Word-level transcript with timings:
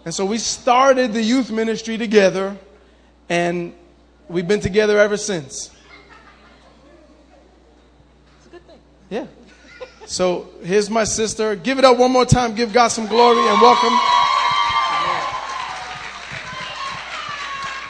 And 0.03 0.13
so 0.13 0.25
we 0.25 0.39
started 0.39 1.13
the 1.13 1.23
youth 1.23 1.51
ministry 1.51 1.97
together 1.97 2.57
and 3.29 3.73
we've 4.27 4.47
been 4.47 4.59
together 4.59 4.99
ever 4.99 5.17
since. 5.17 5.71
Yeah. 9.15 9.27
So 10.05 10.49
here's 10.61 10.89
my 10.89 11.05
sister. 11.05 11.55
Give 11.55 11.79
it 11.79 11.85
up 11.85 11.97
one 11.97 12.11
more 12.11 12.25
time. 12.25 12.53
Give 12.53 12.73
God 12.73 12.89
some 12.89 13.07
glory 13.07 13.39
and 13.47 13.61
welcome. 13.61 13.97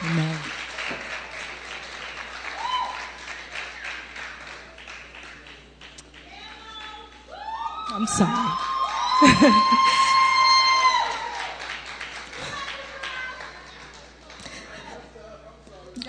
Amen. 0.04 0.38
I'm 7.88 8.06
sorry. 8.06 8.52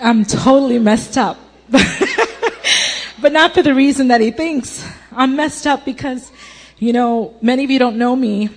I'm 0.00 0.24
totally 0.24 0.78
messed 0.78 1.18
up. 1.18 1.40
but 3.20 3.32
not 3.32 3.52
for 3.52 3.62
the 3.62 3.74
reason 3.74 4.06
that 4.08 4.20
he 4.20 4.30
thinks. 4.30 4.86
I'm 5.18 5.34
messed 5.34 5.66
up 5.66 5.84
because, 5.84 6.30
you 6.78 6.92
know, 6.92 7.34
many 7.42 7.64
of 7.64 7.70
you 7.72 7.80
don't 7.80 7.98
know 7.98 8.14
me. 8.14 8.50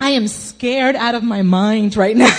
I 0.00 0.12
am 0.12 0.26
scared 0.26 0.96
out 0.96 1.14
of 1.14 1.22
my 1.22 1.42
mind 1.42 1.96
right 1.96 2.16
now. 2.26 2.34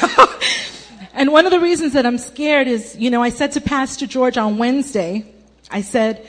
and 1.14 1.32
one 1.32 1.46
of 1.46 1.52
the 1.52 1.60
reasons 1.60 1.94
that 1.94 2.08
I'm 2.08 2.18
scared 2.18 2.68
is, 2.68 2.96
you 2.98 3.12
know, 3.12 3.22
I 3.22 3.30
said 3.30 3.52
to 3.52 3.62
Pastor 3.62 4.08
George 4.08 4.38
on 4.38 4.58
Wednesday, 4.58 5.24
I 5.70 5.82
said, 5.82 6.28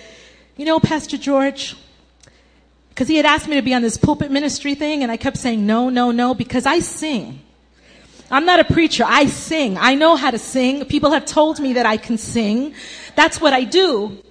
you 0.58 0.66
know, 0.66 0.78
Pastor 0.80 1.16
George, 1.16 1.76
because 2.90 3.08
he 3.08 3.16
had 3.16 3.24
asked 3.24 3.48
me 3.48 3.56
to 3.56 3.62
be 3.62 3.72
on 3.72 3.80
this 3.80 3.96
pulpit 3.96 4.30
ministry 4.30 4.74
thing, 4.74 5.02
and 5.02 5.10
I 5.10 5.16
kept 5.16 5.38
saying 5.38 5.64
no, 5.64 5.88
no, 5.88 6.10
no, 6.10 6.34
because 6.34 6.66
I 6.66 6.80
sing. 6.80 7.40
I'm 8.30 8.44
not 8.44 8.60
a 8.60 8.64
preacher. 8.64 9.04
I 9.06 9.28
sing. 9.28 9.78
I 9.78 9.94
know 9.94 10.14
how 10.14 10.30
to 10.30 10.38
sing. 10.38 10.84
People 10.84 11.12
have 11.12 11.24
told 11.24 11.58
me 11.58 11.72
that 11.72 11.86
I 11.86 11.96
can 11.96 12.18
sing. 12.18 12.74
That's 13.14 13.40
what 13.40 13.54
I 13.54 13.64
do. 13.64 14.22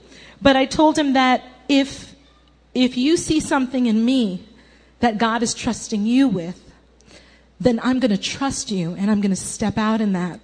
But 0.43 0.55
I 0.55 0.65
told 0.65 0.95
him 0.95 1.13
that 1.13 1.43
if, 1.67 2.06
if 2.83 2.95
you 2.95 3.17
see 3.17 3.39
something 3.39 3.87
in 3.87 4.05
me 4.05 4.45
that 4.99 5.17
God 5.17 5.41
is 5.41 5.53
trusting 5.53 6.05
you 6.05 6.27
with, 6.27 6.63
then 7.59 7.79
I'm 7.81 7.99
going 7.99 8.11
to 8.11 8.17
trust 8.17 8.69
you 8.69 8.93
and 8.93 9.09
I'm 9.09 9.19
going 9.19 9.31
to 9.31 9.35
step 9.35 9.77
out 9.77 9.99
in 9.99 10.13
that. 10.13 10.39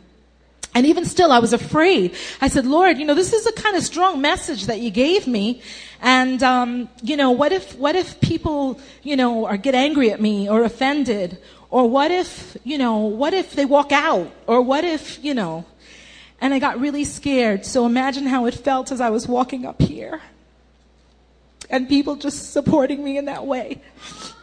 And 0.76 0.88
even 0.88 1.06
still, 1.06 1.32
I 1.32 1.38
was 1.38 1.54
afraid. 1.54 2.16
I 2.42 2.48
said, 2.48 2.66
Lord, 2.66 2.98
you 2.98 3.06
know, 3.06 3.14
this 3.14 3.32
is 3.32 3.46
a 3.46 3.52
kind 3.52 3.76
of 3.76 3.84
strong 3.84 4.22
message 4.22 4.66
that 4.66 4.80
you 4.80 4.90
gave 4.90 5.28
me. 5.28 5.62
And, 6.02 6.42
um, 6.42 6.90
you 7.04 7.16
know, 7.16 7.30
what 7.30 7.52
if, 7.52 7.76
what 7.78 7.96
if 7.96 8.20
people, 8.20 8.80
you 9.04 9.16
know, 9.16 9.46
or 9.46 9.56
get 9.56 9.76
angry 9.76 10.10
at 10.10 10.20
me 10.20 10.50
or 10.50 10.64
offended? 10.64 11.38
Or 11.70 11.88
what 11.88 12.10
if, 12.10 12.58
you 12.64 12.80
know, 12.80 12.98
what 12.98 13.36
if 13.36 13.54
they 13.54 13.66
walk 13.66 13.92
out? 13.92 14.32
Or 14.48 14.64
what 14.64 14.84
if, 14.84 15.24
you 15.24 15.36
know, 15.36 15.66
and 16.42 16.52
I 16.52 16.58
got 16.58 16.80
really 16.80 17.04
scared. 17.04 17.64
So 17.64 17.86
imagine 17.86 18.26
how 18.26 18.48
it 18.48 18.56
felt 18.56 18.92
as 18.92 19.00
I 19.00 19.12
was 19.12 19.28
walking 19.28 19.68
up 19.68 19.80
here. 19.80 20.22
And 21.74 21.90
people 21.90 22.16
just 22.16 22.54
supporting 22.54 23.04
me 23.04 23.18
in 23.18 23.26
that 23.26 23.48
way. 23.48 23.82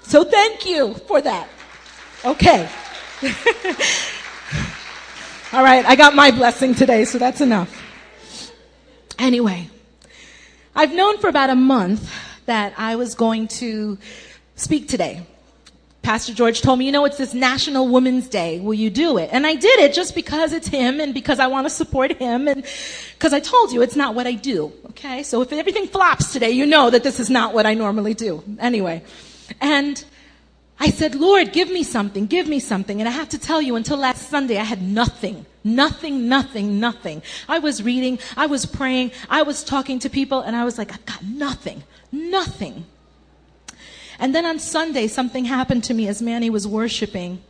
So 0.02 0.24
thank 0.24 0.66
you 0.66 0.94
for 1.06 1.20
that. 1.20 1.48
Okay. 2.24 2.68
All 5.52 5.62
right, 5.62 5.86
I 5.86 5.94
got 5.94 6.16
my 6.16 6.32
blessing 6.32 6.74
today, 6.74 7.04
so 7.04 7.18
that's 7.18 7.40
enough. 7.40 7.70
Anyway, 9.16 9.70
I've 10.74 10.92
known 10.92 11.18
for 11.18 11.28
about 11.28 11.50
a 11.50 11.54
month 11.54 12.12
that 12.46 12.74
I 12.76 12.96
was 12.96 13.14
going 13.14 13.46
to 13.62 13.96
speak 14.56 14.88
today. 14.88 15.24
Pastor 16.02 16.32
George 16.32 16.62
told 16.62 16.78
me, 16.78 16.86
you 16.86 16.92
know, 16.92 17.04
it's 17.04 17.18
this 17.18 17.34
National 17.34 17.86
Women's 17.86 18.26
Day. 18.28 18.58
Will 18.58 18.74
you 18.74 18.88
do 18.88 19.18
it? 19.18 19.28
And 19.32 19.46
I 19.46 19.54
did 19.54 19.80
it 19.80 19.92
just 19.92 20.14
because 20.14 20.52
it's 20.52 20.66
him 20.66 20.98
and 20.98 21.12
because 21.12 21.38
I 21.38 21.46
want 21.46 21.66
to 21.66 21.70
support 21.70 22.12
him 22.12 22.48
and 22.48 22.64
because 23.14 23.34
I 23.34 23.40
told 23.40 23.72
you 23.72 23.82
it's 23.82 23.96
not 23.96 24.14
what 24.14 24.26
I 24.26 24.32
do. 24.32 24.72
Okay? 24.90 25.22
So 25.22 25.42
if 25.42 25.52
everything 25.52 25.86
flops 25.86 26.32
today, 26.32 26.50
you 26.50 26.64
know 26.64 26.88
that 26.90 27.02
this 27.02 27.20
is 27.20 27.28
not 27.28 27.52
what 27.52 27.66
I 27.66 27.74
normally 27.74 28.14
do. 28.14 28.42
Anyway. 28.58 29.02
And 29.60 30.02
I 30.82 30.88
said, 30.88 31.14
Lord, 31.14 31.52
give 31.52 31.70
me 31.70 31.82
something, 31.82 32.24
give 32.24 32.48
me 32.48 32.58
something. 32.58 33.00
And 33.00 33.08
I 33.08 33.12
have 33.12 33.28
to 33.30 33.38
tell 33.38 33.60
you, 33.60 33.76
until 33.76 33.98
last 33.98 34.30
Sunday, 34.30 34.56
I 34.56 34.64
had 34.64 34.80
nothing. 34.80 35.44
Nothing, 35.62 36.26
nothing, 36.26 36.80
nothing. 36.80 37.22
I 37.46 37.58
was 37.58 37.82
reading, 37.82 38.18
I 38.34 38.46
was 38.46 38.64
praying, 38.64 39.12
I 39.28 39.42
was 39.42 39.62
talking 39.62 39.98
to 39.98 40.08
people, 40.08 40.40
and 40.40 40.56
I 40.56 40.64
was 40.64 40.78
like, 40.78 40.92
I've 40.92 41.04
got 41.04 41.22
nothing, 41.22 41.84
nothing. 42.10 42.86
And 44.20 44.34
then 44.34 44.44
on 44.44 44.58
Sunday, 44.58 45.06
something 45.08 45.46
happened 45.46 45.82
to 45.84 45.94
me 45.94 46.06
as 46.06 46.20
Manny 46.20 46.50
was 46.50 46.68
worshiping. 46.68 47.42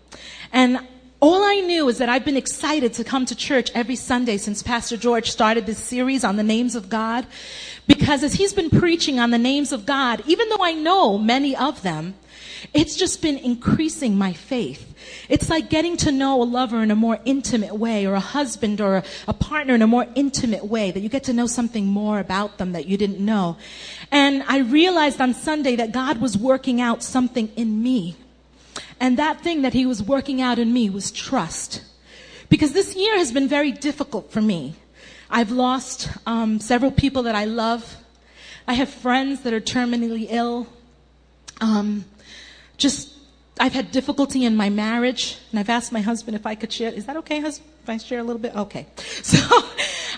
And 0.53 0.79
all 1.19 1.45
I 1.45 1.57
knew 1.57 1.89
is 1.89 1.99
that 1.99 2.09
I've 2.09 2.25
been 2.25 2.37
excited 2.37 2.95
to 2.95 3.05
come 3.05 3.27
to 3.27 3.35
church 3.35 3.71
every 3.75 3.97
Sunday 3.97 4.39
since 4.39 4.63
Pastor 4.63 4.97
George 4.97 5.31
started 5.31 5.67
this 5.67 5.79
series 5.79 6.25
on 6.25 6.37
the 6.37 6.43
names 6.43 6.75
of 6.75 6.89
God. 6.89 7.27
Because 7.87 8.23
as 8.23 8.35
he's 8.35 8.55
been 8.55 8.71
preaching 8.71 9.19
on 9.19 9.31
the 9.31 9.39
names 9.39 9.73
of 9.73 9.85
God, 9.85 10.23
even 10.27 10.49
though 10.49 10.63
I 10.63 10.73
know 10.73 11.19
many 11.19 11.55
of 11.57 11.83
them, 11.83 12.15
it's 12.73 12.97
just 12.97 13.21
been 13.21 13.37
increasing 13.37 14.17
my 14.17 14.33
faith. 14.33 14.90
It's 15.31 15.49
like 15.49 15.71
getting 15.71 15.97
to 15.99 16.11
know 16.11 16.43
a 16.43 16.44
lover 16.44 16.82
in 16.82 16.91
a 16.91 16.97
more 16.97 17.21
intimate 17.25 17.77
way 17.77 18.05
or 18.05 18.15
a 18.15 18.21
husband 18.21 18.81
or 18.81 18.97
a, 18.97 19.05
a, 19.29 19.32
partner 19.32 19.77
in 19.77 19.81
a 19.81 19.87
more 19.87 20.05
intimate 20.17 20.67
way 20.67 20.91
that 20.91 20.99
you 20.99 21.09
get 21.09 21.23
to 21.25 21.32
know 21.32 21.47
something 21.47 21.87
more 21.87 22.19
about 22.19 22.59
them 22.59 22.73
that 22.73 22.87
you 22.87 22.97
didn't 22.97 23.25
know. 23.25 23.56
And 24.11 24.43
I 24.49 24.59
realized 24.59 25.21
on 25.21 25.32
Sunday 25.32 25.77
that 25.77 25.93
God 25.93 26.21
was 26.21 26.37
working 26.37 26.81
out 26.81 27.05
something 27.05 27.49
in 27.55 27.81
me. 27.81 28.17
And 28.99 29.17
that 29.19 29.41
thing 29.41 29.62
that 29.62 29.73
he 29.73 29.87
was 29.87 30.03
working 30.03 30.43
out 30.43 30.59
in 30.59 30.73
me 30.73 30.91
was 30.91 31.12
trust. 31.12 31.85
Because 32.49 32.73
this 32.73 32.97
year 32.97 33.17
has 33.17 33.31
been 33.31 33.47
very 33.47 33.71
difficult 33.71 34.33
for 34.33 34.43
me. 34.43 34.75
I've 35.31 35.53
lost 35.53 36.09
um, 36.26 36.59
several 36.59 36.91
people 36.91 37.23
that 37.23 37.37
I 37.37 37.44
love. 37.44 37.97
I 38.67 38.75
have 38.75 38.88
friends 38.88 39.43
that 39.43 39.53
are 39.53 39.61
terminally 39.61 40.26
ill. 40.29 40.67
Um, 41.61 42.05
just 42.76 43.20
I've 43.61 43.75
had 43.75 43.91
difficulty 43.91 44.47
in 44.47 44.57
my 44.57 44.71
marriage, 44.71 45.37
and 45.51 45.61
I've 45.61 45.69
asked 45.69 45.93
my 45.93 46.01
husband 46.01 46.35
if 46.35 46.47
I 46.47 46.55
could 46.55 46.73
share. 46.73 46.91
Is 46.91 47.05
that 47.05 47.19
okay, 47.19 47.41
husband? 47.41 47.71
If 47.83 47.91
I 47.91 47.99
share 47.99 48.19
a 48.19 48.25
little 48.25 48.41
bit? 48.41 48.57
Okay. 48.57 48.87
So 49.23 49.39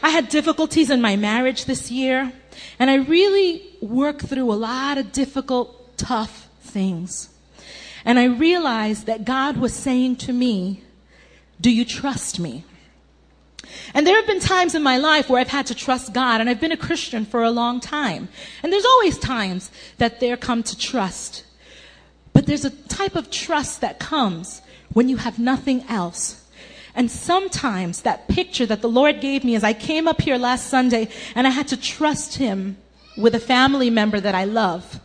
I 0.03 0.11
had 0.11 0.29
difficulties 0.29 0.91
in 0.91 1.00
my 1.00 1.17
marriage 1.17 1.65
this 1.65 1.91
year, 1.91 2.33
and 2.79 2.89
I 2.89 2.97
really 2.97 3.62
worked 3.81 4.27
through 4.27 4.53
a 4.53 4.55
lot 4.55 4.97
of 4.97 5.12
difficult 5.12 5.99
tough 5.99 6.49
things. 6.61 7.31
And 8.05 8.19
I 8.19 8.25
realized 8.25 9.06
that 9.06 9.25
God 9.25 9.56
was 9.56 9.75
saying 9.75 10.17
to 10.17 10.33
me, 10.33 10.83
Do 11.61 11.71
you 11.71 11.85
trust 11.85 12.39
me? 12.39 12.65
And 13.94 14.06
there 14.06 14.17
have 14.17 14.27
been 14.27 14.41
times 14.41 14.75
in 14.75 14.83
my 14.83 14.99
life 14.99 15.29
where 15.29 15.41
I've 15.41 15.49
had 15.49 15.67
to 15.67 15.75
trust 15.75 16.12
God, 16.12 16.41
and 16.41 16.49
I've 16.49 16.61
been 16.61 16.73
a 16.73 16.77
Christian 16.77 17.25
for 17.25 17.43
a 17.43 17.50
long 17.50 17.81
time. 17.81 18.29
And 18.62 18.73
there's 18.73 18.85
always 18.85 19.19
times 19.19 19.71
that 19.99 20.21
there 20.21 20.37
come 20.37 20.62
to 20.62 20.79
trust. 20.79 21.44
But 22.32 22.46
there's 22.46 22.64
a 22.64 22.70
type 22.70 23.14
of 23.14 23.31
trust 23.31 23.81
that 23.81 23.99
comes 23.99 24.62
when 24.93 25.08
you 25.08 25.17
have 25.19 25.38
nothing 25.38 25.84
else. 25.88 26.43
And 26.94 27.11
sometimes 27.11 28.02
that 28.02 28.29
picture 28.29 28.67
that 28.67 28.82
the 28.82 28.88
Lord 28.88 29.20
gave 29.20 29.44
me 29.44 29.55
as 29.55 29.64
I 29.64 29.73
came 29.73 30.06
up 30.06 30.20
here 30.20 30.37
last 30.37 30.69
Sunday 30.69 31.08
and 31.34 31.46
I 31.46 31.50
had 31.50 31.69
to 31.69 31.76
trust 31.76 32.37
Him 32.37 32.76
with 33.17 33.34
a 33.34 33.40
family 33.40 33.90
member 33.90 34.20
that 34.20 34.34
I 34.34 34.44
love. 34.44 35.00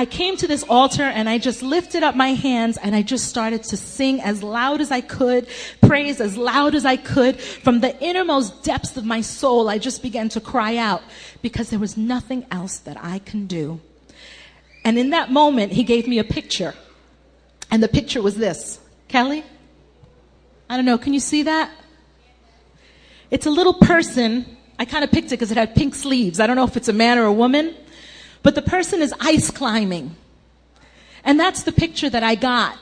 I 0.00 0.06
came 0.06 0.38
to 0.38 0.46
this 0.46 0.62
altar 0.62 1.02
and 1.02 1.28
I 1.28 1.36
just 1.36 1.62
lifted 1.62 2.02
up 2.02 2.16
my 2.16 2.28
hands 2.28 2.78
and 2.78 2.96
I 2.96 3.02
just 3.02 3.26
started 3.26 3.64
to 3.64 3.76
sing 3.76 4.22
as 4.22 4.42
loud 4.42 4.80
as 4.80 4.90
I 4.90 5.02
could, 5.02 5.46
praise 5.82 6.22
as 6.22 6.38
loud 6.38 6.74
as 6.74 6.86
I 6.86 6.96
could. 6.96 7.38
From 7.38 7.80
the 7.80 7.94
innermost 8.02 8.62
depths 8.62 8.96
of 8.96 9.04
my 9.04 9.20
soul, 9.20 9.68
I 9.68 9.76
just 9.76 10.02
began 10.02 10.30
to 10.30 10.40
cry 10.40 10.78
out 10.78 11.02
because 11.42 11.68
there 11.68 11.78
was 11.78 11.98
nothing 11.98 12.46
else 12.50 12.78
that 12.78 12.96
I 13.04 13.18
can 13.18 13.46
do. 13.46 13.80
And 14.84 14.98
in 14.98 15.10
that 15.10 15.30
moment, 15.30 15.72
he 15.72 15.84
gave 15.84 16.06
me 16.06 16.18
a 16.18 16.24
picture. 16.24 16.74
And 17.70 17.82
the 17.82 17.88
picture 17.88 18.22
was 18.22 18.36
this. 18.36 18.78
Kelly? 19.08 19.44
I 20.68 20.76
don't 20.76 20.84
know, 20.84 20.98
can 20.98 21.14
you 21.14 21.20
see 21.20 21.42
that? 21.44 21.70
It's 23.30 23.46
a 23.46 23.50
little 23.50 23.74
person. 23.74 24.56
I 24.78 24.84
kind 24.84 25.04
of 25.04 25.10
picked 25.10 25.28
it 25.28 25.30
because 25.30 25.50
it 25.50 25.56
had 25.56 25.74
pink 25.74 25.94
sleeves. 25.94 26.40
I 26.40 26.46
don't 26.46 26.56
know 26.56 26.64
if 26.64 26.76
it's 26.76 26.88
a 26.88 26.92
man 26.92 27.18
or 27.18 27.24
a 27.24 27.32
woman. 27.32 27.74
But 28.42 28.54
the 28.54 28.62
person 28.62 29.02
is 29.02 29.12
ice 29.20 29.50
climbing. 29.50 30.16
And 31.24 31.38
that's 31.38 31.64
the 31.64 31.72
picture 31.72 32.08
that 32.08 32.22
I 32.22 32.34
got 32.34 32.78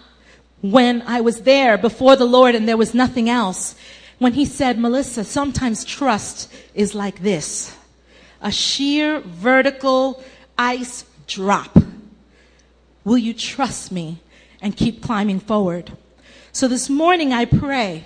when 0.61 1.03
I 1.03 1.21
was 1.21 1.43
there 1.43 1.77
before 1.79 2.17
the 2.17 2.25
Lord 2.25 2.55
and 2.55 2.69
there 2.69 2.77
was 2.77 2.95
nothing 2.95 3.29
else. 3.29 3.75
When 4.19 4.33
he 4.33 4.45
said, 4.45 4.79
Melissa, 4.79 5.25
sometimes 5.25 5.85
trust 5.85 6.53
is 6.75 6.95
like 6.95 7.23
this. 7.23 7.77
A 8.41 8.50
sheer 8.50 9.21
vertical 9.21 10.23
ice 10.56 11.05
drop. 11.27 11.77
Will 13.09 13.17
you 13.17 13.33
trust 13.33 13.91
me 13.91 14.19
and 14.61 14.77
keep 14.77 15.01
climbing 15.03 15.41
forward? 15.41 15.93
So 16.53 16.69
this 16.69 16.91
morning 16.91 17.33
I 17.33 17.47
pray 17.47 18.05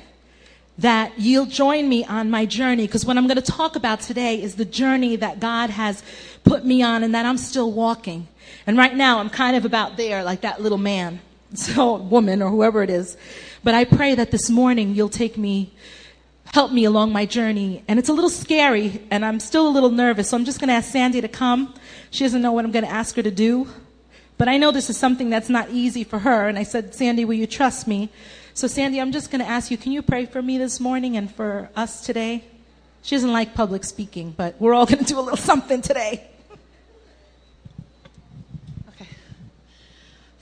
that 0.78 1.18
you'll 1.18 1.46
join 1.46 1.88
me 1.88 2.04
on 2.04 2.30
my 2.30 2.46
journey 2.46 2.86
because 2.86 3.04
what 3.04 3.16
I'm 3.18 3.26
going 3.26 3.34
to 3.34 3.42
talk 3.42 3.74
about 3.74 3.98
today 3.98 4.40
is 4.40 4.54
the 4.54 4.64
journey 4.64 5.16
that 5.16 5.40
God 5.40 5.70
has 5.70 6.04
put 6.44 6.64
me 6.64 6.84
on 6.84 7.02
and 7.02 7.16
that 7.16 7.26
I'm 7.26 7.36
still 7.36 7.72
walking. 7.72 8.28
And 8.64 8.78
right 8.78 8.94
now 8.94 9.18
I'm 9.18 9.28
kind 9.28 9.56
of 9.56 9.64
about 9.64 9.96
there 9.96 10.22
like 10.22 10.42
that 10.42 10.62
little 10.62 10.78
man, 10.78 11.20
so 11.54 11.96
woman 11.96 12.40
or 12.40 12.48
whoever 12.48 12.84
it 12.84 12.90
is. 12.90 13.16
But 13.64 13.74
I 13.74 13.84
pray 13.84 14.14
that 14.14 14.30
this 14.30 14.50
morning 14.50 14.94
you'll 14.94 15.08
take 15.08 15.36
me 15.36 15.74
help 16.44 16.70
me 16.70 16.84
along 16.84 17.10
my 17.10 17.26
journey. 17.26 17.82
And 17.88 17.98
it's 17.98 18.08
a 18.08 18.12
little 18.12 18.30
scary 18.30 19.02
and 19.10 19.24
I'm 19.24 19.40
still 19.40 19.66
a 19.66 19.72
little 19.72 19.90
nervous. 19.90 20.28
So 20.28 20.36
I'm 20.36 20.44
just 20.44 20.60
going 20.60 20.68
to 20.68 20.74
ask 20.74 20.92
Sandy 20.92 21.20
to 21.20 21.28
come. 21.28 21.74
She 22.12 22.22
doesn't 22.22 22.40
know 22.40 22.52
what 22.52 22.64
I'm 22.64 22.70
going 22.70 22.84
to 22.84 22.90
ask 22.92 23.16
her 23.16 23.22
to 23.24 23.32
do. 23.32 23.66
But 24.38 24.48
I 24.48 24.56
know 24.56 24.72
this 24.72 24.90
is 24.90 24.96
something 24.96 25.30
that's 25.30 25.48
not 25.48 25.70
easy 25.70 26.04
for 26.04 26.18
her. 26.20 26.48
And 26.48 26.58
I 26.58 26.62
said, 26.62 26.94
Sandy, 26.94 27.24
will 27.24 27.34
you 27.34 27.46
trust 27.46 27.86
me? 27.86 28.10
So, 28.54 28.66
Sandy, 28.66 29.00
I'm 29.00 29.12
just 29.12 29.30
going 29.30 29.40
to 29.40 29.48
ask 29.48 29.70
you, 29.70 29.76
can 29.76 29.92
you 29.92 30.02
pray 30.02 30.26
for 30.26 30.42
me 30.42 30.58
this 30.58 30.80
morning 30.80 31.16
and 31.16 31.32
for 31.32 31.70
us 31.76 32.04
today? 32.04 32.44
She 33.02 33.14
doesn't 33.16 33.32
like 33.32 33.54
public 33.54 33.84
speaking, 33.84 34.32
but 34.36 34.60
we're 34.60 34.74
all 34.74 34.86
going 34.86 34.98
to 34.98 35.04
do 35.04 35.18
a 35.18 35.22
little 35.22 35.36
something 35.36 35.80
today. 35.80 36.28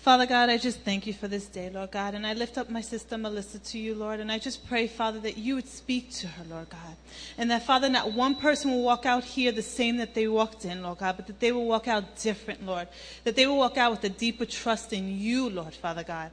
Father 0.00 0.24
God, 0.24 0.48
I 0.48 0.56
just 0.56 0.80
thank 0.80 1.06
you 1.06 1.12
for 1.12 1.28
this 1.28 1.44
day, 1.44 1.68
Lord 1.68 1.90
God. 1.90 2.14
And 2.14 2.26
I 2.26 2.32
lift 2.32 2.56
up 2.56 2.70
my 2.70 2.80
sister 2.80 3.18
Melissa 3.18 3.58
to 3.58 3.78
you, 3.78 3.94
Lord. 3.94 4.18
And 4.18 4.32
I 4.32 4.38
just 4.38 4.66
pray, 4.66 4.86
Father, 4.86 5.20
that 5.20 5.36
you 5.36 5.56
would 5.56 5.68
speak 5.68 6.10
to 6.14 6.26
her, 6.26 6.44
Lord 6.48 6.70
God. 6.70 6.96
And 7.36 7.50
that, 7.50 7.66
Father, 7.66 7.90
not 7.90 8.14
one 8.14 8.34
person 8.34 8.70
will 8.70 8.82
walk 8.82 9.04
out 9.04 9.24
here 9.24 9.52
the 9.52 9.60
same 9.60 9.98
that 9.98 10.14
they 10.14 10.26
walked 10.26 10.64
in, 10.64 10.82
Lord 10.82 10.98
God, 10.98 11.18
but 11.18 11.26
that 11.26 11.38
they 11.38 11.52
will 11.52 11.66
walk 11.66 11.86
out 11.86 12.16
different, 12.18 12.64
Lord. 12.64 12.88
That 13.24 13.36
they 13.36 13.46
will 13.46 13.58
walk 13.58 13.76
out 13.76 13.90
with 13.90 14.02
a 14.04 14.08
deeper 14.08 14.46
trust 14.46 14.94
in 14.94 15.20
you, 15.20 15.50
Lord, 15.50 15.74
Father 15.74 16.02
God. 16.02 16.30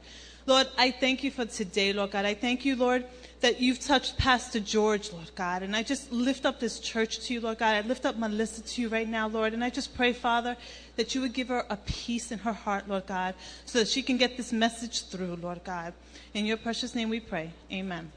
Lord, 0.47 0.67
I 0.77 0.91
thank 0.91 1.25
you 1.25 1.29
for 1.29 1.43
today, 1.43 1.91
Lord 1.91 2.11
God. 2.11 2.23
I 2.23 2.33
thank 2.33 2.63
you, 2.63 2.77
Lord, 2.77 3.05
that 3.41 3.59
you've 3.59 3.81
touched 3.81 4.17
Pastor 4.17 4.61
George, 4.61 5.11
Lord 5.11 5.29
God. 5.35 5.61
And 5.61 5.75
I 5.75 5.83
just 5.83 6.09
lift 6.09 6.45
up 6.45 6.61
this 6.61 6.79
church 6.79 7.19
to 7.25 7.33
you, 7.33 7.41
Lord 7.41 7.57
God. 7.57 7.75
I 7.75 7.81
lift 7.81 8.05
up 8.05 8.15
Melissa 8.15 8.61
to 8.63 8.81
you 8.81 8.87
right 8.87 9.09
now, 9.09 9.27
Lord. 9.27 9.53
And 9.53 9.61
I 9.61 9.69
just 9.69 9.93
pray, 9.93 10.13
Father, 10.13 10.55
that 10.95 11.13
you 11.13 11.19
would 11.19 11.33
give 11.33 11.49
her 11.49 11.65
a 11.69 11.75
peace 11.75 12.31
in 12.31 12.39
her 12.39 12.53
heart, 12.53 12.87
Lord 12.87 13.07
God, 13.07 13.35
so 13.65 13.79
that 13.79 13.89
she 13.89 14.01
can 14.01 14.15
get 14.15 14.37
this 14.37 14.53
message 14.53 15.07
through, 15.07 15.35
Lord 15.35 15.65
God. 15.65 15.93
In 16.33 16.45
your 16.45 16.55
precious 16.55 16.95
name 16.95 17.09
we 17.09 17.19
pray. 17.19 17.51
Amen. 17.69 18.09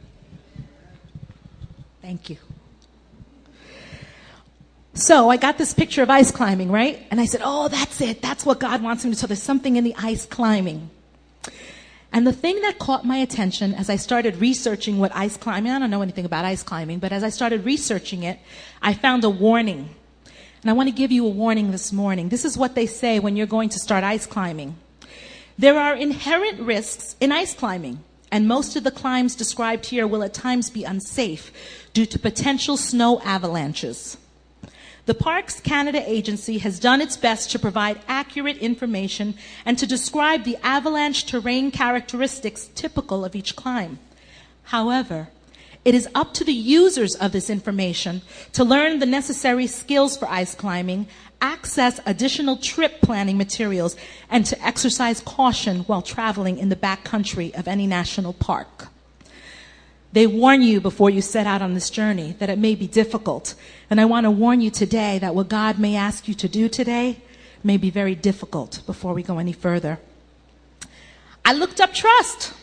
Thank 2.01 2.31
you. 2.31 2.37
So 4.95 5.31
I 5.31 5.37
got 5.37 5.59
this 5.59 5.75
picture 5.75 6.05
of 6.05 6.11
ice 6.11 6.31
climbing, 6.31 6.71
right? 6.71 7.05
And 7.11 7.21
I 7.21 7.25
said, 7.25 7.41
oh, 7.43 7.67
that's 7.67 8.01
it. 8.01 8.23
That's 8.23 8.47
what 8.47 8.61
God 8.61 8.85
wants 8.85 9.05
me 9.05 9.11
to. 9.11 9.17
So 9.17 9.27
there's 9.27 9.43
something 9.43 9.75
in 9.75 9.83
the 9.83 9.97
ice 9.99 10.27
climbing. 10.27 10.91
And 12.13 12.27
the 12.27 12.33
thing 12.33 12.61
that 12.63 12.79
caught 12.79 13.05
my 13.05 13.19
attention 13.19 13.73
as 13.75 13.89
I 13.89 13.97
started 13.97 14.37
researching 14.37 14.99
what 14.99 15.15
ice 15.15 15.37
climbing, 15.37 15.71
I 15.71 15.79
don't 15.79 15.91
know 15.91 16.03
anything 16.03 16.25
about 16.25 16.45
ice 16.45 16.63
climbing, 16.63 16.99
but 16.99 17.13
as 17.13 17.23
I 17.23 17.29
started 17.29 17.65
researching 17.65 18.25
it, 18.25 18.39
I 18.83 18.95
found 18.95 19.23
a 19.23 19.31
warning. 19.31 19.95
And 20.63 20.71
I 20.71 20.73
want 20.73 20.89
to 20.89 20.95
give 20.95 21.13
you 21.13 21.25
a 21.25 21.31
warning 21.31 21.71
this 21.71 21.93
morning. 21.93 22.29
This 22.29 22.45
is 22.45 22.59
what 22.59 22.75
they 22.75 22.87
say 22.87 23.21
when 23.21 23.37
you're 23.37 23.47
going 23.47 23.69
to 23.71 23.79
start 23.79 24.03
ice 24.03 24.27
climbing. 24.27 24.77
There 25.57 25.79
are 25.79 25.95
inherent 25.95 26.61
risks 26.61 27.17
in 27.21 27.33
ice 27.33 27.55
climbing, 27.55 28.03
and 28.33 28.49
most 28.49 28.77
of 28.77 28.83
the 28.83 28.91
climbs 28.91 29.37
described 29.37 29.87
here 29.87 30.07
will 30.07 30.23
at 30.23 30.35
times 30.35 30.69
be 30.69 30.85
unsafe 30.85 31.53
due 31.93 32.07
to 32.07 32.19
potential 32.19 32.77
snow 32.77 33.21
avalanches. 33.21 34.17
The 35.07 35.15
Parks 35.15 35.61
Canada 35.61 36.03
Agency 36.07 36.59
has 36.59 36.79
done 36.79 37.01
its 37.01 37.17
best 37.17 37.51
to 37.51 37.59
provide 37.59 38.01
accurate 38.07 38.59
information 38.59 39.35
and 39.65 39.79
to 39.79 39.87
describe 39.87 40.45
the 40.45 40.59
avalanche 40.63 41.25
terrain 41.27 41.71
characteristics 41.71 42.69
typical 42.75 43.25
of 43.25 43.35
each 43.35 43.57
climb. 43.57 43.99
However, 44.65 45.29
it 45.83 45.95
is 45.95 46.09
up 46.15 46.35
to 46.35 46.45
the 46.45 46.53
users 46.53 47.15
of 47.15 47.33
this 47.33 47.49
information 47.49 48.21
to 48.53 48.63
learn 48.63 48.99
the 48.99 49.07
necessary 49.07 49.67
skills 49.67 50.19
for 50.19 50.29
ice 50.29 50.55
climbing, 50.55 51.07
access 51.41 51.99
additional 52.05 52.59
trip 52.59 53.01
planning 53.01 53.39
materials, 53.39 53.97
and 54.29 54.45
to 54.45 54.63
exercise 54.65 55.23
caution 55.23 55.81
while 55.81 56.03
traveling 56.03 56.59
in 56.59 56.69
the 56.69 56.77
backcountry 56.77 57.59
of 57.59 57.67
any 57.67 57.87
national 57.87 58.35
park. 58.35 58.90
They 60.13 60.27
warn 60.27 60.63
you 60.63 60.81
before 60.81 61.11
you 61.11 61.23
set 61.23 61.47
out 61.47 61.63
on 61.63 61.75
this 61.75 61.89
journey 61.89 62.35
that 62.39 62.51
it 62.51 62.59
may 62.59 62.75
be 62.75 62.87
difficult. 62.87 63.55
And 63.89 64.01
I 64.01 64.05
want 64.07 64.25
to 64.25 64.31
warn 64.31 64.61
you 64.61 64.71
today 64.71 65.19
that 65.21 65.35
what 65.35 65.49
God 65.49 65.79
may 65.79 65.95
ask 65.95 66.27
you 66.27 66.35
to 66.35 66.49
do 66.49 66.69
today 66.69 67.21
may 67.63 67.77
be 67.77 67.91
very 67.91 68.15
difficult 68.15 68.85
before 68.87 69.15
we 69.15 69.23
go 69.23 69.39
any 69.39 69.53
further. 69.53 70.01
I 71.45 71.53
looked 71.53 71.81
up 71.81 71.95
trust. 71.95 72.55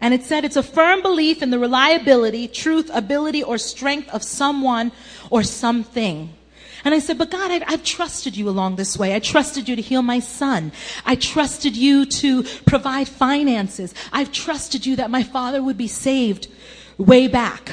And 0.00 0.12
it 0.12 0.22
said 0.22 0.44
it's 0.44 0.56
a 0.56 0.62
firm 0.62 1.00
belief 1.00 1.42
in 1.42 1.48
the 1.48 1.58
reliability, 1.58 2.46
truth, 2.46 2.90
ability, 2.92 3.42
or 3.42 3.56
strength 3.56 4.10
of 4.10 4.22
someone 4.22 4.92
or 5.30 5.42
something. 5.42 6.34
And 6.84 6.92
I 6.92 6.98
said, 6.98 7.16
but 7.16 7.30
God, 7.30 7.50
I've, 7.50 7.62
I've, 7.66 7.84
trusted 7.84 8.36
you 8.36 8.50
along 8.50 8.76
this 8.76 8.98
way. 8.98 9.14
I 9.14 9.18
trusted 9.18 9.66
you 9.66 9.76
to 9.76 9.80
heal 9.80 10.02
my 10.02 10.18
son. 10.18 10.72
I 11.06 11.14
trusted 11.14 11.74
you 11.74 12.04
to 12.04 12.42
provide 12.66 13.08
finances. 13.08 13.94
I've 14.12 14.30
trusted 14.30 14.84
you 14.84 14.96
that 14.96 15.10
my 15.10 15.22
father 15.22 15.62
would 15.62 15.78
be 15.78 15.88
saved 15.88 16.48
way 16.98 17.28
back. 17.28 17.72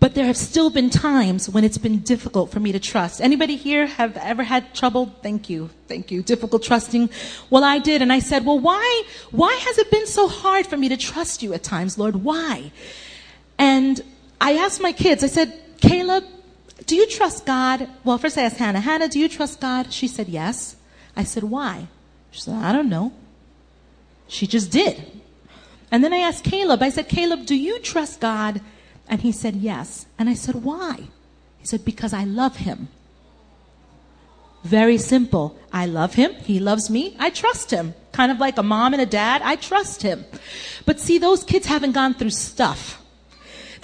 But 0.00 0.14
there 0.14 0.26
have 0.26 0.36
still 0.36 0.68
been 0.68 0.90
times 0.90 1.48
when 1.48 1.64
it's 1.64 1.78
been 1.78 2.00
difficult 2.00 2.50
for 2.50 2.60
me 2.60 2.72
to 2.72 2.78
trust. 2.78 3.22
Anybody 3.22 3.56
here 3.56 3.86
have 3.86 4.18
ever 4.18 4.42
had 4.42 4.74
trouble? 4.74 5.14
Thank 5.22 5.48
you. 5.48 5.70
Thank 5.88 6.10
you. 6.10 6.22
Difficult 6.22 6.62
trusting. 6.62 7.08
Well, 7.48 7.64
I 7.64 7.78
did. 7.78 8.02
And 8.02 8.12
I 8.12 8.18
said, 8.18 8.44
well, 8.44 8.58
why, 8.58 9.04
why 9.30 9.54
has 9.54 9.78
it 9.78 9.90
been 9.90 10.06
so 10.06 10.28
hard 10.28 10.66
for 10.66 10.76
me 10.76 10.90
to 10.90 10.98
trust 10.98 11.42
you 11.42 11.54
at 11.54 11.62
times, 11.62 11.96
Lord? 11.96 12.16
Why? 12.16 12.70
And 13.58 14.02
I 14.40 14.56
asked 14.56 14.82
my 14.82 14.92
kids, 14.92 15.24
I 15.24 15.28
said, 15.28 15.58
Caleb, 15.80 16.24
do 16.84 16.96
you 16.96 17.06
trust 17.06 17.46
God? 17.46 17.88
Well, 18.04 18.18
first 18.18 18.36
I 18.36 18.42
asked 18.42 18.58
Hannah, 18.58 18.80
Hannah, 18.80 19.08
do 19.08 19.18
you 19.18 19.28
trust 19.28 19.58
God? 19.58 19.90
She 19.90 20.06
said, 20.06 20.28
yes. 20.28 20.76
I 21.16 21.24
said, 21.24 21.44
why? 21.44 21.86
She 22.30 22.42
said, 22.42 22.56
I 22.56 22.72
don't 22.72 22.90
know. 22.90 23.12
She 24.28 24.46
just 24.46 24.70
did. 24.70 25.02
And 25.94 26.02
then 26.02 26.12
I 26.12 26.26
asked 26.26 26.42
Caleb, 26.42 26.82
I 26.82 26.90
said, 26.90 27.08
Caleb, 27.08 27.46
do 27.46 27.54
you 27.54 27.78
trust 27.78 28.18
God? 28.18 28.60
And 29.08 29.20
he 29.20 29.30
said, 29.30 29.54
yes. 29.54 30.06
And 30.18 30.28
I 30.28 30.34
said, 30.34 30.64
why? 30.64 31.06
He 31.58 31.66
said, 31.66 31.84
because 31.84 32.12
I 32.12 32.24
love 32.24 32.56
him. 32.56 32.88
Very 34.64 34.98
simple. 34.98 35.56
I 35.72 35.86
love 35.86 36.14
him. 36.14 36.34
He 36.34 36.58
loves 36.58 36.90
me. 36.90 37.14
I 37.20 37.30
trust 37.30 37.70
him. 37.70 37.94
Kind 38.10 38.32
of 38.32 38.40
like 38.40 38.58
a 38.58 38.62
mom 38.64 38.92
and 38.92 39.02
a 39.02 39.06
dad. 39.06 39.40
I 39.44 39.54
trust 39.54 40.02
him. 40.02 40.24
But 40.84 40.98
see, 40.98 41.18
those 41.18 41.44
kids 41.44 41.66
haven't 41.66 41.92
gone 41.92 42.14
through 42.14 42.30
stuff. 42.30 43.00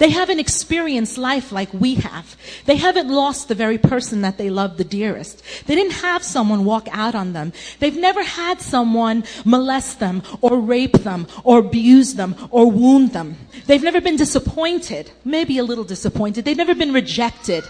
They 0.01 0.09
haven't 0.09 0.39
experienced 0.39 1.19
life 1.19 1.51
like 1.51 1.71
we 1.75 1.93
have. 1.93 2.35
They 2.65 2.77
haven't 2.77 3.07
lost 3.07 3.47
the 3.47 3.53
very 3.53 3.77
person 3.77 4.21
that 4.21 4.39
they 4.39 4.49
love 4.49 4.77
the 4.77 4.83
dearest. 4.83 5.43
They 5.67 5.75
didn't 5.75 6.01
have 6.01 6.23
someone 6.23 6.65
walk 6.65 6.87
out 6.91 7.13
on 7.13 7.33
them. 7.33 7.53
They've 7.77 7.95
never 7.95 8.23
had 8.23 8.61
someone 8.61 9.23
molest 9.45 9.99
them 9.99 10.23
or 10.41 10.59
rape 10.59 11.03
them 11.03 11.27
or 11.43 11.59
abuse 11.59 12.15
them 12.15 12.35
or 12.49 12.71
wound 12.71 13.13
them. 13.13 13.37
They've 13.67 13.83
never 13.83 14.01
been 14.01 14.15
disappointed, 14.15 15.11
maybe 15.23 15.59
a 15.59 15.63
little 15.63 15.83
disappointed. 15.83 16.45
They've 16.45 16.57
never 16.57 16.73
been 16.73 16.93
rejected. 16.93 17.63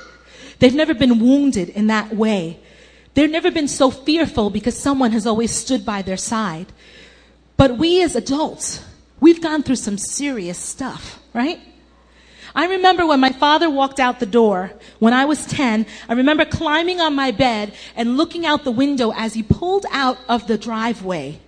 They've 0.59 0.73
never 0.73 0.93
been 0.93 1.19
wounded 1.19 1.67
in 1.67 1.87
that 1.87 2.15
way. 2.15 2.61
They've 3.13 3.29
never 3.29 3.51
been 3.51 3.67
so 3.67 3.91
fearful 3.91 4.49
because 4.51 4.79
someone 4.79 5.11
has 5.11 5.27
always 5.27 5.51
stood 5.51 5.85
by 5.85 6.01
their 6.01 6.15
side. 6.15 6.67
But 7.57 7.77
we 7.77 8.01
as 8.01 8.15
adults, 8.15 8.85
we've 9.19 9.41
gone 9.41 9.63
through 9.63 9.75
some 9.75 9.97
serious 9.97 10.57
stuff, 10.57 11.19
right? 11.33 11.59
I 12.53 12.67
remember 12.67 13.05
when 13.05 13.19
my 13.19 13.31
father 13.31 13.69
walked 13.69 13.99
out 13.99 14.19
the 14.19 14.25
door 14.25 14.71
when 14.99 15.13
I 15.13 15.25
was 15.25 15.45
10, 15.45 15.85
I 16.09 16.13
remember 16.13 16.45
climbing 16.45 16.99
on 16.99 17.15
my 17.15 17.31
bed 17.31 17.73
and 17.95 18.17
looking 18.17 18.45
out 18.45 18.63
the 18.63 18.71
window 18.71 19.13
as 19.15 19.33
he 19.33 19.43
pulled 19.43 19.85
out 19.91 20.17
of 20.27 20.47
the 20.47 20.57
driveway. 20.57 21.39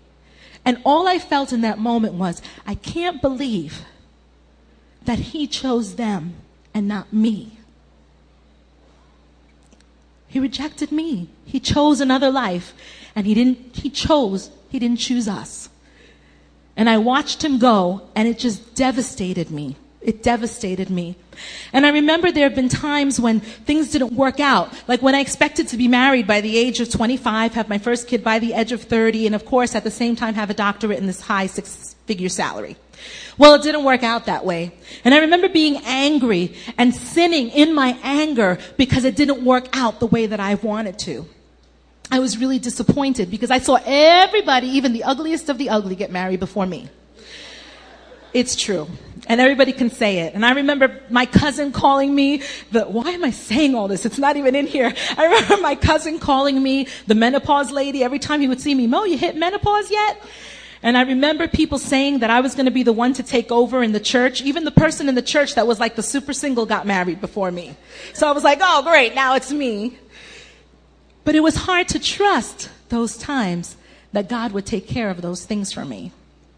And 0.66 0.82
all 0.86 1.08
I 1.08 1.20
felt 1.20 1.52
in 1.52 1.62
that 1.62 1.78
moment 1.78 2.14
was, 2.14 2.42
I 2.66 2.76
can't 2.76 3.22
believe 3.22 3.82
that 5.04 5.20
he 5.20 5.46
chose 5.46 5.96
them 5.96 6.36
and 6.74 6.88
not 6.88 7.12
me. 7.12 7.58
He 10.28 10.40
rejected 10.40 10.92
me. 10.92 11.30
He 11.46 11.60
chose 11.60 12.02
another 12.02 12.32
life 12.32 12.74
and 13.16 13.28
he 13.28 13.34
didn't, 13.34 13.76
he 13.76 13.90
chose, 13.90 14.50
he 14.70 14.80
didn't 14.80 15.00
choose 15.00 15.28
us. 15.28 15.70
And 16.76 16.90
I 16.90 16.98
watched 16.98 17.44
him 17.44 17.60
go 17.60 18.10
and 18.16 18.28
it 18.28 18.40
just 18.40 18.74
devastated 18.74 19.52
me. 19.52 19.76
It 20.04 20.22
devastated 20.22 20.90
me. 20.90 21.16
And 21.72 21.86
I 21.86 21.90
remember 21.90 22.32
there 22.32 22.44
have 22.44 22.56
been 22.56 22.70
times 22.70 23.20
when 23.20 23.40
things 23.40 23.92
didn't 23.92 24.14
work 24.14 24.40
out. 24.40 24.74
Like 24.88 25.02
when 25.02 25.16
I 25.16 25.22
expected 25.22 25.70
to 25.70 25.78
be 25.78 25.88
married 25.88 26.28
by 26.28 26.42
the 26.42 26.58
age 26.58 26.80
of 26.82 26.90
25, 26.90 27.54
have 27.54 27.70
my 27.70 27.78
first 27.78 28.08
kid 28.08 28.24
by 28.24 28.40
the 28.40 28.54
age 28.54 28.72
of 28.72 28.84
30, 28.84 29.28
and 29.28 29.36
of 29.36 29.46
course 29.46 29.76
at 29.76 29.84
the 29.84 29.92
same 29.92 30.16
time 30.16 30.34
have 30.36 30.50
a 30.50 30.54
doctorate 30.54 31.00
in 31.00 31.08
this 31.08 31.22
high 31.22 31.48
six 31.48 31.96
figure 32.06 32.30
salary. 32.30 32.76
Well, 33.38 33.56
it 33.56 33.64
didn't 33.64 33.84
work 33.84 34.04
out 34.04 34.26
that 34.26 34.46
way. 34.46 34.74
And 35.04 35.14
I 35.14 35.20
remember 35.20 35.50
being 35.50 35.78
angry 35.86 36.56
and 36.78 36.94
sinning 36.94 37.50
in 37.50 37.74
my 37.74 37.98
anger 38.04 38.60
because 38.78 39.06
it 39.06 39.16
didn't 39.16 39.44
work 39.44 39.68
out 39.74 40.00
the 40.00 40.08
way 40.08 40.26
that 40.26 40.40
I 40.40 40.56
wanted 40.56 41.00
to. 41.00 41.26
I 42.12 42.20
was 42.20 42.38
really 42.38 42.60
disappointed 42.60 43.32
because 43.32 43.50
I 43.50 43.60
saw 43.60 43.80
everybody, 43.86 44.68
even 44.68 44.94
the 44.94 45.04
ugliest 45.04 45.50
of 45.50 45.58
the 45.58 45.70
ugly, 45.70 45.96
get 45.96 46.12
married 46.12 46.40
before 46.40 46.66
me. 46.66 46.90
It's 48.34 48.56
true. 48.56 48.88
And 49.28 49.40
everybody 49.40 49.72
can 49.72 49.90
say 49.90 50.20
it. 50.20 50.34
And 50.34 50.46
I 50.46 50.52
remember 50.52 51.00
my 51.10 51.26
cousin 51.26 51.72
calling 51.72 52.14
me 52.14 52.42
the, 52.72 52.84
why 52.84 53.12
am 53.12 53.24
I 53.24 53.32
saying 53.32 53.74
all 53.74 53.88
this? 53.88 54.06
It's 54.06 54.18
not 54.18 54.36
even 54.36 54.56
in 54.56 54.68
here. 54.68 54.94
I 55.18 55.26
remember 55.26 55.58
my 55.58 55.76
cousin 55.76 56.20
calling 56.20 56.62
me 56.62 56.88
the 57.08 57.16
menopause 57.16 57.72
lady 57.72 58.04
every 58.04 58.20
time 58.20 58.42
he 58.42 58.48
would 58.48 58.60
see 58.60 58.76
me. 58.76 58.86
Mo, 58.88 59.06
you 59.06 59.18
hit 59.18 59.38
menopause 59.38 59.90
yet? 59.90 60.22
And 60.82 60.98
I 60.98 61.04
remember 61.04 61.48
people 61.48 61.80
saying 61.80 62.20
that 62.20 62.30
I 62.30 62.42
was 62.42 62.56
going 62.56 62.66
to 62.66 62.72
be 62.72 62.84
the 62.84 62.92
one 62.92 63.14
to 63.14 63.24
take 63.24 63.54
over 63.54 63.82
in 63.82 63.94
the 63.94 64.02
church. 64.02 64.42
Even 64.42 64.66
the 64.66 64.72
person 64.72 65.08
in 65.08 65.16
the 65.16 65.22
church 65.22 65.56
that 65.56 65.66
was 65.66 65.80
like 65.80 65.96
the 65.96 66.04
super 66.04 66.34
single 66.34 66.66
got 66.66 66.86
married 66.86 67.22
before 67.22 67.52
me. 67.52 67.78
So 68.14 68.28
I 68.28 68.34
was 68.34 68.44
like, 68.44 68.60
oh 68.62 68.84
great, 68.84 69.16
now 69.16 69.36
it's 69.36 69.52
me. 69.52 69.98
But 71.24 71.36
it 71.36 71.40
was 71.40 71.56
hard 71.56 71.88
to 71.90 72.00
trust 72.00 72.70
those 72.90 73.16
times 73.18 73.78
that 74.12 74.28
God 74.28 74.52
would 74.52 74.66
take 74.66 74.86
care 74.86 75.10
of 75.10 75.22
those 75.22 75.46
things 75.46 75.72
for 75.72 75.86
me. 75.86 76.12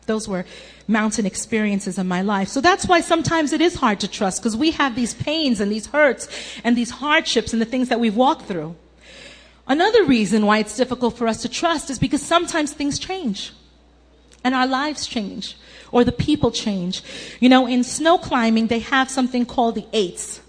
Those 0.05 0.27
were 0.27 0.45
mountain 0.87 1.25
experiences 1.25 1.97
in 1.97 2.07
my 2.07 2.21
life. 2.21 2.47
So 2.47 2.61
that's 2.61 2.87
why 2.87 3.01
sometimes 3.01 3.53
it 3.53 3.61
is 3.61 3.75
hard 3.75 3.99
to 4.01 4.07
trust 4.07 4.41
because 4.41 4.55
we 4.55 4.71
have 4.71 4.95
these 4.95 5.13
pains 5.13 5.59
and 5.59 5.71
these 5.71 5.87
hurts 5.87 6.27
and 6.63 6.75
these 6.75 6.91
hardships 6.91 7.53
and 7.53 7.61
the 7.61 7.65
things 7.65 7.89
that 7.89 7.99
we've 7.99 8.15
walked 8.15 8.45
through. 8.45 8.75
Another 9.67 10.03
reason 10.03 10.45
why 10.45 10.59
it's 10.59 10.77
difficult 10.77 11.17
for 11.17 11.27
us 11.27 11.41
to 11.41 11.49
trust 11.49 11.89
is 11.89 11.97
because 11.97 12.21
sometimes 12.21 12.71
things 12.71 12.99
change 12.99 13.51
and 14.43 14.53
our 14.53 14.67
lives 14.67 15.07
change 15.07 15.57
or 15.91 16.03
the 16.03 16.11
people 16.11 16.51
change. 16.51 17.01
You 17.39 17.49
know, 17.49 17.65
in 17.65 17.83
snow 17.83 18.17
climbing, 18.17 18.67
they 18.67 18.79
have 18.79 19.09
something 19.09 19.45
called 19.45 19.75
the 19.75 19.87
ATES 19.91 20.41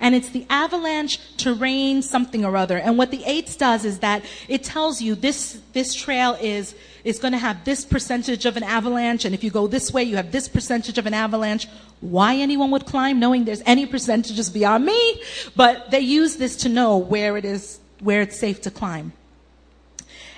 and 0.00 0.14
it's 0.14 0.30
the 0.30 0.46
avalanche 0.50 1.18
terrain 1.36 2.02
something 2.02 2.44
or 2.44 2.56
other. 2.56 2.78
And 2.78 2.98
what 2.98 3.10
the 3.10 3.22
ATES 3.24 3.56
does 3.56 3.84
is 3.84 4.00
that 4.00 4.24
it 4.48 4.62
tells 4.62 5.00
you 5.00 5.14
this, 5.14 5.60
this 5.72 5.94
trail 5.94 6.36
is, 6.40 6.74
is 7.04 7.18
going 7.18 7.32
to 7.32 7.38
have 7.38 7.64
this 7.64 7.84
percentage 7.84 8.46
of 8.46 8.56
an 8.56 8.62
avalanche, 8.62 9.24
and 9.26 9.34
if 9.34 9.44
you 9.44 9.50
go 9.50 9.66
this 9.66 9.92
way, 9.92 10.02
you 10.02 10.16
have 10.16 10.32
this 10.32 10.48
percentage 10.48 10.96
of 10.96 11.06
an 11.06 11.14
avalanche. 11.14 11.68
Why 12.00 12.36
anyone 12.36 12.70
would 12.70 12.86
climb, 12.86 13.20
knowing 13.20 13.44
there's 13.44 13.62
any 13.66 13.84
percentages 13.84 14.48
beyond 14.48 14.86
me, 14.86 15.20
but 15.54 15.90
they 15.90 16.00
use 16.00 16.36
this 16.36 16.56
to 16.56 16.68
know 16.68 16.96
where 16.96 17.36
it 17.36 17.44
is, 17.44 17.78
where 18.00 18.22
it's 18.22 18.38
safe 18.38 18.62
to 18.62 18.70
climb. 18.70 19.12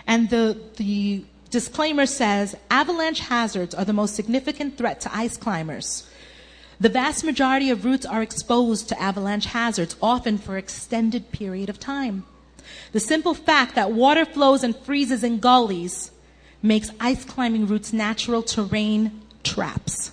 And 0.08 0.28
the, 0.28 0.60
the 0.76 1.24
disclaimer 1.50 2.06
says 2.06 2.56
avalanche 2.70 3.20
hazards 3.20 3.74
are 3.74 3.84
the 3.84 3.92
most 3.92 4.16
significant 4.16 4.76
threat 4.76 5.00
to 5.02 5.16
ice 5.16 5.36
climbers. 5.36 6.08
The 6.78 6.88
vast 6.88 7.24
majority 7.24 7.70
of 7.70 7.84
routes 7.84 8.04
are 8.04 8.22
exposed 8.22 8.88
to 8.88 9.00
avalanche 9.00 9.46
hazards, 9.46 9.96
often 10.02 10.36
for 10.36 10.58
extended 10.58 11.30
period 11.32 11.70
of 11.70 11.78
time. 11.78 12.24
The 12.92 13.00
simple 13.00 13.34
fact 13.34 13.76
that 13.76 13.92
water 13.92 14.24
flows 14.24 14.62
and 14.64 14.76
freezes 14.76 15.22
in 15.22 15.38
gullies 15.38 16.10
makes 16.66 16.90
ice 17.00 17.24
climbing 17.24 17.66
routes 17.66 17.92
natural 17.92 18.42
terrain 18.42 19.22
traps. 19.42 20.12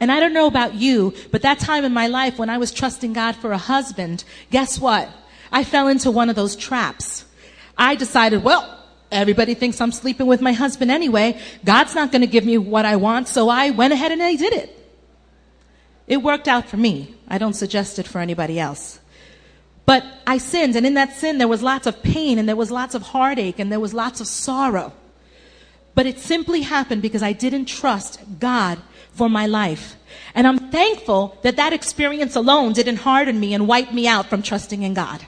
And 0.00 0.10
I 0.10 0.18
don't 0.18 0.32
know 0.32 0.46
about 0.46 0.74
you, 0.74 1.14
but 1.30 1.42
that 1.42 1.60
time 1.60 1.84
in 1.84 1.92
my 1.92 2.08
life 2.08 2.38
when 2.38 2.50
I 2.50 2.58
was 2.58 2.72
trusting 2.72 3.12
God 3.12 3.36
for 3.36 3.52
a 3.52 3.58
husband, 3.58 4.24
guess 4.50 4.78
what? 4.78 5.08
I 5.52 5.64
fell 5.64 5.88
into 5.88 6.10
one 6.10 6.28
of 6.28 6.34
those 6.34 6.56
traps. 6.56 7.24
I 7.78 7.94
decided, 7.94 8.42
well, 8.42 8.84
everybody 9.12 9.54
thinks 9.54 9.80
I'm 9.80 9.92
sleeping 9.92 10.26
with 10.26 10.40
my 10.40 10.52
husband 10.52 10.90
anyway. 10.90 11.40
God's 11.64 11.94
not 11.94 12.10
going 12.10 12.22
to 12.22 12.26
give 12.26 12.44
me 12.44 12.58
what 12.58 12.84
I 12.84 12.96
want, 12.96 13.28
so 13.28 13.48
I 13.48 13.70
went 13.70 13.92
ahead 13.92 14.10
and 14.10 14.22
I 14.22 14.34
did 14.34 14.52
it. 14.52 14.76
It 16.08 16.16
worked 16.16 16.48
out 16.48 16.68
for 16.68 16.76
me. 16.76 17.14
I 17.28 17.38
don't 17.38 17.54
suggest 17.54 17.98
it 17.98 18.06
for 18.06 18.18
anybody 18.18 18.58
else. 18.58 18.98
But 19.86 20.04
I 20.26 20.38
sinned, 20.38 20.76
and 20.76 20.86
in 20.86 20.94
that 20.94 21.14
sin, 21.14 21.38
there 21.38 21.48
was 21.48 21.62
lots 21.62 21.86
of 21.86 22.02
pain, 22.02 22.38
and 22.38 22.48
there 22.48 22.56
was 22.56 22.70
lots 22.70 22.94
of 22.94 23.02
heartache, 23.02 23.58
and 23.58 23.70
there 23.70 23.80
was 23.80 23.94
lots 23.94 24.20
of 24.20 24.26
sorrow. 24.26 24.92
But 25.94 26.06
it 26.06 26.18
simply 26.18 26.62
happened 26.62 27.02
because 27.02 27.22
I 27.22 27.32
didn't 27.32 27.66
trust 27.66 28.20
God 28.38 28.78
for 29.12 29.28
my 29.28 29.46
life. 29.46 29.96
And 30.34 30.46
I'm 30.46 30.70
thankful 30.70 31.38
that 31.42 31.56
that 31.56 31.72
experience 31.72 32.34
alone 32.34 32.72
didn't 32.72 32.96
harden 32.96 33.38
me 33.38 33.52
and 33.54 33.68
wipe 33.68 33.92
me 33.92 34.06
out 34.06 34.26
from 34.26 34.42
trusting 34.42 34.82
in 34.82 34.94
God. 34.94 35.26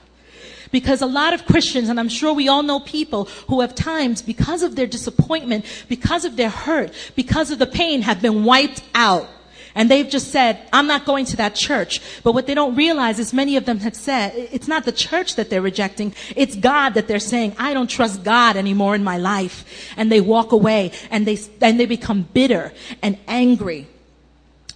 Because 0.73 1.02
a 1.02 1.06
lot 1.06 1.35
of 1.35 1.47
Christians, 1.47 1.88
and 1.88 2.00
I'm 2.00 2.09
sure 2.09 2.33
we 2.33 2.49
all 2.49 2.62
know 2.62 2.80
people 2.80 3.26
who 3.49 3.61
have 3.61 3.75
times, 3.75 4.23
because 4.23 4.62
of 4.62 4.75
their 4.75 4.87
disappointment, 4.87 5.64
because 5.88 6.25
of 6.25 6.37
their 6.37 6.49
hurt, 6.49 6.92
because 7.14 7.50
of 7.50 7.59
the 7.59 7.66
pain, 7.66 8.02
have 8.02 8.21
been 8.21 8.44
wiped 8.44 8.83
out 8.94 9.28
and 9.75 9.90
they've 9.90 10.09
just 10.09 10.31
said, 10.31 10.61
I'm 10.73 10.87
not 10.87 11.04
going 11.04 11.25
to 11.26 11.37
that 11.37 11.54
church. 11.54 12.00
But 12.23 12.33
what 12.33 12.47
they 12.47 12.54
don't 12.54 12.76
realize 12.76 13.19
is 13.19 13.33
many 13.33 13.57
of 13.57 13.64
them 13.64 13.81
have 13.81 13.97
said, 13.97 14.33
it's 14.37 14.69
not 14.69 14.85
the 14.85 14.93
church 14.93 15.35
that 15.35 15.50
they're 15.50 15.62
rejecting. 15.62 16.14
It's 16.37 16.54
God 16.54 16.95
that 16.95 17.09
they're 17.09 17.19
saying, 17.19 17.57
I 17.59 17.75
don't 17.75 17.90
trust 17.90 18.23
God 18.23 18.57
anymore 18.57 18.95
in 18.95 19.02
my 19.02 19.19
life. 19.19 19.93
And 19.97 20.12
they 20.12 20.21
walk 20.21 20.52
away 20.52 20.93
and 21.11 21.26
they, 21.26 21.38
and 21.61 21.81
they 21.81 21.87
become 21.87 22.28
bitter 22.33 22.73
and 23.02 23.19
angry 23.26 23.88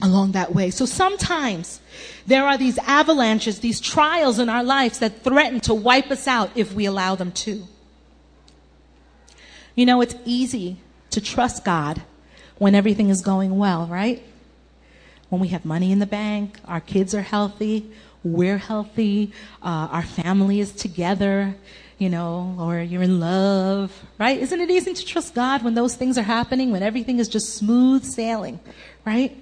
along 0.03 0.33
that 0.33 0.55
way. 0.55 0.71
So 0.71 0.85
sometimes 0.85 1.81
there 2.27 2.47
are 2.47 2.59
these 2.59 2.79
avalanches, 2.79 3.61
these 3.61 3.81
trials 3.81 4.39
in 4.39 4.49
our 4.49 4.65
lives 4.65 4.99
that 4.99 5.23
threaten 5.23 5.61
to 5.61 5.75
wipe 5.75 6.11
us 6.11 6.27
out 6.27 6.51
if 6.57 6.73
we 6.73 6.87
allow 6.87 7.15
them 7.15 7.33
to. 7.33 7.67
You 9.77 9.87
know, 9.87 10.01
it's 10.01 10.17
easy 10.25 10.79
to 11.11 11.21
trust 11.21 11.65
God 11.65 12.03
when 12.59 12.75
everything 12.75 13.11
is 13.11 13.21
going 13.21 13.57
well, 13.57 13.87
right? 13.87 14.25
When 15.29 15.41
we 15.41 15.49
have 15.49 15.65
money 15.65 15.93
in 15.93 15.99
the 15.99 16.07
bank, 16.07 16.59
our 16.65 16.81
kids 16.81 17.15
are 17.15 17.23
healthy, 17.23 17.91
we're 18.25 18.59
healthy, 18.59 19.33
uh, 19.63 19.89
our 19.91 20.03
family 20.03 20.61
is 20.61 20.73
together, 20.73 21.55
you 21.99 22.09
know, 22.09 22.57
or 22.59 22.79
you're 22.79 23.03
in 23.03 23.21
love, 23.21 23.93
right? 24.19 24.39
Isn't 24.39 24.61
it 24.61 24.71
easy 24.71 24.95
to 24.95 25.05
trust 25.05 25.35
God 25.35 25.63
when 25.63 25.75
those 25.75 25.97
things 25.97 26.17
are 26.17 26.23
happening, 26.23 26.71
when 26.71 26.83
everything 26.83 27.19
is 27.19 27.29
just 27.29 27.57
smooth 27.57 28.05
sailing, 28.05 28.61
right? 29.05 29.37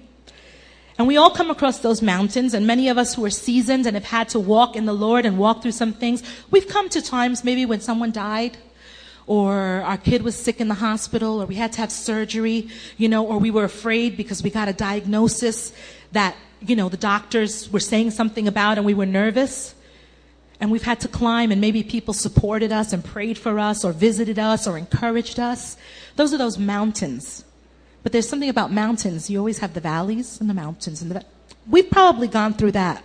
And 0.97 1.07
we 1.07 1.15
all 1.15 1.29
come 1.29 1.51
across 1.51 1.79
those 1.79 2.01
mountains, 2.01 2.55
and 2.55 2.65
many 2.65 2.89
of 2.89 2.97
us 2.97 3.13
who 3.13 3.23
are 3.23 3.29
seasoned 3.29 3.85
and 3.85 3.95
have 3.95 4.05
had 4.05 4.29
to 4.29 4.39
walk 4.39 4.75
in 4.75 4.85
the 4.85 4.93
Lord 4.93 5.25
and 5.25 5.37
walk 5.37 5.61
through 5.61 5.73
some 5.73 5.93
things, 5.93 6.23
we've 6.49 6.67
come 6.67 6.89
to 6.89 7.01
times 7.01 7.43
maybe 7.43 7.65
when 7.65 7.81
someone 7.81 8.11
died, 8.11 8.57
or 9.27 9.53
our 9.83 9.97
kid 9.97 10.21
was 10.21 10.35
sick 10.35 10.61
in 10.61 10.69
the 10.69 10.73
hospital, 10.73 11.41
or 11.41 11.45
we 11.45 11.55
had 11.55 11.73
to 11.73 11.79
have 11.79 11.91
surgery, 11.91 12.69
you 12.97 13.09
know, 13.09 13.27
or 13.27 13.37
we 13.37 13.51
were 13.51 13.65
afraid 13.65 14.15
because 14.15 14.41
we 14.41 14.49
got 14.49 14.69
a 14.69 14.73
diagnosis 14.73 15.73
that, 16.13 16.35
you 16.61 16.77
know, 16.77 16.87
the 16.87 16.97
doctors 16.97 17.69
were 17.69 17.81
saying 17.81 18.11
something 18.11 18.47
about 18.47 18.77
and 18.77 18.85
we 18.85 18.93
were 18.93 19.05
nervous. 19.05 19.75
And 20.59 20.71
we've 20.71 20.83
had 20.83 21.01
to 21.01 21.07
climb 21.07 21.51
and 21.51 21.61
maybe 21.61 21.83
people 21.83 22.13
supported 22.13 22.71
us 22.71 22.93
and 22.93 23.03
prayed 23.03 23.37
for 23.37 23.59
us 23.59 23.83
or 23.83 23.91
visited 23.91 24.39
us 24.39 24.65
or 24.65 24.77
encouraged 24.77 25.39
us. 25.39 25.77
Those 26.15 26.33
are 26.33 26.37
those 26.37 26.57
mountains. 26.57 27.43
But 28.01 28.13
there's 28.13 28.27
something 28.27 28.49
about 28.49 28.71
mountains. 28.71 29.29
You 29.29 29.37
always 29.39 29.59
have 29.59 29.73
the 29.73 29.81
valleys 29.81 30.39
and 30.39 30.49
the 30.49 30.53
mountains 30.55 31.01
and 31.01 31.11
the, 31.11 31.25
we've 31.69 31.91
probably 31.91 32.29
gone 32.29 32.53
through 32.53 32.71
that. 32.71 33.03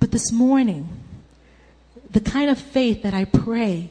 But 0.00 0.10
this 0.12 0.32
morning, 0.32 0.88
the 2.10 2.20
kind 2.20 2.50
of 2.50 2.58
faith 2.58 3.02
that 3.02 3.12
I 3.14 3.26
pray 3.26 3.90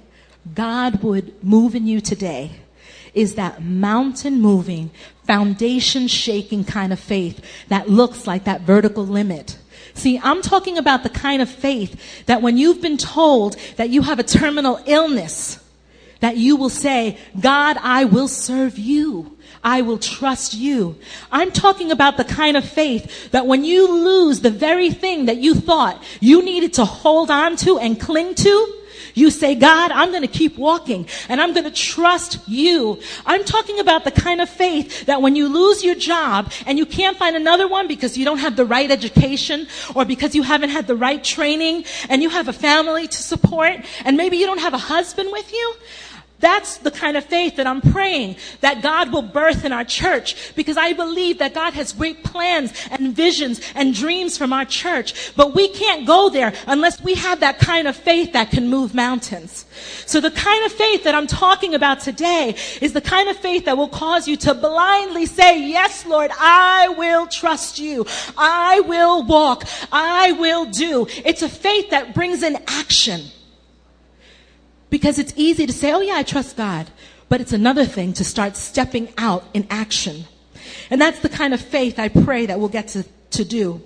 God 0.54 1.04
would 1.04 1.44
move 1.44 1.76
in 1.76 1.88
you 1.88 2.02
today 2.02 2.52
is 3.14 3.36
that 3.36 3.64
mountain 3.64 4.40
moving, 4.40 4.92
foundation 5.24 6.08
shaking 6.08 6.64
kind 6.64 6.94
of 6.94 7.00
faith 7.00 7.44
that 7.68 7.90
looks 7.90 8.28
like 8.28 8.44
that 8.44 8.62
vertical 8.62 9.06
limit. 9.06 9.58
See, 9.94 10.20
I'm 10.22 10.44
talking 10.44 10.78
about 10.78 11.02
the 11.02 11.10
kind 11.10 11.42
of 11.42 11.50
faith 11.50 12.26
that 12.28 12.44
when 12.44 12.58
you've 12.58 12.82
been 12.82 12.98
told 12.98 13.56
that 13.78 13.90
you 13.90 14.04
have 14.04 14.20
a 14.20 14.24
terminal 14.24 14.80
illness, 14.86 15.60
that 16.20 16.38
you 16.38 16.56
will 16.56 16.70
say, 16.70 17.18
God, 17.40 17.78
I 17.82 18.06
will 18.06 18.28
serve 18.28 18.78
you. 18.78 19.38
I 19.64 19.82
will 19.82 19.98
trust 19.98 20.54
you. 20.54 20.98
I'm 21.32 21.52
talking 21.52 21.92
about 21.92 22.18
the 22.18 22.24
kind 22.24 22.56
of 22.56 22.64
faith 22.64 23.32
that 23.32 23.48
when 23.48 23.64
you 23.64 23.92
lose 23.92 24.42
the 24.42 24.52
very 24.52 24.92
thing 24.92 25.26
that 25.26 25.38
you 25.38 25.56
thought 25.56 26.02
you 26.20 26.44
needed 26.44 26.74
to 26.76 26.86
hold 26.86 27.32
on 27.32 27.56
to 27.58 27.80
and 27.80 28.00
cling 28.00 28.36
to, 28.36 28.77
you 29.18 29.32
say, 29.32 29.56
God, 29.56 29.92
I'm 29.92 30.12
going 30.12 30.22
to 30.22 30.28
keep 30.28 30.58
walking 30.58 31.08
and 31.28 31.42
I'm 31.42 31.54
going 31.54 31.64
to 31.64 31.72
trust 31.72 32.40
you. 32.48 33.00
I'm 33.26 33.44
talking 33.44 33.80
about 33.80 34.04
the 34.04 34.12
kind 34.12 34.42
of 34.42 34.50
faith 34.50 35.08
that 35.08 35.22
when 35.24 35.36
you 35.36 35.48
lose 35.48 35.84
your 35.84 35.96
job 35.96 36.52
and 36.68 36.78
you 36.78 36.86
can't 36.86 37.18
find 37.18 37.36
another 37.36 37.68
one 37.68 37.88
because 37.88 38.16
you 38.16 38.26
don't 38.26 38.38
have 38.38 38.56
the 38.56 38.66
right 38.66 38.92
education 38.92 39.68
or 39.96 40.06
because 40.06 40.36
you 40.36 40.44
haven't 40.44 40.70
had 40.70 40.86
the 40.86 40.96
right 40.96 41.24
training 41.24 41.86
and 42.10 42.22
you 42.22 42.30
have 42.30 42.48
a 42.48 42.54
family 42.54 43.08
to 43.08 43.18
support 43.18 43.78
and 44.06 44.18
maybe 44.18 44.38
you 44.38 44.46
don't 44.46 44.60
have 44.60 44.76
a 44.76 44.78
husband 44.78 45.30
with 45.32 45.52
you, 45.52 45.74
that's 46.40 46.78
the 46.78 46.92
kind 46.92 47.18
of 47.18 47.26
faith 47.26 47.56
that 47.56 47.66
I'm 47.66 47.82
praying 47.82 48.36
that 48.62 48.84
God 48.84 49.12
will 49.12 49.24
birth 49.24 49.66
in 49.66 49.72
our 49.72 49.84
church 49.84 50.56
because 50.56 50.78
I 50.78 50.94
believe 50.94 51.40
that 51.40 51.56
God 51.56 51.74
has 51.74 51.94
great 51.94 52.24
plans 52.24 52.74
and 52.92 53.16
visions 53.16 53.60
and 53.74 53.94
dreams 53.94 54.38
from 54.38 54.54
our 54.54 54.66
church. 54.66 55.34
But 55.36 55.56
we 55.56 55.68
can't 55.70 56.06
go 56.06 56.30
there 56.30 56.54
unless 56.68 57.02
we 57.02 57.16
have 57.16 57.40
that 57.40 57.58
kind 57.58 57.88
of 57.88 57.96
faith 57.96 58.34
that 58.34 58.52
can 58.52 58.68
move 58.68 58.94
mountains. 58.94 59.66
So 60.06 60.22
the 60.22 60.32
kind 60.32 60.64
of 60.66 60.72
faith 60.72 61.04
that 61.06 61.16
I'm 61.16 61.28
talking 61.28 61.74
about 61.74 62.02
today 62.02 62.56
is 62.82 62.94
the 62.94 63.02
kind 63.02 63.30
of 63.30 63.38
faith 63.38 63.66
that 63.66 63.78
will 63.78 63.90
cause 63.90 64.28
you 64.28 64.38
to 64.38 64.54
blindly 64.54 65.26
say, 65.26 65.68
yes, 65.68 66.06
Lord, 66.06 66.30
I 66.38 66.90
will 66.90 67.26
trust 67.28 67.80
you. 67.80 68.06
I 68.38 68.82
will 68.82 69.24
walk. 69.24 69.64
I 69.92 70.34
will 70.34 70.66
do. 70.66 71.08
It's 71.26 71.42
a 71.42 71.50
faith 71.50 71.90
that 71.90 72.14
brings 72.14 72.44
in 72.44 72.58
action. 72.68 73.32
Because 74.90 75.20
it's 75.20 75.34
easy 75.36 75.66
to 75.66 75.74
say, 75.74 75.92
oh 75.92 76.02
yeah, 76.02 76.16
I 76.16 76.24
trust 76.24 76.58
God. 76.58 76.88
But 77.30 77.42
it's 77.42 77.54
another 77.54 77.86
thing 77.86 78.14
to 78.14 78.24
start 78.24 78.56
stepping 78.56 79.10
out 79.18 79.44
in 79.54 79.68
action. 79.70 80.26
And 80.90 81.02
that's 81.02 81.20
the 81.20 81.30
kind 81.30 81.54
of 81.54 81.62
faith 81.62 82.00
I 82.00 82.08
pray 82.08 82.46
that 82.46 82.60
we'll 82.60 82.70
get 82.70 82.90
to, 82.90 83.04
to 83.32 83.44
do. 83.44 83.82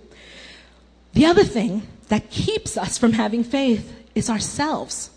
The 1.13 1.25
other 1.25 1.43
thing 1.43 1.87
that 2.09 2.29
keeps 2.29 2.77
us 2.77 2.97
from 2.97 3.13
having 3.13 3.43
faith 3.43 3.93
is 4.15 4.29
ourselves. 4.29 5.09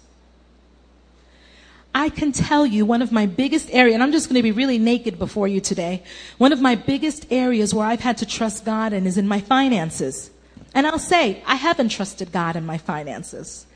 I 1.95 2.09
can 2.09 2.33
tell 2.33 2.67
you 2.67 2.85
one 2.85 3.03
of 3.03 3.13
my 3.13 3.27
biggest 3.27 3.69
areas, 3.73 3.95
and 3.95 4.03
I'm 4.03 4.11
just 4.11 4.29
going 4.29 4.39
to 4.39 4.43
be 4.43 4.51
really 4.51 4.79
naked 4.79 5.19
before 5.19 5.47
you 5.47 5.61
today. 5.61 6.03
One 6.39 6.53
of 6.53 6.61
my 6.61 6.75
biggest 6.75 7.27
areas 7.31 7.73
where 7.73 7.87
I've 7.87 8.01
had 8.01 8.17
to 8.19 8.27
trust 8.27 8.65
God 8.65 8.93
in 8.93 9.07
is 9.07 9.17
in 9.17 9.29
my 9.29 9.41
finances. 9.41 10.31
And 10.75 10.89
I'll 10.89 10.99
say, 10.99 11.41
I 11.47 11.55
haven't 11.55 11.91
trusted 11.91 12.33
God 12.33 12.57
in 12.57 12.67
my 12.67 12.79
finances. 12.79 13.67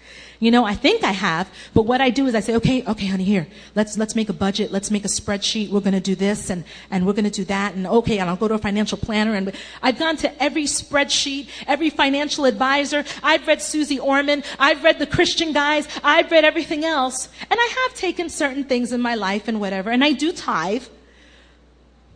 You 0.41 0.53
know, 0.53 0.65
I 0.65 0.75
think 0.75 1.03
I 1.03 1.11
have, 1.11 1.51
but 1.75 1.83
what 1.83 2.01
I 2.01 2.11
do 2.11 2.27
is 2.27 2.35
I 2.37 2.41
say, 2.41 2.55
okay, 2.57 2.85
okay, 2.87 3.07
honey, 3.07 3.25
here, 3.25 3.49
let's, 3.75 3.99
let's 3.99 4.15
make 4.15 4.29
a 4.29 4.33
budget. 4.33 4.71
Let's 4.71 4.89
make 4.89 5.05
a 5.05 5.09
spreadsheet. 5.09 5.69
We're 5.71 5.81
going 5.81 5.95
to 5.95 6.01
do 6.01 6.15
this 6.15 6.49
and, 6.49 6.65
and 6.93 7.05
we're 7.05 7.13
going 7.13 7.25
to 7.25 7.31
do 7.31 7.45
that. 7.47 7.75
And 7.75 7.89
okay, 7.89 8.19
and 8.19 8.31
I'll 8.31 8.37
go 8.37 8.47
to 8.47 8.55
a 8.55 8.59
financial 8.59 8.99
planner. 8.99 9.35
And 9.35 9.53
I've 9.83 9.99
gone 9.99 10.17
to 10.19 10.43
every 10.43 10.65
spreadsheet, 10.65 11.49
every 11.67 11.91
financial 11.91 12.45
advisor. 12.45 13.05
I've 13.21 13.49
read 13.49 13.61
Suze 13.61 13.99
Orman. 13.99 14.45
I've 14.61 14.85
read 14.85 15.01
the 15.01 15.09
Christian 15.09 15.53
guys. 15.53 15.89
I've 16.05 16.31
read 16.31 16.45
everything 16.45 16.85
else. 16.85 17.29
And 17.51 17.59
I 17.59 17.75
have 17.83 17.95
taken 17.95 18.29
certain 18.29 18.63
things 18.63 18.93
in 18.93 19.01
my 19.01 19.17
life 19.17 19.49
and 19.49 19.61
whatever. 19.61 19.91
And 19.91 20.05
I 20.05 20.13
do 20.13 20.31
tithe. 20.31 20.85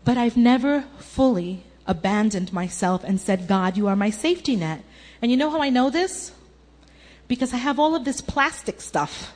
But 0.04 0.16
I've 0.16 0.36
never 0.36 0.82
fully 0.98 1.64
abandoned 1.88 2.52
myself 2.52 3.02
and 3.02 3.20
said, 3.20 3.48
God, 3.48 3.76
you 3.76 3.88
are 3.88 3.96
my 3.96 4.10
safety 4.10 4.54
net. 4.54 4.84
And 5.20 5.32
you 5.32 5.36
know 5.36 5.50
how 5.50 5.60
I 5.60 5.70
know 5.70 5.90
this? 5.90 6.32
Because 7.32 7.54
I 7.54 7.56
have 7.56 7.78
all 7.78 7.94
of 7.94 8.04
this 8.04 8.20
plastic 8.20 8.82
stuff. 8.82 9.32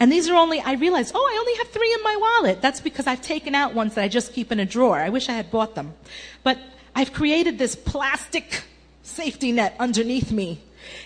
And 0.00 0.10
these 0.10 0.28
are 0.28 0.34
only, 0.34 0.58
I 0.58 0.72
realized, 0.72 1.12
oh, 1.14 1.20
I 1.20 1.38
only 1.38 1.54
have 1.58 1.68
three 1.68 1.94
in 1.94 2.02
my 2.02 2.16
wallet. 2.20 2.60
That's 2.60 2.80
because 2.80 3.06
I've 3.06 3.22
taken 3.22 3.54
out 3.54 3.72
ones 3.72 3.94
that 3.94 4.02
I 4.02 4.08
just 4.08 4.32
keep 4.32 4.50
in 4.50 4.58
a 4.58 4.64
drawer. 4.64 4.98
I 4.98 5.08
wish 5.08 5.28
I 5.28 5.34
had 5.34 5.48
bought 5.48 5.76
them. 5.76 5.94
But 6.42 6.58
I've 6.96 7.12
created 7.12 7.56
this 7.56 7.76
plastic 7.76 8.64
safety 9.04 9.52
net 9.52 9.76
underneath 9.78 10.32
me. 10.32 10.60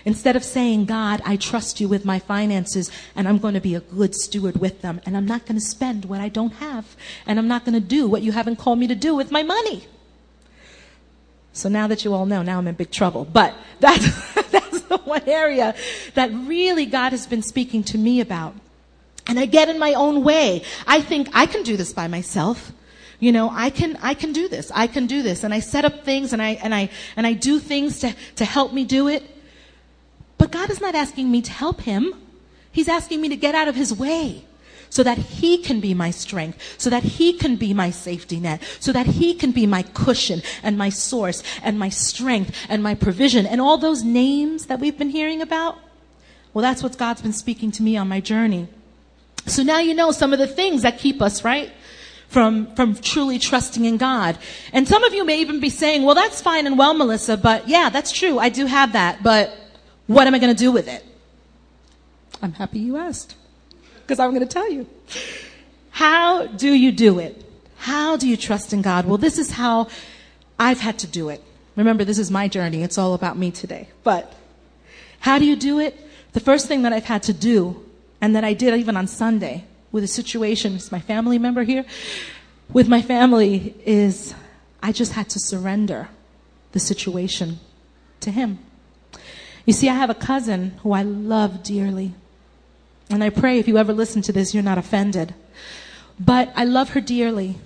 Instead 0.07 0.35
of 0.35 0.45
saying, 0.45 0.87
God, 0.87 1.21
I 1.27 1.37
trust 1.37 1.79
you 1.79 1.89
with 1.89 2.07
my 2.07 2.19
finances 2.19 2.91
and 3.15 3.29
I'm 3.29 3.37
going 3.37 3.53
to 3.53 3.61
be 3.61 3.75
a 3.75 3.81
good 3.81 4.15
steward 4.15 4.57
with 4.57 4.81
them 4.81 4.99
and 5.05 5.15
I'm 5.15 5.27
not 5.27 5.45
going 5.45 5.61
to 5.61 5.67
spend 5.67 6.07
what 6.07 6.21
I 6.23 6.31
don't 6.31 6.55
have 6.55 6.97
and 7.27 7.39
I'm 7.39 7.49
not 7.49 7.67
going 7.67 7.75
to 7.75 7.87
do 7.87 8.09
what 8.09 8.23
you 8.23 8.33
haven't 8.33 8.57
called 8.57 8.79
me 8.79 8.87
to 8.87 8.95
do 8.95 9.15
with 9.15 9.31
my 9.31 9.43
money. 9.43 9.85
So 11.53 11.69
now 11.69 11.87
that 11.89 12.03
you 12.03 12.15
all 12.15 12.25
know, 12.25 12.41
now 12.41 12.57
I'm 12.57 12.67
in 12.67 12.77
big 12.77 12.91
trouble. 12.91 13.27
But 13.27 13.55
that's 13.81 14.33
one 15.05 15.29
area 15.29 15.75
that 16.15 16.31
really 16.33 16.87
God 16.87 17.11
has 17.11 17.27
been 17.27 17.43
speaking 17.43 17.83
to 17.85 17.99
me 17.99 18.21
about. 18.21 18.55
And 19.27 19.39
I 19.39 19.47
get 19.47 19.69
in 19.69 19.79
my 19.79 19.95
own 19.95 20.25
way. 20.25 20.65
I 20.87 21.01
think 21.01 21.29
I 21.33 21.47
can 21.47 21.63
do 21.63 21.77
this 21.77 21.93
by 21.93 22.09
myself. 22.09 22.73
You 23.21 23.31
know, 23.31 23.51
I 23.53 23.71
can, 23.71 23.97
I 24.03 24.15
can 24.15 24.33
do 24.33 24.49
this. 24.49 24.73
I 24.75 24.89
can 24.89 25.07
do 25.07 25.23
this. 25.23 25.45
And 25.45 25.55
I 25.55 25.61
set 25.61 25.85
up 25.85 26.05
things 26.05 26.33
and 26.33 26.43
I, 26.43 26.51
and 26.63 26.75
I, 26.75 26.91
and 27.17 27.27
I 27.27 27.35
do 27.35 27.61
things 27.61 28.01
to, 28.01 28.15
to 28.37 28.45
help 28.45 28.73
me 28.73 28.85
do 28.85 29.07
it. 29.07 29.23
But 30.39 30.51
God 30.51 30.71
is 30.71 30.81
not 30.81 30.97
asking 30.97 31.31
me 31.31 31.41
to 31.43 31.53
help 31.53 31.83
him. 31.83 32.15
He's 32.73 32.89
asking 32.89 33.21
me 33.21 33.29
to 33.29 33.37
get 33.37 33.55
out 33.55 33.69
of 33.69 33.77
his 33.77 33.95
way 33.95 34.45
so 34.93 35.03
that 35.03 35.17
he 35.17 35.57
can 35.57 35.81
be 35.81 35.95
my 35.95 36.11
strength, 36.11 36.59
so 36.77 36.91
that 36.91 37.03
he 37.03 37.33
can 37.33 37.57
be 37.57 37.73
my 37.73 37.89
safety 37.89 38.39
net, 38.39 38.61
so 38.79 38.93
that 38.93 39.07
he 39.07 39.33
can 39.33 39.51
be 39.51 39.67
my 39.67 39.83
cushion 39.95 40.43
and 40.63 40.77
my 40.77 40.91
source 40.91 41.43
and 41.63 41.79
my 41.79 41.89
strength 41.89 42.55
and 42.69 42.83
my 42.83 42.95
provision 42.95 43.47
and 43.47 43.59
all 43.59 43.79
those 43.79 44.05
names 44.05 44.67
that 44.67 44.81
we've 44.81 44.99
been 44.99 45.09
hearing 45.09 45.41
about. 45.41 45.79
Well, 46.53 46.63
that's 46.63 46.83
what 46.83 46.99
God's 46.99 47.23
been 47.23 47.33
speaking 47.33 47.71
to 47.71 47.83
me 47.83 47.97
on 47.97 48.07
my 48.07 48.21
journey. 48.21 48.69
So 49.47 49.63
now 49.63 49.79
you 49.79 49.95
know 49.95 50.13
some 50.13 50.35
of 50.35 50.39
the 50.39 50.47
things 50.47 50.83
that 50.83 50.99
keep 50.99 51.23
us, 51.23 51.43
right? 51.43 51.73
From, 52.29 52.75
from 52.75 52.95
truly 52.95 53.39
trusting 53.39 53.87
in 53.87 53.97
God. 53.97 54.37
And 54.75 54.87
some 54.87 55.05
of 55.05 55.15
you 55.15 55.25
may 55.25 55.41
even 55.41 55.59
be 55.59 55.71
saying, 55.71 56.03
well, 56.03 56.15
that's 56.15 56.43
fine 56.43 56.67
and 56.67 56.77
well, 56.77 56.93
Melissa, 56.93 57.39
but 57.39 57.67
yeah, 57.67 57.89
that's 57.89 58.13
true. 58.13 58.39
I 58.39 58.51
do 58.51 58.67
have 58.67 58.93
that, 58.93 59.23
but 59.23 59.57
what 60.07 60.27
am 60.27 60.35
I 60.35 60.39
going 60.39 60.55
to 60.55 60.65
do 60.65 60.71
with 60.71 60.87
it? 60.87 61.03
I'm 62.43 62.53
happy 62.53 62.81
you 62.81 62.99
asked 62.99 63.37
because 64.03 64.19
I'm 64.19 64.31
going 64.31 64.47
to 64.47 64.53
tell 64.53 64.71
you. 64.71 64.87
How 65.91 66.47
do 66.47 66.73
you 66.73 66.93
do 66.93 67.19
it? 67.19 67.45
How 67.77 68.17
do 68.17 68.29
you 68.29 68.37
trust 68.37 68.73
in 68.73 68.83
God? 68.83 69.07
Well, 69.07 69.19
this 69.19 69.39
is 69.39 69.53
how 69.53 69.89
I've 70.59 70.81
had 70.81 70.99
to 71.01 71.07
do 71.07 71.29
it. 71.29 71.43
Remember, 71.77 72.05
this 72.05 72.19
is 72.19 72.31
my 72.31 72.49
journey. 72.49 72.83
It's 72.83 72.99
all 72.99 73.15
about 73.15 73.37
me 73.37 73.51
today. 73.51 73.89
But 74.05 74.33
how 75.21 75.39
do 75.39 75.45
you 75.45 75.57
do 75.57 75.79
it? 75.79 75.99
The 76.33 76.41
first 76.41 76.69
thing 76.69 76.83
that 76.83 76.93
I've 76.93 77.05
had 77.05 77.23
to 77.25 77.33
do, 77.33 77.85
and 78.21 78.37
that 78.37 78.45
I 78.45 78.55
did 78.55 78.75
even 78.75 78.97
on 78.97 79.07
Sunday 79.07 79.65
with 79.91 80.05
a 80.05 80.09
situation, 80.09 80.75
it's 80.75 80.93
my 80.93 81.01
family 81.01 81.39
member 81.39 81.63
here, 81.63 81.85
with 82.73 82.89
my 82.89 83.03
family, 83.03 83.75
is 83.85 84.35
I 84.83 84.93
just 84.93 85.13
had 85.13 85.29
to 85.31 85.39
surrender 85.39 86.09
the 86.73 86.81
situation 86.81 87.61
to 88.21 88.31
Him. 88.31 88.59
You 89.67 89.73
see, 89.73 89.89
I 89.89 89.95
have 89.95 90.11
a 90.11 90.15
cousin 90.15 90.79
who 90.83 90.93
I 90.93 91.03
love 91.03 91.63
dearly. 91.63 92.15
And 93.13 93.23
I 93.23 93.29
pray 93.29 93.59
if 93.59 93.69
you 93.69 93.77
ever 93.77 93.93
listen 93.93 94.23
to 94.23 94.33
this, 94.33 94.55
you're 94.55 94.63
not 94.63 94.79
offended. 94.79 95.35
But 96.19 96.53
I 96.57 96.65
love 96.65 96.91
her 96.91 97.01
dearly. 97.01 97.59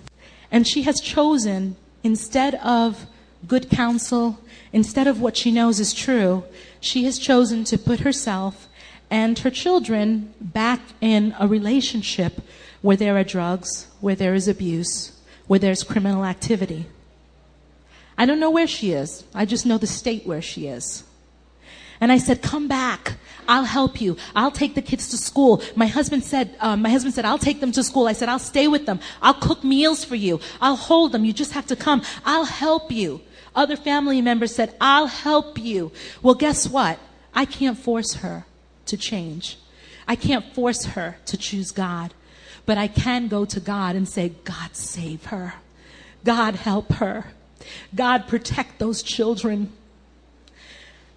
And 0.50 0.66
she 0.66 0.82
has 0.82 1.00
chosen, 1.00 1.76
instead 2.02 2.56
of 2.56 3.06
good 3.46 3.70
counsel, 3.70 4.40
instead 4.72 5.06
of 5.06 5.20
what 5.20 5.36
she 5.36 5.52
knows 5.52 5.78
is 5.78 5.94
true, 5.94 6.44
she 6.80 7.04
has 7.04 7.18
chosen 7.18 7.64
to 7.64 7.78
put 7.78 8.00
herself 8.00 8.68
and 9.08 9.38
her 9.38 9.50
children 9.50 10.34
back 10.40 10.80
in 11.00 11.34
a 11.38 11.46
relationship 11.46 12.40
where 12.82 12.96
there 12.96 13.16
are 13.16 13.24
drugs, 13.24 13.86
where 14.00 14.16
there 14.16 14.34
is 14.34 14.48
abuse, 14.48 15.12
where 15.46 15.60
there's 15.60 15.84
criminal 15.84 16.24
activity. 16.24 16.86
I 18.18 18.26
don't 18.26 18.40
know 18.40 18.50
where 18.50 18.66
she 18.66 18.92
is. 18.92 19.22
I 19.34 19.44
just 19.44 19.66
know 19.66 19.78
the 19.78 19.86
state 19.86 20.26
where 20.26 20.42
she 20.42 20.66
is. 20.66 21.04
And 22.00 22.12
I 22.12 22.18
said, 22.18 22.42
come 22.42 22.68
back. 22.68 23.14
I'll 23.48 23.64
help 23.64 24.00
you. 24.00 24.16
I'll 24.34 24.50
take 24.50 24.74
the 24.74 24.82
kids 24.82 25.08
to 25.10 25.16
school. 25.16 25.62
My 25.76 25.86
husband 25.86 26.24
said, 26.24 26.56
uh, 26.60 26.76
my 26.76 26.90
husband 26.90 27.14
said, 27.14 27.24
I'll 27.24 27.38
take 27.38 27.60
them 27.60 27.72
to 27.72 27.84
school. 27.84 28.06
I 28.08 28.12
said, 28.12 28.28
I'll 28.28 28.38
stay 28.38 28.66
with 28.68 28.86
them. 28.86 29.00
I'll 29.22 29.34
cook 29.34 29.62
meals 29.62 30.04
for 30.04 30.16
you. 30.16 30.40
I'll 30.60 30.76
hold 30.76 31.12
them. 31.12 31.24
You 31.24 31.32
just 31.32 31.52
have 31.52 31.66
to 31.66 31.76
come. 31.76 32.02
I'll 32.24 32.44
help 32.44 32.90
you. 32.90 33.20
Other 33.54 33.76
family 33.76 34.20
members 34.20 34.54
said, 34.54 34.74
I'll 34.80 35.06
help 35.06 35.58
you. 35.58 35.92
Well, 36.22 36.34
guess 36.34 36.68
what? 36.68 36.98
I 37.34 37.44
can't 37.44 37.78
force 37.78 38.14
her 38.14 38.46
to 38.86 38.96
change. 38.96 39.58
I 40.08 40.16
can't 40.16 40.54
force 40.54 40.84
her 40.84 41.16
to 41.26 41.36
choose 41.36 41.70
God. 41.70 42.14
But 42.66 42.78
I 42.78 42.88
can 42.88 43.28
go 43.28 43.44
to 43.44 43.60
God 43.60 43.94
and 43.96 44.08
say, 44.08 44.32
God 44.44 44.74
save 44.74 45.26
her. 45.26 45.54
God 46.24 46.56
help 46.56 46.92
her. 46.94 47.26
God, 47.94 48.26
protect 48.26 48.78
those 48.78 49.02
children. 49.02 49.72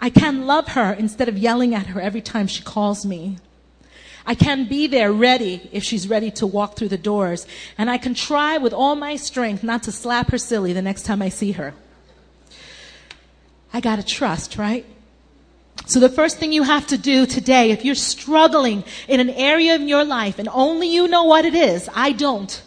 I 0.01 0.09
can 0.09 0.45
love 0.45 0.69
her 0.69 0.93
instead 0.93 1.27
of 1.27 1.37
yelling 1.37 1.75
at 1.75 1.87
her 1.87 1.99
every 1.99 2.21
time 2.21 2.47
she 2.47 2.63
calls 2.63 3.05
me. 3.05 3.37
I 4.25 4.35
can 4.35 4.67
be 4.67 4.87
there 4.87 5.11
ready 5.11 5.69
if 5.71 5.83
she's 5.83 6.07
ready 6.07 6.29
to 6.31 6.47
walk 6.47 6.75
through 6.75 6.89
the 6.89 6.97
doors. 6.97 7.47
And 7.77 7.89
I 7.89 7.97
can 7.97 8.13
try 8.13 8.57
with 8.57 8.73
all 8.73 8.95
my 8.95 9.15
strength 9.15 9.63
not 9.63 9.83
to 9.83 9.91
slap 9.91 10.29
her 10.31 10.37
silly 10.37 10.71
the 10.71 10.81
next 10.81 11.03
time 11.03 11.21
I 11.21 11.29
see 11.29 11.53
her. 11.53 11.73
I 13.73 13.81
gotta 13.81 14.03
trust, 14.03 14.57
right? 14.57 14.85
So 15.85 15.99
the 15.99 16.09
first 16.09 16.37
thing 16.37 16.51
you 16.51 16.63
have 16.63 16.87
to 16.87 16.97
do 16.97 17.25
today, 17.25 17.71
if 17.71 17.83
you're 17.83 17.95
struggling 17.95 18.83
in 19.07 19.19
an 19.19 19.29
area 19.31 19.75
in 19.75 19.87
your 19.87 20.03
life 20.03 20.37
and 20.37 20.47
only 20.51 20.93
you 20.93 21.07
know 21.07 21.23
what 21.23 21.45
it 21.45 21.55
is, 21.55 21.89
I 21.93 22.11
don't, 22.11 22.61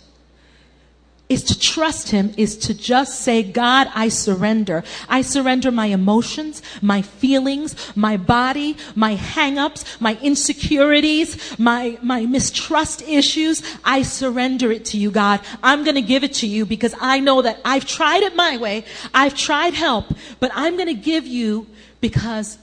is 1.32 1.42
to 1.44 1.58
trust 1.58 2.10
Him, 2.10 2.34
is 2.36 2.56
to 2.58 2.74
just 2.74 3.20
say, 3.20 3.42
God, 3.42 3.90
I 3.94 4.08
surrender. 4.08 4.84
I 5.08 5.22
surrender 5.22 5.70
my 5.70 5.86
emotions, 5.86 6.60
my 6.82 7.00
feelings, 7.00 7.74
my 7.96 8.18
body, 8.18 8.76
my 8.94 9.16
hangups, 9.16 9.98
my 10.00 10.18
insecurities, 10.20 11.58
my, 11.58 11.98
my 12.02 12.26
mistrust 12.26 13.02
issues. 13.02 13.62
I 13.82 14.02
surrender 14.02 14.70
it 14.70 14.84
to 14.86 14.98
you, 14.98 15.10
God. 15.10 15.40
I'm 15.62 15.84
going 15.84 15.94
to 15.94 16.02
give 16.02 16.22
it 16.22 16.34
to 16.34 16.46
you 16.46 16.66
because 16.66 16.94
I 17.00 17.18
know 17.20 17.40
that 17.40 17.60
I've 17.64 17.86
tried 17.86 18.22
it 18.22 18.36
my 18.36 18.58
way. 18.58 18.84
I've 19.14 19.34
tried 19.34 19.72
help, 19.72 20.12
but 20.38 20.50
I'm 20.54 20.76
going 20.76 20.88
to 20.88 20.94
give 20.94 21.26
you 21.26 21.66
because 22.02 22.58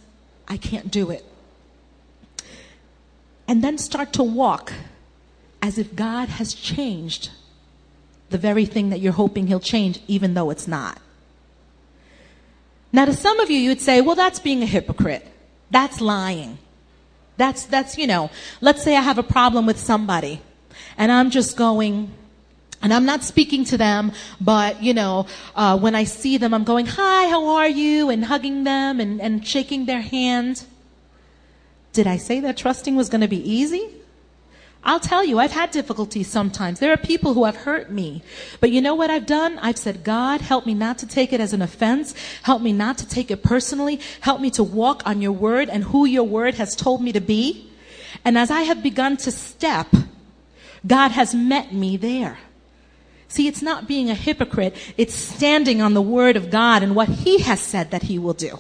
I 0.48 0.58
can't 0.58 0.92
do 0.92 1.10
it. 1.10 1.26
And 3.48 3.64
then 3.64 3.80
start 3.80 4.14
to 4.14 4.24
walk 4.24 4.74
as 5.60 5.80
if 5.80 5.96
God 5.96 6.30
has 6.30 6.54
changed 6.54 7.32
the 8.30 8.38
very 8.38 8.66
thing 8.66 8.90
that 8.90 9.00
you're 9.00 9.14
hoping 9.14 9.48
he'll 9.48 9.60
change, 9.60 10.00
even 10.08 10.34
though 10.34 10.50
it's 10.50 10.68
not. 10.68 11.00
Now, 12.92 13.06
to 13.06 13.14
some 13.14 13.40
of 13.40 13.50
you, 13.50 13.60
you'd 13.60 13.82
say, 13.82 14.02
well, 14.02 14.16
that's 14.16 14.40
being 14.40 14.64
a 14.64 14.66
hypocrite. 14.66 15.28
That's 15.70 16.02
lying. 16.02 16.58
That's, 17.38 17.66
that's, 17.66 17.98
you 17.98 18.08
know, 18.08 18.32
let's 18.62 18.84
say 18.84 18.96
I 18.96 19.02
have 19.02 19.18
a 19.18 19.24
problem 19.24 19.66
with 19.66 19.80
somebody 19.80 20.42
and 20.98 21.12
I'm 21.12 21.30
just 21.30 21.56
going, 21.56 22.12
and 22.82 22.94
I'm 22.94 23.06
not 23.06 23.24
speaking 23.24 23.64
to 23.66 23.78
them, 23.78 24.12
but, 24.42 24.82
you 24.82 24.94
know, 24.94 25.28
uh, 25.56 25.78
when 25.78 25.96
I 25.96 26.04
see 26.04 26.38
them, 26.38 26.54
I'm 26.54 26.64
going, 26.64 26.86
hi, 26.86 27.30
how 27.30 27.46
are 27.48 27.68
you? 27.68 28.10
And 28.10 28.26
hugging 28.26 28.64
them 28.64 29.00
and, 29.00 29.22
and 29.22 29.46
shaking 29.46 29.86
their 29.86 30.02
hand. 30.02 30.64
Did 31.94 32.08
I 32.08 32.18
say 32.18 32.40
that 32.42 32.58
trusting 32.58 32.96
was 32.96 33.10
going 33.10 33.22
to 33.22 33.28
be 33.28 33.50
easy? 33.50 33.90
I'll 34.84 35.00
tell 35.00 35.26
you, 35.26 35.40
I've 35.40 35.52
had 35.52 35.72
difficulties 35.72 36.28
sometimes. 36.30 36.80
There 36.80 36.94
are 36.94 36.98
people 36.98 37.34
who 37.34 37.44
have 37.44 37.58
hurt 37.58 37.92
me. 37.92 38.24
But 38.62 38.72
you 38.72 38.82
know 38.82 38.96
what 38.96 39.10
I've 39.10 39.26
done? 39.26 39.60
I've 39.60 39.78
said, 39.78 40.04
God, 40.06 40.40
help 40.40 40.66
me 40.66 40.74
not 40.74 40.98
to 41.00 41.08
take 41.08 41.34
it 41.34 41.42
as 41.42 41.52
an 41.52 41.62
offense. 41.62 42.16
Help 42.44 42.62
me 42.62 42.72
not 42.72 42.98
to 43.00 43.08
take 43.08 43.30
it 43.30 43.44
personally. 43.44 44.00
Help 44.22 44.40
me 44.40 44.50
to 44.52 44.64
walk 44.64 45.04
on 45.06 45.22
your 45.22 45.34
word 45.34 45.70
and 45.70 45.84
who 45.84 46.06
your 46.06 46.24
word 46.24 46.56
has 46.56 46.76
told 46.76 47.02
me 47.02 47.12
to 47.12 47.20
be. 47.20 47.70
And 48.24 48.38
as 48.38 48.50
I 48.50 48.62
have 48.62 48.82
begun 48.82 49.18
to 49.18 49.32
step, 49.32 49.88
God 50.88 51.12
has 51.12 51.36
met 51.36 51.74
me 51.74 51.98
there. 51.98 52.38
See, 53.28 53.48
it's 53.48 53.62
not 53.62 53.88
being 53.88 54.10
a 54.10 54.16
hypocrite. 54.16 54.76
It's 54.98 55.14
standing 55.14 55.82
on 55.82 55.94
the 55.94 56.02
word 56.02 56.36
of 56.36 56.50
God 56.50 56.84
and 56.84 56.96
what 56.96 57.10
he 57.10 57.40
has 57.40 57.60
said 57.62 57.92
that 57.92 58.04
he 58.04 58.18
will 58.18 58.34
do. 58.34 58.60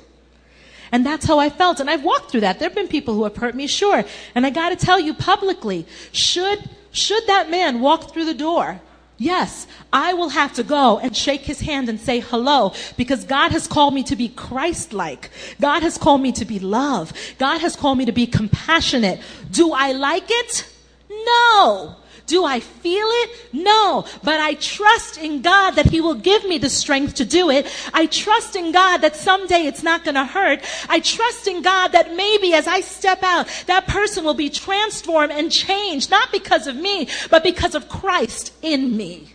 And 0.91 1.05
that's 1.05 1.25
how 1.25 1.39
I 1.39 1.49
felt. 1.49 1.79
And 1.79 1.89
I've 1.89 2.03
walked 2.03 2.31
through 2.31 2.41
that. 2.41 2.59
There 2.59 2.69
have 2.69 2.75
been 2.75 2.87
people 2.87 3.13
who 3.13 3.23
have 3.23 3.35
hurt 3.35 3.55
me, 3.55 3.67
sure. 3.67 4.03
And 4.35 4.45
I 4.45 4.49
gotta 4.49 4.75
tell 4.75 4.99
you 4.99 5.13
publicly, 5.13 5.85
should, 6.11 6.69
should 6.91 7.25
that 7.27 7.49
man 7.49 7.79
walk 7.81 8.13
through 8.13 8.25
the 8.25 8.33
door, 8.33 8.81
Yes, 9.21 9.67
I 9.91 10.13
will 10.13 10.29
have 10.29 10.53
to 10.53 10.63
go 10.63 10.97
and 10.97 11.15
shake 11.15 11.41
his 11.41 11.59
hand 11.59 11.89
and 11.89 11.99
say 11.99 12.21
hello 12.21 12.73
because 12.95 13.25
God 13.25 13.51
has 13.51 13.67
called 13.67 13.93
me 13.93 14.01
to 14.03 14.15
be 14.15 14.29
Christ-like. 14.29 15.29
God 15.59 15.83
has 15.83 15.97
called 15.97 16.21
me 16.21 16.31
to 16.31 16.45
be 16.45 16.57
love. 16.57 17.11
God 17.37 17.59
has 17.59 17.75
called 17.75 17.97
me 17.97 18.05
to 18.05 18.13
be 18.13 18.25
compassionate. 18.25 19.19
Do 19.51 19.73
I 19.73 19.91
like 19.91 20.23
it? 20.25 20.73
No. 21.09 21.97
Do 22.29 22.45
I 22.45 22.59
feel 22.59 23.07
it? 23.07 23.31
No. 23.51 24.05
But 24.23 24.39
I 24.39 24.53
trust 24.53 25.17
in 25.17 25.41
God 25.41 25.71
that 25.71 25.87
He 25.87 25.99
will 25.99 26.13
give 26.13 26.45
me 26.45 26.59
the 26.59 26.69
strength 26.69 27.15
to 27.15 27.25
do 27.25 27.49
it. 27.49 27.65
I 27.91 28.05
trust 28.05 28.55
in 28.55 28.71
God 28.71 28.97
that 28.97 29.15
someday 29.15 29.65
it's 29.65 29.81
not 29.81 30.03
going 30.03 30.13
to 30.13 30.25
hurt. 30.25 30.61
I 30.87 30.99
trust 30.99 31.47
in 31.47 31.63
God 31.63 31.87
that 31.89 32.15
maybe 32.15 32.53
as 32.53 32.67
I 32.67 32.81
step 32.81 33.23
out, 33.23 33.47
that 33.65 33.87
person 33.87 34.23
will 34.23 34.35
be 34.35 34.51
transformed 34.51 35.31
and 35.31 35.51
changed, 35.51 36.11
not 36.11 36.31
because 36.31 36.67
of 36.67 36.75
me, 36.75 37.07
but 37.31 37.43
because 37.43 37.73
of 37.73 37.89
Christ 37.89 38.53
in 38.61 38.95
me. 38.95 39.33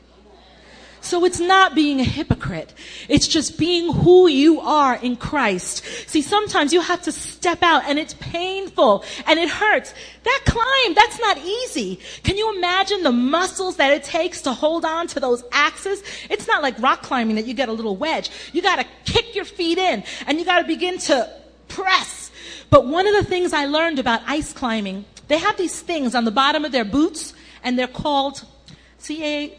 So 1.05 1.27
it's 1.27 1.39
not 1.39 1.75
being 1.75 2.01
a 2.01 2.05
hypocrite. 2.05 2.73
It's 3.11 3.29
just 3.29 3.59
being 3.59 3.93
who 3.93 4.27
you 4.27 4.61
are 4.61 4.97
in 4.97 5.17
Christ. 5.17 5.85
See, 6.09 6.23
sometimes 6.23 6.73
you 6.73 6.81
have 6.81 7.03
to 7.03 7.13
step 7.13 7.63
out 7.63 7.85
and 7.85 7.99
it's 7.99 8.15
painful 8.15 9.05
and 9.27 9.39
it 9.39 9.51
hurts. 9.51 9.93
That 10.23 10.41
climb, 10.47 10.95
that's 10.95 11.21
not 11.21 11.37
easy. 11.37 12.01
Can 12.23 12.39
you 12.39 12.57
imagine 12.57 13.03
the 13.03 13.13
muscles 13.13 13.77
that 13.77 13.93
it 13.93 14.03
takes 14.03 14.41
to 14.43 14.55
hold 14.55 14.87
on 14.87 15.07
to 15.09 15.21
those 15.21 15.45
axes? 15.53 16.03
It's 16.31 16.47
not 16.47 16.63
like 16.63 16.79
rock 16.81 17.03
climbing 17.03 17.37
that 17.37 17.45
you 17.45 17.53
get 17.53 17.69
a 17.69 17.73
little 17.73 17.97
wedge. 17.97 18.31
You 18.55 18.63
gotta 18.63 18.87
kick 19.05 19.35
your 19.35 19.45
feet 19.45 19.77
in 19.77 20.05
and 20.27 20.39
you 20.39 20.47
gotta 20.47 20.67
begin 20.67 20.97
to 21.01 21.31
press. 21.69 22.31
But 22.71 22.87
one 22.87 23.07
of 23.07 23.15
the 23.15 23.25
things 23.25 23.53
I 23.53 23.67
learned 23.67 23.99
about 23.99 24.23
ice 24.27 24.55
climbing, 24.55 25.05
they 25.29 25.37
have 25.37 25.59
these 25.59 25.79
things 25.79 26.15
on 26.15 26.25
the 26.25 26.31
bottom 26.31 26.65
of 26.65 26.73
their 26.73 26.87
boots 26.87 27.35
and 27.63 27.79
they're 27.79 27.87
called 27.87 28.43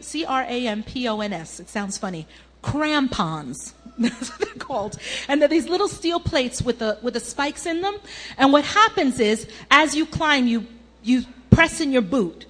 C-R-A-M-P-O-N-S. 0.00 1.60
It 1.60 1.68
sounds 1.68 1.98
funny. 1.98 2.26
Crampons. 2.62 3.74
That's 3.98 4.28
what 4.30 4.40
they're 4.40 4.54
called. 4.54 4.98
And 5.28 5.40
they're 5.40 5.48
these 5.48 5.68
little 5.68 5.88
steel 5.88 6.20
plates 6.20 6.60
with 6.60 6.80
the, 6.80 6.98
with 7.02 7.14
the 7.14 7.20
spikes 7.20 7.64
in 7.66 7.80
them. 7.80 7.96
And 8.36 8.52
what 8.52 8.64
happens 8.64 9.20
is, 9.20 9.48
as 9.70 9.94
you 9.94 10.04
climb, 10.04 10.46
you, 10.46 10.66
you 11.02 11.24
press 11.50 11.80
in 11.80 11.92
your 11.92 12.02
boot. 12.02 12.46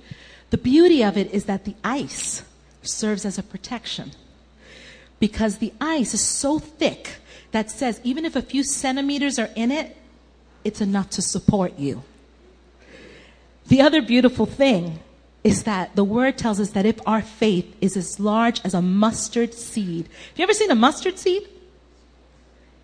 The 0.51 0.59
beauty 0.59 1.05
of 1.05 1.17
it 1.17 1.31
is 1.33 1.45
that 1.45 1.65
the 1.65 1.75
ice 1.85 2.43
serves 2.83 3.25
as 3.25 3.39
a 3.39 3.43
protection. 3.43 4.13
Because 5.21 5.59
the 5.59 5.73
ice 5.81 6.15
is 6.15 6.21
so 6.21 6.59
thick 6.59 7.17
that 7.53 7.71
says 7.71 8.01
even 8.05 8.25
if 8.25 8.37
a 8.37 8.43
few 8.43 8.63
centimeters 8.63 9.39
are 9.39 9.51
in 9.55 9.71
it, 9.71 9.97
it's 10.65 10.81
enough 10.81 11.11
to 11.11 11.23
support 11.23 11.79
you. 11.79 12.03
The 13.69 13.81
other 13.81 14.03
beautiful 14.03 14.47
thing 14.47 15.01
is 15.47 15.63
that 15.63 15.95
the 15.95 16.03
word 16.03 16.37
tells 16.37 16.59
us 16.59 16.71
that 16.71 16.85
if 16.85 16.99
our 17.07 17.23
faith 17.23 17.77
is 17.81 17.97
as 17.97 18.19
large 18.19 18.61
as 18.65 18.75
a 18.75 18.83
mustard 18.83 19.55
seed. 19.55 20.07
Have 20.07 20.39
you 20.39 20.43
ever 20.43 20.53
seen 20.53 20.73
a 20.73 20.75
mustard 20.75 21.21
seed? 21.21 21.49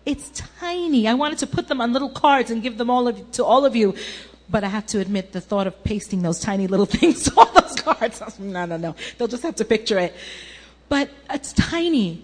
It's 0.05 0.29
tiny. 0.61 1.05
I 1.05 1.13
wanted 1.13 1.39
to 1.39 1.47
put 1.47 1.67
them 1.67 1.81
on 1.81 1.91
little 1.91 2.09
cards 2.09 2.51
and 2.51 2.63
give 2.63 2.77
them 2.77 2.89
all 2.89 3.09
of, 3.09 3.31
to 3.33 3.43
all 3.43 3.65
of 3.65 3.75
you. 3.75 3.95
But 4.49 4.63
I 4.63 4.69
have 4.69 4.85
to 4.87 4.99
admit 4.99 5.33
the 5.33 5.41
thought 5.41 5.67
of 5.67 5.83
pasting 5.83 6.21
those 6.21 6.39
tiny 6.39 6.67
little 6.67 6.85
things 6.97 7.23
to 7.23 7.33
all 7.37 7.51
those 7.51 7.75
cards. 7.75 8.21
No, 8.39 8.65
no, 8.65 8.77
no. 8.77 8.95
They'll 9.17 9.27
just 9.27 9.43
have 9.43 9.55
to 9.55 9.65
picture 9.65 9.99
it. 9.99 10.15
But 10.87 11.09
it's 11.29 11.51
tiny. 11.51 12.23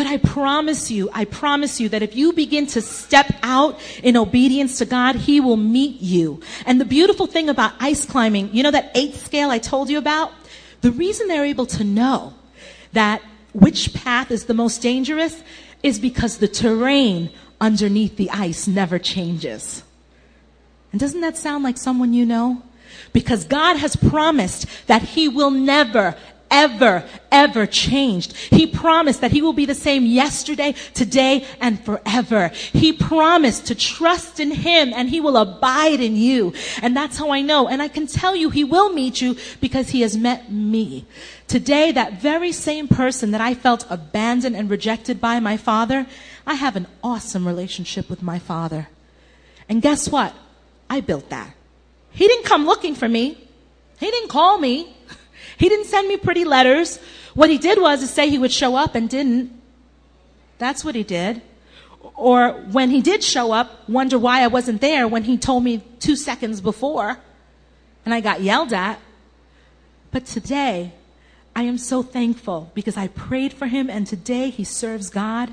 But 0.00 0.06
I 0.06 0.16
promise 0.16 0.90
you, 0.90 1.10
I 1.12 1.26
promise 1.26 1.78
you 1.78 1.90
that 1.90 2.00
if 2.02 2.16
you 2.16 2.32
begin 2.32 2.66
to 2.68 2.80
step 2.80 3.30
out 3.42 3.78
in 4.02 4.16
obedience 4.16 4.78
to 4.78 4.86
God, 4.86 5.14
He 5.14 5.40
will 5.40 5.58
meet 5.58 6.00
you. 6.00 6.40
And 6.64 6.80
the 6.80 6.86
beautiful 6.86 7.26
thing 7.26 7.50
about 7.50 7.74
ice 7.80 8.06
climbing, 8.06 8.48
you 8.54 8.62
know 8.62 8.70
that 8.70 8.92
eight 8.94 9.12
scale 9.12 9.50
I 9.50 9.58
told 9.58 9.90
you 9.90 9.98
about? 9.98 10.32
The 10.80 10.90
reason 10.90 11.28
they're 11.28 11.44
able 11.44 11.66
to 11.66 11.84
know 11.84 12.32
that 12.94 13.20
which 13.52 13.92
path 13.92 14.30
is 14.30 14.46
the 14.46 14.54
most 14.54 14.80
dangerous 14.80 15.42
is 15.82 15.98
because 15.98 16.38
the 16.38 16.48
terrain 16.48 17.28
underneath 17.60 18.16
the 18.16 18.30
ice 18.30 18.66
never 18.66 18.98
changes. 18.98 19.82
And 20.92 20.98
doesn't 20.98 21.20
that 21.20 21.36
sound 21.36 21.62
like 21.62 21.76
someone 21.76 22.14
you 22.14 22.24
know? 22.24 22.62
Because 23.12 23.44
God 23.44 23.76
has 23.76 23.96
promised 23.96 24.64
that 24.86 25.02
He 25.02 25.28
will 25.28 25.50
never, 25.50 26.16
ever, 26.50 27.04
ever 27.30 27.66
changed. 27.66 28.36
He 28.36 28.66
promised 28.66 29.20
that 29.20 29.32
he 29.32 29.42
will 29.42 29.52
be 29.52 29.66
the 29.66 29.74
same 29.74 30.04
yesterday, 30.04 30.74
today, 30.94 31.46
and 31.60 31.82
forever. 31.84 32.48
He 32.48 32.92
promised 32.92 33.66
to 33.66 33.74
trust 33.74 34.40
in 34.40 34.50
him 34.50 34.92
and 34.94 35.08
he 35.08 35.20
will 35.20 35.36
abide 35.36 36.00
in 36.00 36.16
you. 36.16 36.52
And 36.82 36.96
that's 36.96 37.18
how 37.18 37.30
I 37.30 37.42
know. 37.42 37.68
And 37.68 37.80
I 37.80 37.88
can 37.88 38.06
tell 38.06 38.34
you 38.34 38.50
he 38.50 38.64
will 38.64 38.92
meet 38.92 39.20
you 39.20 39.36
because 39.60 39.90
he 39.90 40.00
has 40.02 40.16
met 40.16 40.50
me. 40.50 41.06
Today, 41.46 41.92
that 41.92 42.20
very 42.20 42.52
same 42.52 42.86
person 42.88 43.32
that 43.32 43.40
I 43.40 43.54
felt 43.54 43.84
abandoned 43.90 44.56
and 44.56 44.70
rejected 44.70 45.20
by 45.20 45.40
my 45.40 45.56
father, 45.56 46.06
I 46.46 46.54
have 46.54 46.76
an 46.76 46.86
awesome 47.02 47.46
relationship 47.46 48.08
with 48.08 48.22
my 48.22 48.38
father. 48.38 48.88
And 49.68 49.82
guess 49.82 50.08
what? 50.08 50.34
I 50.88 51.00
built 51.00 51.30
that. 51.30 51.54
He 52.12 52.26
didn't 52.26 52.44
come 52.44 52.66
looking 52.66 52.94
for 52.94 53.08
me. 53.08 53.48
He 53.98 54.10
didn't 54.10 54.28
call 54.30 54.58
me. 54.58 54.96
He 55.60 55.68
didn't 55.68 55.88
send 55.88 56.08
me 56.08 56.16
pretty 56.16 56.46
letters. 56.46 56.98
What 57.34 57.50
he 57.50 57.58
did 57.58 57.78
was 57.78 58.00
to 58.00 58.06
say 58.06 58.30
he 58.30 58.38
would 58.38 58.50
show 58.50 58.76
up 58.76 58.94
and 58.94 59.10
didn't. 59.10 59.52
That's 60.56 60.82
what 60.86 60.94
he 60.94 61.02
did. 61.02 61.42
Or 62.14 62.52
when 62.72 62.88
he 62.88 63.02
did 63.02 63.22
show 63.22 63.52
up, 63.52 63.86
wonder 63.86 64.18
why 64.18 64.42
I 64.42 64.46
wasn't 64.46 64.80
there 64.80 65.06
when 65.06 65.24
he 65.24 65.36
told 65.36 65.62
me 65.62 65.84
two 65.98 66.16
seconds 66.16 66.62
before 66.62 67.18
and 68.06 68.14
I 68.14 68.22
got 68.22 68.40
yelled 68.40 68.72
at. 68.72 69.00
But 70.10 70.24
today, 70.24 70.94
I 71.54 71.64
am 71.64 71.76
so 71.76 72.02
thankful 72.02 72.70
because 72.72 72.96
I 72.96 73.08
prayed 73.08 73.52
for 73.52 73.66
him 73.66 73.90
and 73.90 74.06
today 74.06 74.48
he 74.48 74.64
serves 74.64 75.10
God. 75.10 75.52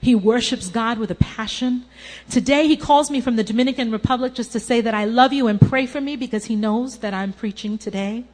He 0.00 0.14
worships 0.14 0.68
God 0.68 0.96
with 0.98 1.10
a 1.10 1.16
passion. 1.16 1.86
Today 2.30 2.68
he 2.68 2.76
calls 2.76 3.10
me 3.10 3.20
from 3.20 3.34
the 3.34 3.42
Dominican 3.42 3.90
Republic 3.90 4.32
just 4.32 4.52
to 4.52 4.60
say 4.60 4.80
that 4.80 4.94
I 4.94 5.06
love 5.06 5.32
you 5.32 5.48
and 5.48 5.60
pray 5.60 5.86
for 5.86 6.00
me 6.00 6.14
because 6.14 6.44
he 6.44 6.54
knows 6.54 6.98
that 6.98 7.14
I'm 7.14 7.32
preaching 7.32 7.78
today. 7.78 8.26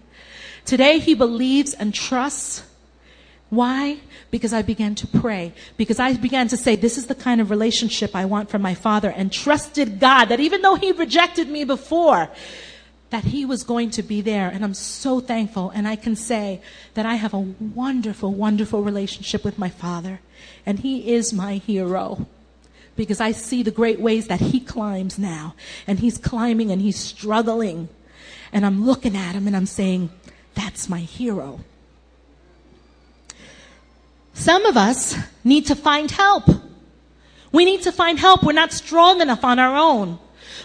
Today 0.66 0.98
he 0.98 1.14
believes 1.14 1.72
and 1.74 1.94
trusts. 1.94 2.64
Why? 3.50 3.98
Because 4.32 4.52
I 4.52 4.62
began 4.62 4.96
to 4.96 5.06
pray. 5.06 5.54
Because 5.76 6.00
I 6.00 6.14
began 6.14 6.48
to 6.48 6.56
say, 6.56 6.74
this 6.74 6.98
is 6.98 7.06
the 7.06 7.14
kind 7.14 7.40
of 7.40 7.50
relationship 7.50 8.16
I 8.16 8.24
want 8.24 8.50
from 8.50 8.60
my 8.62 8.74
father 8.74 9.10
and 9.10 9.32
trusted 9.32 10.00
God 10.00 10.26
that 10.26 10.40
even 10.40 10.62
though 10.62 10.74
he 10.74 10.90
rejected 10.90 11.48
me 11.48 11.62
before, 11.62 12.28
that 13.10 13.22
he 13.22 13.44
was 13.44 13.62
going 13.62 13.90
to 13.90 14.02
be 14.02 14.20
there. 14.20 14.48
And 14.48 14.64
I'm 14.64 14.74
so 14.74 15.20
thankful. 15.20 15.70
And 15.70 15.86
I 15.86 15.94
can 15.94 16.16
say 16.16 16.60
that 16.94 17.06
I 17.06 17.14
have 17.14 17.32
a 17.32 17.38
wonderful, 17.38 18.32
wonderful 18.32 18.82
relationship 18.82 19.44
with 19.44 19.58
my 19.58 19.68
father. 19.68 20.18
And 20.66 20.80
he 20.80 21.12
is 21.14 21.32
my 21.32 21.54
hero. 21.58 22.26
Because 22.96 23.20
I 23.20 23.30
see 23.30 23.62
the 23.62 23.70
great 23.70 24.00
ways 24.00 24.26
that 24.26 24.40
he 24.40 24.58
climbs 24.58 25.18
now. 25.18 25.54
And 25.86 26.00
he's 26.00 26.18
climbing 26.18 26.72
and 26.72 26.82
he's 26.82 26.98
struggling. 26.98 27.88
And 28.52 28.66
I'm 28.66 28.84
looking 28.84 29.16
at 29.16 29.36
him 29.36 29.46
and 29.46 29.54
I'm 29.54 29.66
saying, 29.66 30.10
that's 30.56 30.88
my 30.88 31.00
hero. 31.00 31.60
Some 34.34 34.66
of 34.66 34.76
us 34.76 35.16
need 35.44 35.66
to 35.66 35.76
find 35.76 36.10
help. 36.10 36.48
We 37.52 37.64
need 37.64 37.82
to 37.82 37.92
find 37.92 38.18
help. 38.18 38.42
We're 38.42 38.52
not 38.52 38.72
strong 38.72 39.20
enough 39.20 39.44
on 39.44 39.58
our 39.58 39.76
own. 39.76 40.18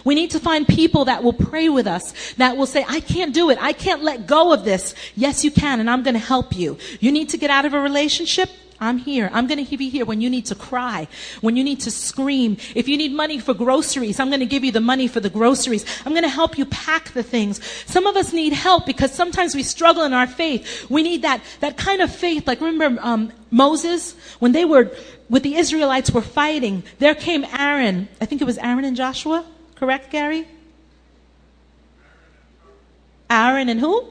We 0.04 0.14
need 0.14 0.32
to 0.32 0.40
find 0.40 0.66
people 0.66 1.04
that 1.04 1.22
will 1.22 1.32
pray 1.32 1.68
with 1.68 1.86
us, 1.86 2.34
that 2.34 2.56
will 2.56 2.66
say, 2.66 2.84
I 2.88 3.00
can't 3.00 3.32
do 3.32 3.50
it. 3.50 3.58
I 3.60 3.72
can't 3.72 4.02
let 4.02 4.26
go 4.26 4.52
of 4.52 4.64
this. 4.64 4.94
Yes, 5.14 5.44
you 5.44 5.50
can, 5.50 5.78
and 5.78 5.88
I'm 5.88 6.02
going 6.02 6.14
to 6.14 6.20
help 6.20 6.56
you. 6.56 6.76
You 7.00 7.12
need 7.12 7.28
to 7.30 7.36
get 7.36 7.50
out 7.50 7.64
of 7.64 7.74
a 7.74 7.80
relationship? 7.80 8.50
I'm 8.82 8.98
here. 8.98 9.30
I'm 9.32 9.46
going 9.46 9.64
to 9.64 9.76
be 9.76 9.88
here 9.88 10.04
when 10.04 10.20
you 10.20 10.28
need 10.28 10.46
to 10.46 10.56
cry, 10.56 11.06
when 11.40 11.56
you 11.56 11.62
need 11.62 11.78
to 11.82 11.90
scream. 11.90 12.56
If 12.74 12.88
you 12.88 12.96
need 12.96 13.12
money 13.12 13.38
for 13.38 13.54
groceries, 13.54 14.18
I'm 14.18 14.28
going 14.28 14.40
to 14.40 14.46
give 14.46 14.64
you 14.64 14.72
the 14.72 14.80
money 14.80 15.06
for 15.06 15.20
the 15.20 15.30
groceries. 15.30 15.86
I'm 16.04 16.12
going 16.12 16.24
to 16.24 16.28
help 16.28 16.58
you 16.58 16.66
pack 16.66 17.12
the 17.12 17.22
things. 17.22 17.64
Some 17.86 18.08
of 18.08 18.16
us 18.16 18.32
need 18.32 18.52
help 18.52 18.84
because 18.84 19.12
sometimes 19.12 19.54
we 19.54 19.62
struggle 19.62 20.02
in 20.02 20.12
our 20.12 20.26
faith. 20.26 20.90
We 20.90 21.04
need 21.04 21.22
that, 21.22 21.40
that 21.60 21.76
kind 21.76 22.02
of 22.02 22.12
faith. 22.12 22.48
Like 22.48 22.60
remember, 22.60 23.00
um, 23.00 23.32
Moses, 23.52 24.16
when 24.40 24.50
they 24.50 24.64
were, 24.64 24.90
with 25.30 25.44
the 25.44 25.54
Israelites 25.54 26.10
were 26.10 26.20
fighting, 26.20 26.82
there 26.98 27.14
came 27.14 27.44
Aaron. 27.56 28.08
I 28.20 28.26
think 28.26 28.42
it 28.42 28.46
was 28.46 28.58
Aaron 28.58 28.84
and 28.84 28.96
Joshua. 28.96 29.46
Correct, 29.76 30.10
Gary? 30.10 30.48
Aaron 33.30 33.68
and 33.68 33.78
who? 33.78 34.08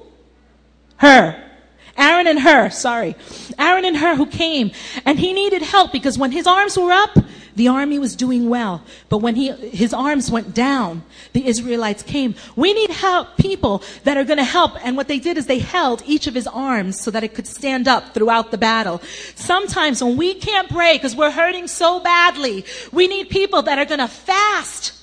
Hur. 0.95 1.50
Aaron 1.97 2.27
and 2.27 2.39
Hur, 2.39 2.69
sorry. 2.69 3.15
Aaron 3.57 3.85
and 3.85 3.97
Hur 3.97 4.15
who 4.15 4.25
came 4.25 4.71
and 5.05 5.19
he 5.19 5.33
needed 5.33 5.61
help 5.61 5.91
because 5.91 6.17
when 6.17 6.31
his 6.31 6.47
arms 6.47 6.77
were 6.77 6.91
up, 6.91 7.17
the 7.55 7.67
army 7.67 7.99
was 7.99 8.15
doing 8.15 8.49
well. 8.49 8.83
But 9.09 9.19
when 9.19 9.35
he, 9.35 9.51
his 9.51 9.93
arms 9.93 10.31
went 10.31 10.53
down, 10.53 11.03
the 11.33 11.45
Israelites 11.45 12.03
came. 12.03 12.35
We 12.55 12.73
need 12.73 12.89
help, 12.89 13.37
people 13.37 13.83
that 14.03 14.17
are 14.17 14.23
going 14.23 14.37
to 14.37 14.43
help. 14.43 14.83
And 14.85 14.95
what 14.95 15.07
they 15.07 15.19
did 15.19 15.37
is 15.37 15.47
they 15.47 15.59
held 15.59 16.01
each 16.05 16.27
of 16.27 16.33
his 16.33 16.47
arms 16.47 16.99
so 16.99 17.11
that 17.11 17.23
it 17.23 17.33
could 17.33 17.47
stand 17.47 17.87
up 17.87 18.13
throughout 18.13 18.51
the 18.51 18.57
battle. 18.57 19.01
Sometimes 19.35 20.03
when 20.03 20.17
we 20.17 20.33
can't 20.35 20.69
pray 20.69 20.93
because 20.93 21.15
we're 21.15 21.31
hurting 21.31 21.67
so 21.67 21.99
badly, 21.99 22.65
we 22.91 23.07
need 23.07 23.29
people 23.29 23.61
that 23.63 23.77
are 23.77 23.85
going 23.85 23.99
to 23.99 24.07
fast 24.07 25.00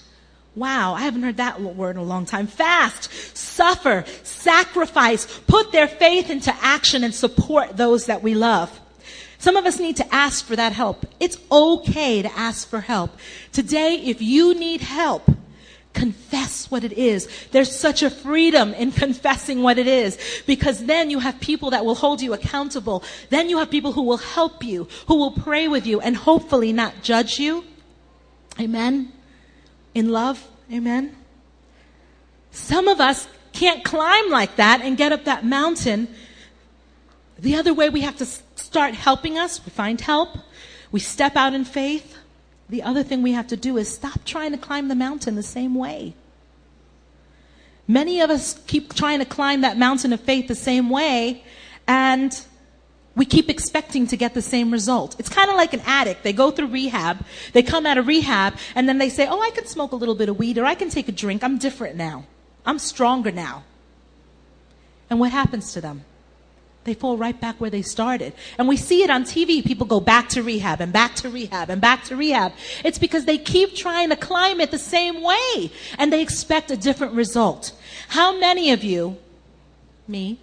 Wow, 0.54 0.94
I 0.94 1.02
haven't 1.02 1.22
heard 1.22 1.36
that 1.36 1.60
word 1.60 1.96
in 1.96 2.02
a 2.02 2.04
long 2.04 2.26
time. 2.26 2.46
Fast, 2.46 3.36
suffer, 3.36 4.04
sacrifice, 4.24 5.26
put 5.46 5.72
their 5.72 5.86
faith 5.86 6.30
into 6.30 6.54
action 6.60 7.04
and 7.04 7.14
support 7.14 7.76
those 7.76 8.06
that 8.06 8.22
we 8.22 8.34
love. 8.34 8.80
Some 9.38 9.56
of 9.56 9.66
us 9.66 9.78
need 9.78 9.96
to 9.96 10.14
ask 10.14 10.44
for 10.44 10.56
that 10.56 10.72
help. 10.72 11.06
It's 11.20 11.38
okay 11.50 12.22
to 12.22 12.38
ask 12.38 12.68
for 12.68 12.80
help. 12.80 13.16
Today, 13.52 13.94
if 13.94 14.20
you 14.20 14.54
need 14.54 14.80
help, 14.80 15.30
confess 15.92 16.68
what 16.70 16.82
it 16.82 16.92
is. 16.92 17.28
There's 17.52 17.74
such 17.74 18.02
a 18.02 18.10
freedom 18.10 18.74
in 18.74 18.90
confessing 19.04 19.62
what 19.62 19.78
it 19.78 19.86
is 19.86 20.18
because 20.46 20.86
then 20.86 21.08
you 21.08 21.20
have 21.20 21.38
people 21.38 21.70
that 21.70 21.84
will 21.84 21.94
hold 21.94 22.20
you 22.20 22.32
accountable. 22.32 23.04
Then 23.30 23.48
you 23.48 23.58
have 23.58 23.70
people 23.70 23.92
who 23.92 24.02
will 24.02 24.16
help 24.16 24.64
you, 24.64 24.88
who 25.06 25.16
will 25.16 25.32
pray 25.32 25.68
with 25.68 25.86
you 25.86 26.00
and 26.00 26.16
hopefully 26.16 26.72
not 26.72 27.02
judge 27.02 27.38
you. 27.38 27.64
Amen 28.58 29.12
in 29.98 30.10
love. 30.10 30.46
Amen. 30.72 31.16
Some 32.50 32.88
of 32.88 33.00
us 33.00 33.26
can't 33.52 33.84
climb 33.84 34.30
like 34.30 34.56
that 34.56 34.80
and 34.80 34.96
get 34.96 35.12
up 35.12 35.24
that 35.24 35.44
mountain. 35.44 36.08
The 37.38 37.56
other 37.56 37.74
way 37.74 37.88
we 37.88 38.02
have 38.02 38.16
to 38.18 38.26
start 38.26 38.94
helping 38.94 39.38
us, 39.38 39.64
we 39.64 39.70
find 39.70 40.00
help, 40.00 40.38
we 40.92 41.00
step 41.00 41.36
out 41.36 41.54
in 41.54 41.64
faith. 41.64 42.16
The 42.68 42.82
other 42.82 43.02
thing 43.02 43.22
we 43.22 43.32
have 43.32 43.48
to 43.48 43.56
do 43.56 43.76
is 43.76 43.92
stop 43.92 44.24
trying 44.24 44.52
to 44.52 44.58
climb 44.58 44.88
the 44.88 44.94
mountain 44.94 45.34
the 45.34 45.42
same 45.42 45.74
way. 45.74 46.14
Many 47.86 48.20
of 48.20 48.28
us 48.30 48.60
keep 48.66 48.94
trying 48.94 49.18
to 49.18 49.24
climb 49.24 49.62
that 49.62 49.78
mountain 49.78 50.12
of 50.12 50.20
faith 50.20 50.46
the 50.46 50.54
same 50.54 50.90
way, 50.90 51.42
and 51.86 52.38
we 53.18 53.26
keep 53.26 53.50
expecting 53.50 54.06
to 54.06 54.16
get 54.16 54.32
the 54.32 54.40
same 54.40 54.70
result. 54.70 55.16
It's 55.18 55.28
kind 55.28 55.50
of 55.50 55.56
like 55.56 55.72
an 55.74 55.82
addict. 55.84 56.22
They 56.22 56.32
go 56.32 56.52
through 56.52 56.68
rehab, 56.68 57.18
they 57.52 57.64
come 57.64 57.84
out 57.84 57.98
of 57.98 58.06
rehab, 58.06 58.56
and 58.76 58.88
then 58.88 58.98
they 58.98 59.08
say, 59.08 59.26
Oh, 59.28 59.40
I 59.42 59.50
can 59.50 59.66
smoke 59.66 59.90
a 59.90 59.96
little 59.96 60.14
bit 60.14 60.28
of 60.28 60.38
weed 60.38 60.56
or 60.56 60.64
I 60.64 60.76
can 60.76 60.88
take 60.88 61.08
a 61.08 61.12
drink. 61.12 61.42
I'm 61.42 61.58
different 61.58 61.96
now. 61.96 62.26
I'm 62.64 62.78
stronger 62.78 63.32
now. 63.32 63.64
And 65.10 65.18
what 65.18 65.32
happens 65.32 65.72
to 65.72 65.80
them? 65.80 66.04
They 66.84 66.94
fall 66.94 67.16
right 67.16 67.38
back 67.38 67.60
where 67.60 67.70
they 67.70 67.82
started. 67.82 68.34
And 68.56 68.68
we 68.68 68.76
see 68.76 69.02
it 69.02 69.10
on 69.10 69.24
TV. 69.24 69.64
People 69.64 69.86
go 69.86 70.00
back 70.00 70.28
to 70.30 70.42
rehab 70.42 70.80
and 70.80 70.92
back 70.92 71.16
to 71.16 71.28
rehab 71.28 71.70
and 71.70 71.80
back 71.80 72.04
to 72.04 72.16
rehab. 72.16 72.52
It's 72.84 72.98
because 72.98 73.24
they 73.24 73.36
keep 73.36 73.74
trying 73.74 74.10
to 74.10 74.16
climb 74.16 74.60
it 74.60 74.70
the 74.70 74.78
same 74.78 75.22
way 75.22 75.72
and 75.98 76.12
they 76.12 76.22
expect 76.22 76.70
a 76.70 76.76
different 76.76 77.14
result. 77.14 77.72
How 78.08 78.38
many 78.38 78.70
of 78.70 78.84
you, 78.84 79.16
me, 80.06 80.38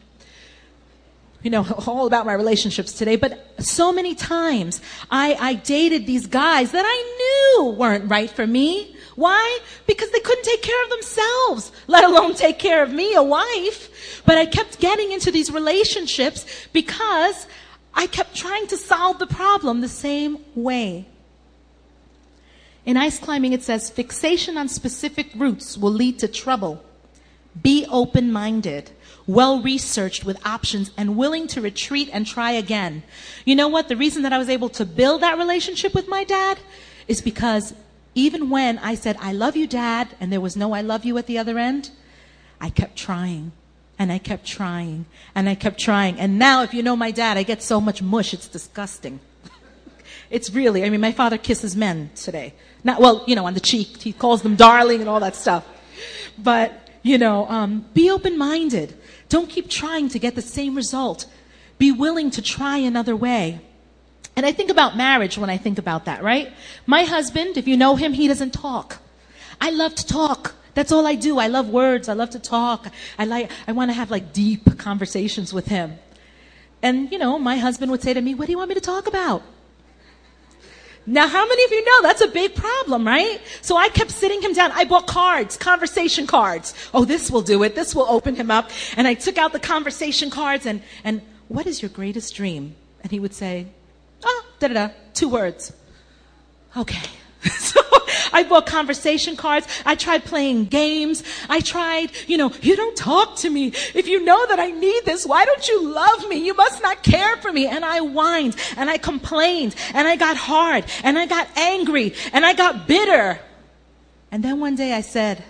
you 1.46 1.52
know, 1.52 1.64
all 1.86 2.08
about 2.08 2.26
my 2.26 2.34
relationships 2.34 2.92
today, 2.92 3.16
but 3.16 3.40
so 3.62 3.94
many 3.94 4.16
times 4.16 4.82
I, 5.12 5.36
I 5.36 5.54
dated 5.54 6.08
these 6.08 6.26
guys 6.26 6.72
that 6.72 6.84
I 6.86 6.98
knew 7.20 7.70
weren't 7.70 8.10
right 8.10 8.32
for 8.32 8.48
me. 8.48 8.96
Why? 9.16 9.60
Because 9.86 10.10
they 10.10 10.20
couldn't 10.22 10.44
take 10.44 10.64
care 10.64 10.84
of 10.86 10.90
themselves, 10.90 11.72
let 11.86 12.04
alone 12.04 12.34
take 12.34 12.58
care 12.58 12.82
of 12.82 12.92
me, 12.92 13.14
a 13.14 13.22
wife. 13.22 14.24
But 14.26 14.40
I 14.40 14.48
kept 14.48 14.80
getting 14.80 15.12
into 15.12 15.30
these 15.30 15.52
relationships 15.52 16.68
because 16.74 17.46
I 17.94 18.08
kept 18.08 18.36
trying 18.36 18.66
to 18.68 18.76
solve 18.76 19.20
the 19.20 19.28
problem 19.28 19.82
the 19.82 19.88
same 19.88 20.40
way. 20.56 21.06
In 22.88 22.98
ice 22.98 23.20
climbing, 23.20 23.54
it 23.54 23.62
says 23.62 23.92
fixation 23.92 24.58
on 24.58 24.68
specific 24.68 25.30
routes 25.36 25.78
will 25.78 25.94
lead 25.94 26.18
to 26.20 26.28
trouble. 26.28 26.84
Be 27.62 27.86
open 27.92 28.32
minded 28.32 28.90
well 29.28 29.62
researched 29.62 30.24
with 30.24 30.46
options 30.46 30.92
and 30.98 31.18
willing 31.18 31.48
to 31.48 31.62
retreat 31.62 32.10
and 32.14 32.28
try 32.28 32.52
again. 32.52 33.04
You 33.44 33.56
know 33.56 33.68
what? 33.68 33.90
The 33.90 33.98
reason 33.98 34.24
that 34.24 34.34
I 34.34 34.38
was 34.38 34.50
able 34.50 34.70
to 34.70 34.86
build 34.86 35.22
that 35.22 35.38
relationship 35.38 35.94
with 35.94 36.08
my 36.08 36.24
dad 36.24 36.60
is 37.08 37.22
because 37.22 37.74
even 38.14 38.50
when 38.50 38.78
I 38.80 38.96
said, 38.96 39.18
I 39.20 39.34
love 39.34 39.56
you, 39.56 39.68
dad, 39.68 40.10
and 40.20 40.32
there 40.32 40.42
was 40.42 40.56
no 40.56 40.74
I 40.74 40.82
love 40.82 41.06
you 41.06 41.18
at 41.18 41.28
the 41.28 41.38
other 41.38 41.58
end, 41.58 41.92
I 42.62 42.70
kept 42.70 42.96
trying 42.96 43.52
and 43.98 44.12
I 44.12 44.18
kept 44.18 44.46
trying 44.46 45.06
and 45.34 45.50
I 45.50 45.56
kept 45.56 45.80
trying. 45.80 46.20
And 46.20 46.40
now, 46.40 46.64
if 46.64 46.74
you 46.74 46.84
know 46.84 46.96
my 46.96 47.12
dad, 47.12 47.38
I 47.38 47.44
get 47.44 47.62
so 47.62 47.82
much 47.82 48.02
mush, 48.02 48.34
it's 48.34 48.48
disgusting. 48.48 49.20
it's 50.30 50.52
really, 50.52 50.84
I 50.84 50.90
mean, 50.90 51.02
my 51.02 51.12
father 51.12 51.38
kisses 51.38 51.76
men 51.76 52.10
today. 52.16 52.54
Not, 52.84 53.02
well, 53.02 53.24
you 53.28 53.36
know, 53.36 53.46
on 53.46 53.54
the 53.54 53.60
cheek. 53.60 54.02
He 54.02 54.14
calls 54.14 54.42
them 54.42 54.56
darling 54.56 55.02
and 55.02 55.10
all 55.10 55.20
that 55.20 55.36
stuff. 55.36 55.68
But, 56.38 56.90
you 57.04 57.18
know, 57.18 57.48
um, 57.50 57.86
be 57.94 58.10
open 58.12 58.38
minded. 58.38 58.98
Don't 59.36 59.50
keep 59.50 59.70
trying 59.70 60.08
to 60.16 60.18
get 60.18 60.36
the 60.36 60.42
same 60.42 60.76
result. 60.76 61.26
Be 61.78 61.92
willing 61.92 62.32
to 62.32 62.42
try 62.42 62.78
another 62.78 63.18
way. 63.18 63.60
And 64.38 64.46
I 64.46 64.54
think 64.54 64.70
about 64.70 64.96
marriage 64.96 65.38
when 65.38 65.50
I 65.50 65.58
think 65.58 65.78
about 65.78 66.06
that, 66.06 66.24
right? 66.24 66.54
My 66.86 67.04
husband, 67.04 67.58
if 67.58 67.68
you 67.68 67.76
know 67.76 67.98
him, 67.98 68.14
he 68.14 68.30
doesn't 68.30 68.54
talk. 68.54 69.00
I 69.60 69.72
love 69.72 69.94
to 69.96 70.06
talk. 70.08 70.56
That's 70.74 70.94
all 70.94 71.06
I 71.06 71.16
do. 71.16 71.38
I 71.38 71.48
love 71.48 71.68
words. 71.68 72.08
I 72.08 72.14
love 72.14 72.30
to 72.30 72.40
talk. 72.40 72.88
I 73.20 73.26
like, 73.26 73.52
I 73.68 73.74
want 73.74 73.90
to 73.90 73.94
have 73.94 74.10
like 74.10 74.32
deep 74.32 74.78
conversations 74.78 75.54
with 75.54 75.68
him. 75.68 76.00
And, 76.82 77.12
you 77.12 77.18
know, 77.18 77.38
my 77.38 77.58
husband 77.58 77.92
would 77.92 78.04
say 78.04 78.14
to 78.14 78.22
me, 78.22 78.36
what 78.36 78.46
do 78.46 78.54
you 78.54 78.58
want 78.58 78.70
me 78.70 78.76
to 78.76 78.88
talk 78.94 79.06
about? 79.06 79.44
Now, 81.08 81.28
how 81.28 81.48
many 81.48 81.64
of 81.66 81.72
you 81.72 81.86
know 81.86 82.02
that's 82.02 82.22
a 82.22 82.28
big 82.28 82.56
problem, 82.56 83.06
right? 83.06 83.40
So 83.62 83.78
I 83.78 83.90
kept 83.90 84.10
sitting 84.10 84.42
him 84.42 84.54
down. 84.54 84.72
I 84.72 84.86
bought 84.86 85.06
cards, 85.06 85.56
conversation 85.56 86.26
cards. 86.26 86.74
Oh, 86.94 87.06
this 87.06 87.30
will 87.30 87.44
do 87.44 87.62
it. 87.64 87.76
This 87.76 87.94
will 87.94 88.08
open 88.10 88.36
him 88.36 88.50
up. 88.50 88.72
And 88.98 89.08
I 89.08 89.14
took 89.14 89.38
out 89.38 89.54
the 89.54 89.60
conversation 89.60 90.30
cards 90.32 90.66
and, 90.66 90.82
and 91.04 91.22
what 91.48 91.68
is 91.68 91.82
your 91.82 91.90
greatest 91.90 92.34
dream? 92.34 92.76
And 93.02 93.12
he 93.12 93.20
would 93.20 93.34
say, 93.34 93.68
oh, 94.24 94.46
da 94.60 94.68
da 94.68 94.74
da, 94.74 94.94
two 95.14 95.30
words. 95.30 95.74
Okay. 96.76 97.08
so 97.60 97.82
I 98.34 98.44
bought 98.44 98.66
conversation 98.66 99.36
cards. 99.36 99.68
I 99.86 99.96
tried 99.96 100.26
playing 100.26 100.66
games. 100.66 101.24
I 101.50 101.62
tried, 101.62 102.12
you 102.28 102.38
know, 102.38 102.52
you 102.62 102.76
don't 102.76 102.96
talk 102.96 103.38
to 103.38 103.50
me. 103.50 103.68
If 103.94 104.08
you 104.08 104.24
know 104.24 104.48
that 104.48 104.60
I 104.60 104.72
need 104.72 105.06
this, 105.06 105.26
why 105.26 105.46
don't 105.46 105.68
you 105.68 105.88
love 105.94 106.28
me? 106.28 106.38
You 106.46 106.54
must 106.54 106.82
not 106.82 107.04
care 107.04 107.38
for 107.38 107.52
me. 107.52 107.68
And 107.68 107.86
I 107.86 108.00
whined 108.00 108.56
and 108.78 108.90
I 108.90 108.98
complained 108.98 109.76
and 109.94 110.08
I 110.08 110.16
got 110.16 110.38
hard 110.38 110.86
and 111.04 111.18
I 111.18 111.26
got 111.26 111.48
angry 111.56 112.14
and 112.34 112.46
I 112.46 112.54
got 112.54 112.88
bitter. 112.88 113.40
And 114.32 114.44
then 114.44 114.60
one 114.60 114.76
day 114.76 114.94
I 114.94 115.02
said, 115.02 115.44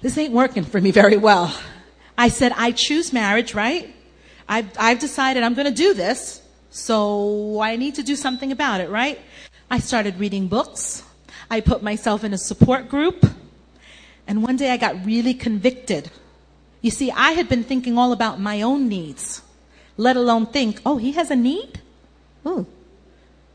this 0.00 0.18
ain't 0.18 0.32
working 0.32 0.64
for 0.64 0.80
me 0.80 0.90
very 0.90 1.16
well. 1.16 1.56
I 2.16 2.28
said, 2.28 2.52
I 2.56 2.72
choose 2.72 3.12
marriage, 3.12 3.54
right? 3.54 3.94
I've, 4.48 4.68
I've 4.78 4.98
decided 4.98 5.42
I'm 5.42 5.54
going 5.54 5.66
to 5.66 5.74
do 5.74 5.94
this. 5.94 6.40
So 6.70 7.60
I 7.60 7.76
need 7.76 7.94
to 7.96 8.02
do 8.02 8.16
something 8.16 8.50
about 8.50 8.80
it, 8.80 8.90
right? 8.90 9.20
I 9.74 9.80
started 9.80 10.20
reading 10.20 10.46
books. 10.46 11.02
I 11.50 11.58
put 11.60 11.82
myself 11.82 12.22
in 12.22 12.32
a 12.32 12.38
support 12.38 12.88
group. 12.88 13.26
And 14.24 14.40
one 14.40 14.54
day 14.54 14.70
I 14.70 14.76
got 14.76 15.04
really 15.04 15.34
convicted. 15.34 16.12
You 16.80 16.92
see, 16.92 17.10
I 17.10 17.32
had 17.32 17.48
been 17.48 17.64
thinking 17.64 17.98
all 17.98 18.12
about 18.12 18.38
my 18.38 18.62
own 18.62 18.86
needs, 18.88 19.42
let 19.96 20.14
alone 20.14 20.46
think, 20.46 20.80
oh, 20.86 20.96
he 20.96 21.10
has 21.14 21.32
a 21.32 21.34
need? 21.34 21.80
Oh, 22.46 22.66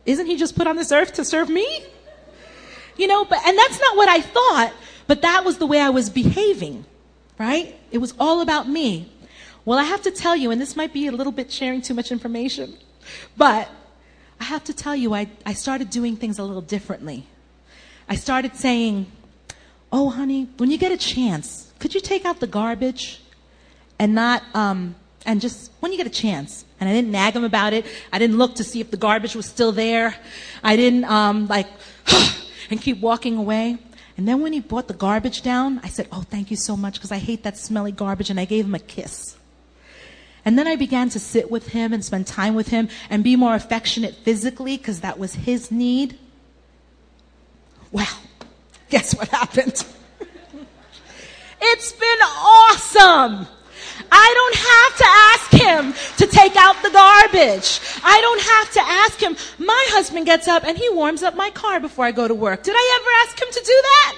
isn't 0.05 0.25
he 0.25 0.35
just 0.35 0.57
put 0.57 0.67
on 0.67 0.75
this 0.75 0.91
earth 0.91 1.13
to 1.13 1.23
serve 1.23 1.47
me? 1.47 1.85
You 2.97 3.07
know, 3.07 3.23
but, 3.23 3.39
and 3.47 3.57
that's 3.57 3.79
not 3.79 3.95
what 3.95 4.09
I 4.09 4.19
thought, 4.19 4.73
but 5.07 5.21
that 5.21 5.45
was 5.45 5.57
the 5.57 5.67
way 5.67 5.79
I 5.79 5.89
was 5.89 6.09
behaving, 6.09 6.83
right? 7.37 7.79
It 7.91 7.99
was 7.99 8.13
all 8.19 8.41
about 8.41 8.67
me. 8.67 9.09
Well, 9.63 9.79
I 9.79 9.83
have 9.83 10.01
to 10.01 10.11
tell 10.11 10.35
you, 10.35 10.51
and 10.51 10.59
this 10.59 10.75
might 10.75 10.91
be 10.91 11.07
a 11.07 11.13
little 11.13 11.31
bit 11.31 11.49
sharing 11.49 11.81
too 11.81 11.93
much 11.93 12.11
information, 12.11 12.77
but 13.37 13.69
I 14.39 14.45
have 14.45 14.63
to 14.65 14.73
tell 14.73 14.95
you, 14.95 15.13
I, 15.13 15.27
I 15.45 15.53
started 15.53 15.89
doing 15.89 16.15
things 16.15 16.39
a 16.39 16.43
little 16.43 16.61
differently. 16.61 17.25
I 18.07 18.15
started 18.15 18.55
saying, 18.55 19.11
Oh, 19.91 20.09
honey, 20.09 20.47
when 20.57 20.69
you 20.69 20.77
get 20.77 20.91
a 20.91 20.97
chance, 20.97 21.71
could 21.79 21.95
you 21.95 22.01
take 22.01 22.23
out 22.23 22.39
the 22.39 22.47
garbage 22.47 23.21
and 23.97 24.13
not, 24.13 24.43
um, 24.53 24.95
and 25.25 25.41
just 25.41 25.71
when 25.79 25.91
you 25.91 25.97
get 25.97 26.07
a 26.07 26.11
chance. 26.11 26.63
And 26.79 26.87
I 26.87 26.93
didn't 26.93 27.11
nag 27.11 27.35
him 27.35 27.43
about 27.43 27.73
it. 27.73 27.85
I 28.13 28.19
didn't 28.19 28.37
look 28.37 28.55
to 28.55 28.63
see 28.63 28.79
if 28.79 28.91
the 28.91 28.97
garbage 28.97 29.35
was 29.35 29.45
still 29.45 29.71
there. 29.71 30.15
I 30.63 30.75
didn't, 30.75 31.05
um, 31.05 31.47
like, 31.47 31.67
and 32.69 32.79
keep 32.79 33.01
walking 33.01 33.35
away. 33.35 33.77
And 34.15 34.27
then 34.27 34.41
when 34.41 34.53
he 34.53 34.59
brought 34.59 34.87
the 34.87 34.93
garbage 34.93 35.41
down, 35.41 35.79
I 35.83 35.87
said, 35.87 36.07
Oh, 36.11 36.21
thank 36.21 36.51
you 36.51 36.57
so 36.57 36.77
much 36.77 36.95
because 36.95 37.11
I 37.11 37.17
hate 37.17 37.43
that 37.43 37.57
smelly 37.57 37.91
garbage. 37.91 38.29
And 38.29 38.39
I 38.39 38.45
gave 38.45 38.65
him 38.65 38.75
a 38.75 38.79
kiss. 38.79 39.37
And 40.49 40.57
then 40.57 40.67
I 40.67 40.77
began 40.77 41.09
to 41.09 41.19
sit 41.19 41.51
with 41.51 41.67
him 41.67 41.93
and 41.93 42.03
spend 42.03 42.25
time 42.25 42.55
with 42.55 42.69
him 42.69 42.89
and 43.11 43.23
be 43.23 43.35
more 43.35 43.53
affectionate 43.53 44.15
physically 44.15 44.77
because 44.77 45.01
that 45.01 45.19
was 45.19 45.35
his 45.35 45.69
need. 45.69 46.17
Well, 47.91 48.17
guess 48.89 49.15
what 49.15 49.27
happened? 49.27 49.85
it's 51.61 51.91
been 51.91 52.19
awesome. 52.25 53.47
I 54.11 54.33
don't 54.39 54.55
have 54.65 54.97
to 54.97 55.05
ask 55.29 55.51
him 55.67 56.17
to 56.17 56.35
take 56.35 56.55
out 56.55 56.81
the 56.81 56.89
garbage. 56.89 57.79
I 58.03 58.19
don't 58.19 58.41
have 58.41 58.71
to 58.71 58.81
ask 58.81 59.21
him. 59.21 59.37
My 59.63 59.85
husband 59.89 60.25
gets 60.25 60.47
up 60.47 60.63
and 60.63 60.75
he 60.75 60.89
warms 60.89 61.21
up 61.21 61.35
my 61.35 61.51
car 61.51 61.79
before 61.79 62.05
I 62.05 62.11
go 62.11 62.27
to 62.27 62.33
work. 62.33 62.63
Did 62.63 62.73
I 62.75 62.99
ever 62.99 63.29
ask 63.29 63.39
him 63.39 63.49
to 63.51 63.59
do 63.63 63.81
that? 63.83 64.15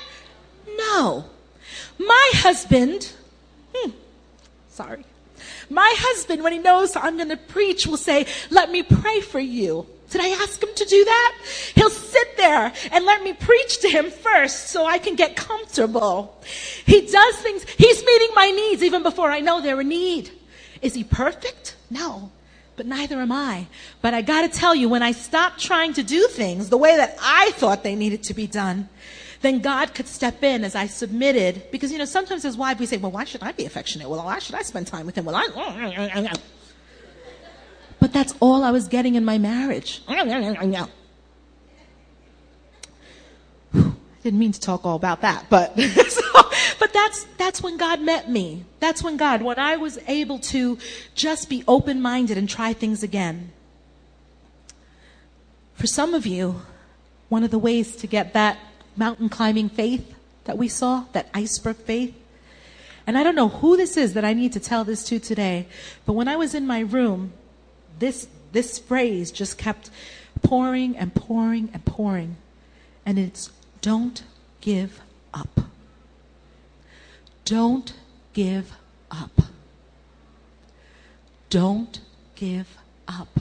No. 0.78 1.26
My 2.00 2.32
husband, 2.36 3.12
hmm, 3.76 3.92
sorry. 4.70 5.04
My 5.72 5.94
husband, 5.98 6.44
when 6.44 6.52
he 6.52 6.60
knows 6.60 6.96
I'm 6.96 7.16
going 7.16 7.30
to 7.30 7.38
preach, 7.38 7.88
will 7.88 7.98
say, 7.98 8.26
let 8.50 8.70
me 8.70 8.84
pray 8.84 9.22
for 9.22 9.40
you. 9.40 9.88
Did 10.10 10.20
I 10.20 10.28
ask 10.44 10.62
him 10.62 10.70
to 10.76 10.84
do 10.84 11.06
that? 11.06 11.38
He'll 11.74 11.90
sit 11.90 12.36
there 12.36 12.74
and 12.92 13.06
let 13.06 13.24
me 13.24 13.32
preach 13.32 13.80
to 13.80 13.90
him 13.90 14.12
first 14.12 14.68
so 14.68 14.86
I 14.86 14.98
can 14.98 15.16
get 15.16 15.38
comfortable. 15.38 16.38
He 16.86 17.08
does 17.08 17.36
things, 17.38 17.64
he's 17.64 18.06
meeting 18.06 18.30
my 18.36 18.52
needs 18.52 18.84
even 18.84 19.04
before 19.04 19.32
I 19.32 19.40
know 19.40 19.62
they're 19.62 19.80
a 19.80 19.86
need. 19.86 20.32
Is 20.82 20.94
he 20.94 21.06
perfect? 21.06 21.78
No. 21.90 22.32
But 22.76 22.88
neither 22.88 23.22
am 23.22 23.32
I. 23.32 23.68
But 24.02 24.14
I 24.14 24.22
gotta 24.22 24.50
tell 24.50 24.76
you, 24.76 24.90
when 24.90 25.04
I 25.04 25.14
stopped 25.14 25.62
trying 25.62 25.94
to 25.94 26.04
do 26.04 26.28
things 26.28 26.68
the 26.68 26.78
way 26.78 26.98
that 26.98 27.16
I 27.22 27.52
thought 27.52 27.84
they 27.84 27.96
needed 27.96 28.24
to 28.24 28.34
be 28.34 28.48
done, 28.48 28.90
then 29.42 29.60
God 29.60 29.94
could 29.94 30.08
step 30.08 30.44
in 30.44 30.64
as 30.64 30.76
I 30.76 30.88
submitted. 30.88 31.64
Because, 31.72 31.92
you 31.92 31.98
know, 31.98 32.06
sometimes 32.06 32.46
as 32.46 32.58
wives 32.58 32.80
we 32.80 32.86
say, 32.86 32.98
well, 32.98 33.12
why 33.12 33.24
should 33.24 33.44
I 33.44 33.52
be 33.52 33.66
affectionate? 33.66 34.10
Well, 34.10 34.24
why 34.24 34.40
should 34.40 34.56
I 34.56 34.62
spend 34.62 34.88
time 34.88 35.06
with 35.06 35.16
him? 35.16 35.26
Well, 35.26 35.36
I. 35.36 36.34
But 38.00 38.14
that's 38.14 38.34
all 38.40 38.64
I 38.64 38.72
was 38.72 38.88
getting 38.88 39.16
in 39.16 39.26
my 39.26 39.38
marriage. 39.38 40.02
I 40.08 40.88
didn't 44.24 44.40
mean 44.40 44.52
to 44.52 44.60
talk 44.60 44.86
all 44.86 44.96
about 44.96 45.22
that, 45.22 45.48
but 45.50 45.76
but 46.80 46.94
that's 46.94 47.24
that's 47.38 47.64
when 47.64 47.78
God 47.78 48.02
met 48.02 48.30
me. 48.30 48.66
That's 48.80 49.02
when 49.02 49.18
God, 49.18 49.42
when 49.42 49.58
I 49.58 49.78
was 49.78 49.98
able 50.08 50.38
to 50.40 50.78
just 51.16 51.50
be 51.50 51.64
open-minded 51.68 52.38
and 52.38 52.48
try 52.48 52.74
things 52.74 53.02
again. 53.02 53.52
For 55.74 55.88
some 55.88 56.14
of 56.14 56.28
you, 56.28 56.62
one 57.30 57.44
of 57.44 57.50
the 57.50 57.58
ways 57.58 57.96
to 57.96 58.08
get 58.08 58.34
that 58.34 58.60
mountain 58.96 59.30
climbing 59.30 59.70
faith 59.70 60.14
that 60.46 60.58
we 60.58 60.68
saw, 60.68 61.06
that 61.14 61.30
iceberg 61.34 61.78
faith. 61.78 62.16
And 63.08 63.18
I 63.18 63.24
don't 63.24 63.36
know 63.36 63.50
who 63.50 63.78
this 63.78 63.98
is 63.98 64.14
that 64.14 64.26
I 64.26 64.34
need 64.34 64.54
to 64.54 64.60
tell 64.60 64.84
this 64.84 65.04
to 65.06 65.20
today, 65.20 65.68
but 66.06 66.14
when 66.14 66.28
I 66.28 66.36
was 66.36 66.54
in 66.54 66.68
my 66.68 66.80
room, 66.80 67.34
this, 68.00 68.28
this 68.52 68.80
phrase 68.80 69.32
just 69.32 69.58
kept 69.58 69.90
pouring 70.42 70.98
and 70.98 71.14
pouring 71.14 71.70
and 71.74 71.84
pouring. 71.86 72.38
And 73.06 73.18
it's 73.18 73.52
don't 73.82 74.24
give 74.62 75.02
up. 75.34 75.62
Don't 77.46 77.94
give 78.34 78.72
up. 79.10 79.42
Don't 81.50 82.00
give 82.36 82.78
up. 83.08 83.40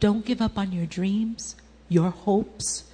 Don't 0.00 0.24
give 0.24 0.40
up 0.40 0.56
on 0.58 0.72
your 0.72 0.86
dreams, 0.86 1.56
your 1.88 2.10
hopes, 2.10 2.84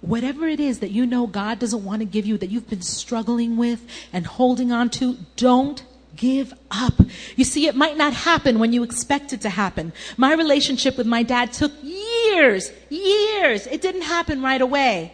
whatever 0.00 0.46
it 0.48 0.60
is 0.60 0.80
that 0.80 0.90
you 0.90 1.06
know 1.06 1.26
God 1.26 1.58
doesn't 1.58 1.84
want 1.84 2.00
to 2.00 2.06
give 2.06 2.26
you, 2.26 2.38
that 2.38 2.50
you've 2.50 2.68
been 2.68 2.82
struggling 2.82 3.56
with 3.56 3.86
and 4.12 4.26
holding 4.26 4.72
on 4.72 4.90
to, 4.90 5.16
don't 5.36 5.82
give 6.16 6.52
up. 6.70 6.94
You 7.36 7.44
see, 7.44 7.66
it 7.66 7.74
might 7.74 7.96
not 7.96 8.12
happen 8.12 8.58
when 8.58 8.72
you 8.72 8.82
expect 8.82 9.32
it 9.32 9.40
to 9.42 9.50
happen. 9.50 9.92
My 10.16 10.34
relationship 10.34 10.96
with 10.96 11.06
my 11.06 11.22
dad 11.22 11.52
took 11.52 11.72
years, 11.82 12.70
years. 12.88 13.66
It 13.66 13.80
didn't 13.80 14.02
happen 14.02 14.42
right 14.42 14.60
away. 14.60 15.12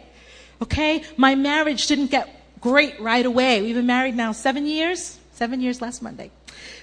Okay? 0.61 1.03
My 1.15 1.35
marriage 1.35 1.87
didn't 1.87 2.07
get 2.07 2.29
great 2.61 2.99
right 2.99 3.25
away. 3.25 3.61
We've 3.61 3.75
been 3.75 3.85
married 3.85 4.15
now 4.15 4.31
seven 4.31 4.65
years. 4.65 5.19
Seven 5.33 5.61
years 5.61 5.81
last 5.81 6.01
Monday. 6.01 6.31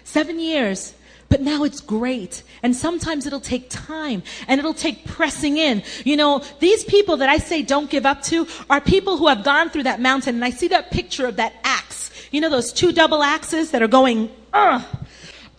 Seven 0.04 0.38
years. 0.38 0.94
But 1.28 1.40
now 1.40 1.64
it's 1.64 1.80
great. 1.80 2.42
And 2.62 2.76
sometimes 2.76 3.26
it'll 3.26 3.40
take 3.40 3.68
time 3.70 4.22
and 4.46 4.58
it'll 4.58 4.74
take 4.74 5.04
pressing 5.04 5.56
in. 5.56 5.82
You 6.04 6.16
know, 6.16 6.42
these 6.60 6.84
people 6.84 7.16
that 7.18 7.28
I 7.28 7.38
say 7.38 7.62
don't 7.62 7.90
give 7.90 8.06
up 8.06 8.22
to 8.24 8.46
are 8.70 8.80
people 8.80 9.16
who 9.16 9.28
have 9.28 9.44
gone 9.44 9.70
through 9.70 9.84
that 9.84 10.00
mountain. 10.00 10.37
And 10.37 10.44
I 10.44 10.50
see 10.50 10.68
that 10.68 10.90
picture 10.90 11.26
of 11.26 11.37
that 11.37 11.54
axe. 11.64 12.10
You 12.30 12.40
know, 12.40 12.50
those 12.50 12.72
two 12.72 12.92
double 12.92 13.22
axes 13.22 13.70
that 13.70 13.82
are 13.82 13.88
going, 13.88 14.30
uh, 14.52 14.82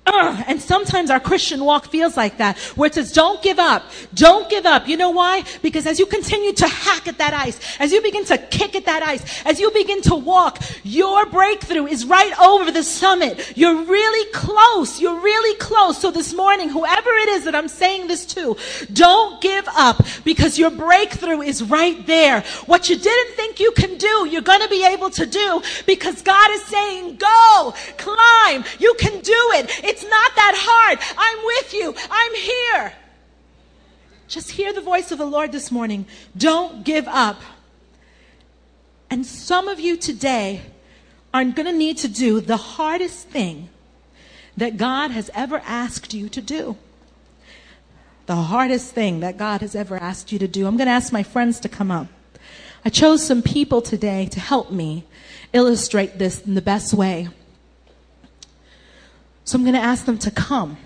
and 0.08 0.62
sometimes 0.62 1.10
our 1.10 1.20
Christian 1.20 1.64
walk 1.64 1.88
feels 1.88 2.16
like 2.16 2.38
that, 2.38 2.58
where 2.76 2.88
it 2.88 2.94
says, 2.94 3.12
don't 3.12 3.42
give 3.42 3.60
up. 3.60 3.84
Don't 4.14 4.50
give 4.50 4.66
up. 4.66 4.88
You 4.88 4.98
know 4.98 5.10
why? 5.10 5.44
Because 5.62 5.88
as 5.88 6.00
you 6.00 6.06
continue 6.06 6.54
to 6.54 6.68
hack 6.68 7.08
at 7.08 7.18
that 7.18 7.34
ice, 7.34 7.60
as 7.80 7.92
you 7.92 8.02
begin 8.02 8.26
to 8.26 8.38
kick 8.38 8.76
at 8.76 8.86
that 8.86 9.04
ice, 9.04 9.44
as 9.46 9.60
you 9.60 9.72
begin 9.72 10.02
to 10.04 10.16
walk, 10.16 10.62
your 10.84 11.26
breakthrough 11.26 11.88
is 11.88 12.06
right 12.06 12.38
over 12.40 12.72
the 12.72 12.84
summit. 12.84 13.58
You're 13.58 13.84
really 13.84 14.32
close. 14.32 15.02
You're 15.02 15.20
really 15.20 15.58
close. 15.58 15.98
So 15.98 16.12
this 16.12 16.34
morning, 16.34 16.70
whoever 16.70 17.10
it 17.10 17.30
is 17.30 17.46
that 17.46 17.56
I'm 17.56 17.68
saying 17.68 18.08
this 18.08 18.26
to, 18.28 18.58
don't 18.94 19.42
give 19.42 19.68
up 19.76 20.06
because 20.24 20.60
your 20.60 20.72
breakthrough 20.72 21.42
is 21.42 21.64
right 21.64 22.06
there. 22.06 22.42
What 22.66 22.90
you 22.90 22.98
didn't 22.98 23.36
think 23.36 23.60
you 23.60 23.72
can 23.72 23.98
do, 23.98 24.28
you're 24.30 24.42
going 24.42 24.62
to 24.62 24.70
be 24.70 24.86
able 24.86 25.10
to 25.12 25.26
do 25.26 25.62
because 25.86 26.22
God 26.22 26.52
is 26.52 26.64
saying, 26.66 27.16
go, 27.16 27.74
climb. 27.98 28.64
You 28.80 28.96
can 29.00 29.20
do 29.22 29.52
it. 29.56 29.95
Not 30.04 30.36
that 30.36 30.54
hard. 30.58 31.00
I'm 31.18 31.46
with 31.46 31.74
you. 31.74 31.96
I'm 32.10 32.36
here. 32.36 32.94
Just 34.28 34.52
hear 34.52 34.74
the 34.74 34.82
voice 34.82 35.12
of 35.12 35.18
the 35.18 35.26
Lord 35.26 35.52
this 35.52 35.72
morning. 35.72 36.06
Don't 36.36 36.84
give 36.84 37.08
up. 37.08 37.42
And 39.10 39.26
some 39.26 39.68
of 39.68 39.80
you 39.80 39.98
today 39.98 40.62
are 41.34 41.44
going 41.44 41.68
to 41.68 41.74
need 41.74 41.98
to 42.00 42.08
do 42.08 42.40
the 42.42 42.58
hardest 42.58 43.28
thing 43.28 43.70
that 44.58 44.78
God 44.78 45.12
has 45.12 45.30
ever 45.34 45.62
asked 45.66 46.14
you 46.14 46.30
to 46.30 46.42
do. 46.42 46.78
The 48.26 48.36
hardest 48.36 48.94
thing 48.94 49.20
that 49.20 49.38
God 49.38 49.62
has 49.62 49.76
ever 49.76 49.98
asked 49.98 50.32
you 50.32 50.40
to 50.40 50.48
do. 50.48 50.66
I'm 50.66 50.78
going 50.78 50.88
to 50.88 50.94
ask 50.94 51.14
my 51.14 51.24
friends 51.24 51.60
to 51.60 51.70
come 51.70 51.92
up. 51.92 52.08
I 52.84 52.90
chose 52.90 53.26
some 53.26 53.42
people 53.42 53.82
today 53.82 54.26
to 54.28 54.40
help 54.40 54.72
me 54.72 55.04
illustrate 55.54 56.18
this 56.18 56.42
in 56.42 56.56
the 56.56 56.62
best 56.62 56.94
way. 56.94 57.30
So 59.46 59.58
I'm 59.58 59.64
going 59.64 59.76
to 59.76 59.80
ask 59.80 60.06
them 60.06 60.18
to 60.20 60.32
come. 60.32 60.78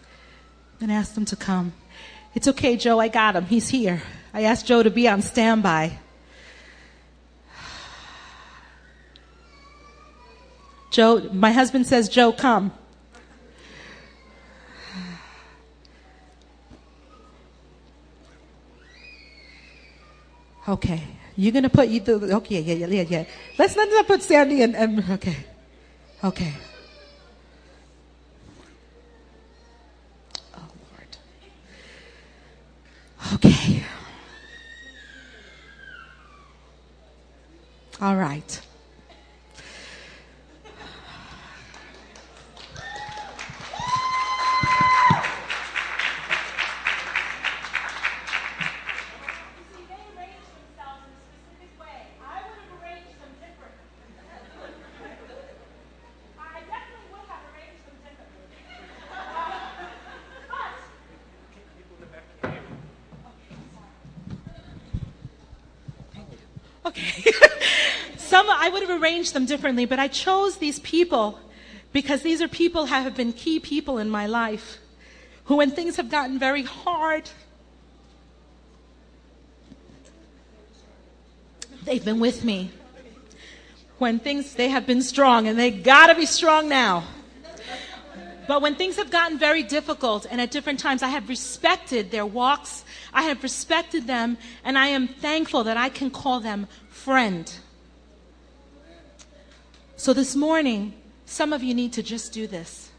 I'm 0.00 0.78
going 0.78 0.88
to 0.88 0.94
ask 0.94 1.14
them 1.14 1.26
to 1.26 1.36
come. 1.36 1.74
It's 2.34 2.48
okay, 2.48 2.76
Joe. 2.76 2.98
I 2.98 3.08
got 3.08 3.36
him. 3.36 3.44
He's 3.44 3.68
here. 3.68 4.02
I 4.32 4.42
asked 4.42 4.66
Joe 4.66 4.82
to 4.82 4.90
be 4.90 5.08
on 5.08 5.22
standby. 5.22 5.98
Joe, 10.90 11.28
my 11.30 11.52
husband 11.52 11.86
says, 11.86 12.08
Joe, 12.08 12.32
come. 12.32 12.72
Okay, 20.68 21.02
you're 21.36 21.52
gonna 21.52 21.68
put 21.68 21.88
you 21.88 22.00
through. 22.00 22.32
Okay, 22.32 22.60
yeah, 22.60 22.74
yeah, 22.74 22.86
yeah, 22.86 23.02
yeah. 23.02 23.24
Let's 23.58 23.76
not 23.76 24.06
put 24.06 24.22
Sandy 24.22 24.62
and, 24.62 24.74
and 24.74 25.10
okay, 25.10 25.36
okay. 26.24 26.54
Oh 30.56 30.68
Lord. 30.90 31.16
Okay. 33.34 33.84
All 38.00 38.16
right. 38.16 38.65
Have 68.96 69.02
arranged 69.02 69.34
them 69.34 69.46
differently, 69.46 69.84
but 69.84 69.98
I 69.98 70.08
chose 70.08 70.56
these 70.56 70.78
people 70.80 71.38
because 71.92 72.22
these 72.22 72.42
are 72.42 72.48
people 72.48 72.86
who 72.86 72.94
have 72.94 73.14
been 73.14 73.32
key 73.32 73.60
people 73.60 73.98
in 73.98 74.10
my 74.10 74.26
life 74.26 74.78
who, 75.44 75.56
when 75.56 75.70
things 75.70 75.96
have 75.96 76.10
gotten 76.10 76.38
very 76.38 76.64
hard, 76.64 77.30
they've 81.84 82.04
been 82.04 82.20
with 82.20 82.44
me. 82.44 82.70
When 83.98 84.18
things, 84.18 84.54
they 84.54 84.68
have 84.68 84.86
been 84.86 85.02
strong 85.02 85.46
and 85.46 85.58
they 85.58 85.70
gotta 85.70 86.14
be 86.14 86.26
strong 86.26 86.68
now. 86.68 87.04
But 88.48 88.62
when 88.62 88.76
things 88.76 88.96
have 88.96 89.10
gotten 89.10 89.38
very 89.38 89.62
difficult 89.62 90.26
and 90.30 90.40
at 90.40 90.50
different 90.50 90.78
times, 90.78 91.02
I 91.02 91.08
have 91.08 91.28
respected 91.28 92.10
their 92.10 92.26
walks. 92.26 92.84
I 93.12 93.22
have 93.22 93.42
respected 93.42 94.06
them 94.06 94.38
and 94.64 94.78
I 94.78 94.88
am 94.88 95.08
thankful 95.08 95.64
that 95.64 95.76
I 95.76 95.88
can 95.88 96.10
call 96.10 96.40
them 96.40 96.68
friend. 96.88 97.52
So 100.06 100.14
this 100.14 100.36
morning, 100.36 100.94
some 101.24 101.52
of 101.52 101.64
you 101.64 101.74
need 101.74 101.92
to 101.94 102.00
just 102.00 102.32
do 102.32 102.46
this. 102.46 102.92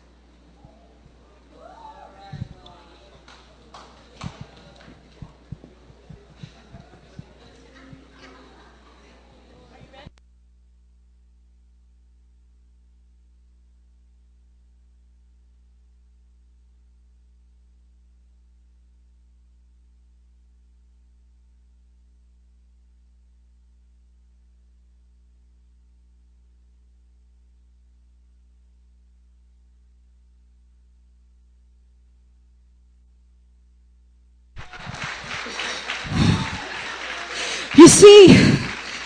You 37.78 37.88
see, 37.88 38.28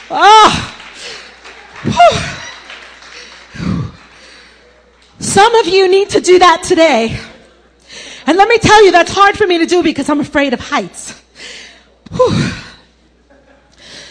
ah, 0.09 0.75
oh, 1.85 2.17
some 5.41 5.55
of 5.55 5.65
you 5.65 5.87
need 5.87 6.07
to 6.07 6.21
do 6.21 6.37
that 6.37 6.61
today. 6.61 7.17
And 8.27 8.37
let 8.37 8.47
me 8.47 8.59
tell 8.59 8.85
you, 8.85 8.91
that's 8.91 9.11
hard 9.11 9.35
for 9.35 9.47
me 9.47 9.57
to 9.57 9.65
do 9.65 9.81
because 9.81 10.07
I'm 10.07 10.19
afraid 10.19 10.53
of 10.53 10.59
heights. 10.59 11.19
Whew. 12.11 12.51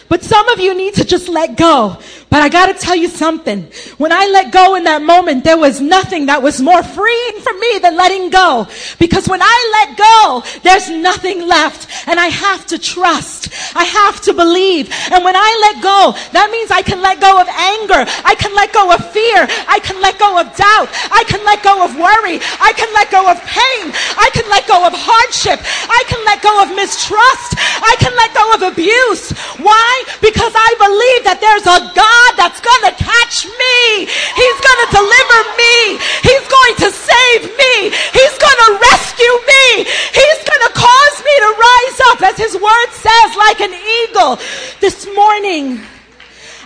But 0.08 0.24
some 0.24 0.48
of 0.48 0.58
you 0.58 0.74
need 0.74 0.94
to 0.94 1.04
just 1.04 1.28
let 1.28 1.56
go. 1.56 2.00
But 2.30 2.42
I 2.42 2.48
gotta 2.48 2.74
tell 2.74 2.94
you 2.94 3.08
something. 3.08 3.66
When 3.98 4.12
I 4.12 4.30
let 4.30 4.52
go 4.52 4.76
in 4.76 4.84
that 4.84 5.02
moment, 5.02 5.42
there 5.42 5.58
was 5.58 5.80
nothing 5.80 6.26
that 6.26 6.40
was 6.40 6.62
more 6.62 6.80
freeing 6.82 7.40
for 7.42 7.52
me 7.58 7.80
than 7.82 7.96
letting 7.96 8.30
go. 8.30 8.68
Because 9.02 9.26
when 9.26 9.42
I 9.42 9.56
let 9.82 9.98
go, 9.98 10.60
there's 10.62 10.88
nothing 10.88 11.42
left. 11.42 11.90
And 12.06 12.20
I 12.20 12.28
have 12.30 12.66
to 12.68 12.78
trust. 12.78 13.50
I 13.74 13.82
have 13.82 14.22
to 14.22 14.32
believe. 14.32 14.94
And 15.10 15.24
when 15.26 15.34
I 15.34 15.50
let 15.74 15.82
go, 15.82 16.14
that 16.30 16.54
means 16.54 16.70
I 16.70 16.86
can 16.86 17.02
let 17.02 17.18
go 17.18 17.34
of 17.34 17.50
anger. 17.50 18.06
I 18.22 18.38
can 18.38 18.54
let 18.54 18.72
go 18.72 18.94
of 18.94 19.02
fear. 19.10 19.50
I 19.66 19.82
can 19.82 19.98
let 20.00 20.14
go 20.22 20.38
of 20.38 20.46
doubt. 20.54 20.86
I 21.10 21.26
can 21.26 21.42
let 21.42 21.66
go 21.66 21.82
of 21.82 21.98
worry. 21.98 22.38
I 22.62 22.70
can 22.78 22.94
let 22.94 23.10
go 23.10 23.26
of 23.26 23.42
pain. 23.42 23.90
I 24.14 24.30
can 24.30 24.46
let 24.46 24.70
go 24.70 24.86
of 24.86 24.94
hardship. 24.94 25.58
I 25.90 26.00
can 26.06 26.22
let 26.22 26.46
go 26.46 26.62
of 26.62 26.70
mistrust. 26.78 27.58
I 27.82 27.98
can 27.98 28.14
let 28.14 28.30
go 28.38 28.46
of 28.54 28.60
abuse. 28.70 29.34
Why? 29.58 29.90
Because 30.22 30.29
I 30.48 30.72
believe 30.80 31.22
that 31.28 31.38
there's 31.44 31.68
a 31.68 31.80
God 31.92 32.30
that's 32.40 32.60
going 32.64 32.84
to 32.88 32.94
catch 32.96 33.44
me. 33.44 34.08
He's 34.08 34.58
going 34.64 34.80
to 34.86 34.90
deliver 34.96 35.40
me. 35.60 36.00
He's 36.24 36.46
going 36.48 36.76
to 36.80 36.88
save 36.88 37.42
me. 37.52 37.92
He's 37.92 38.36
going 38.40 38.60
to 38.64 38.70
rescue 38.80 39.36
me. 39.44 39.84
He's 40.16 40.40
going 40.46 40.64
to 40.64 40.72
cause 40.72 41.16
me 41.20 41.34
to 41.44 41.50
rise 41.58 41.98
up, 42.14 42.18
as 42.32 42.36
His 42.40 42.54
word 42.56 42.90
says, 42.94 43.30
like 43.36 43.60
an 43.60 43.74
eagle. 43.74 44.38
This 44.80 45.04
morning, 45.14 45.80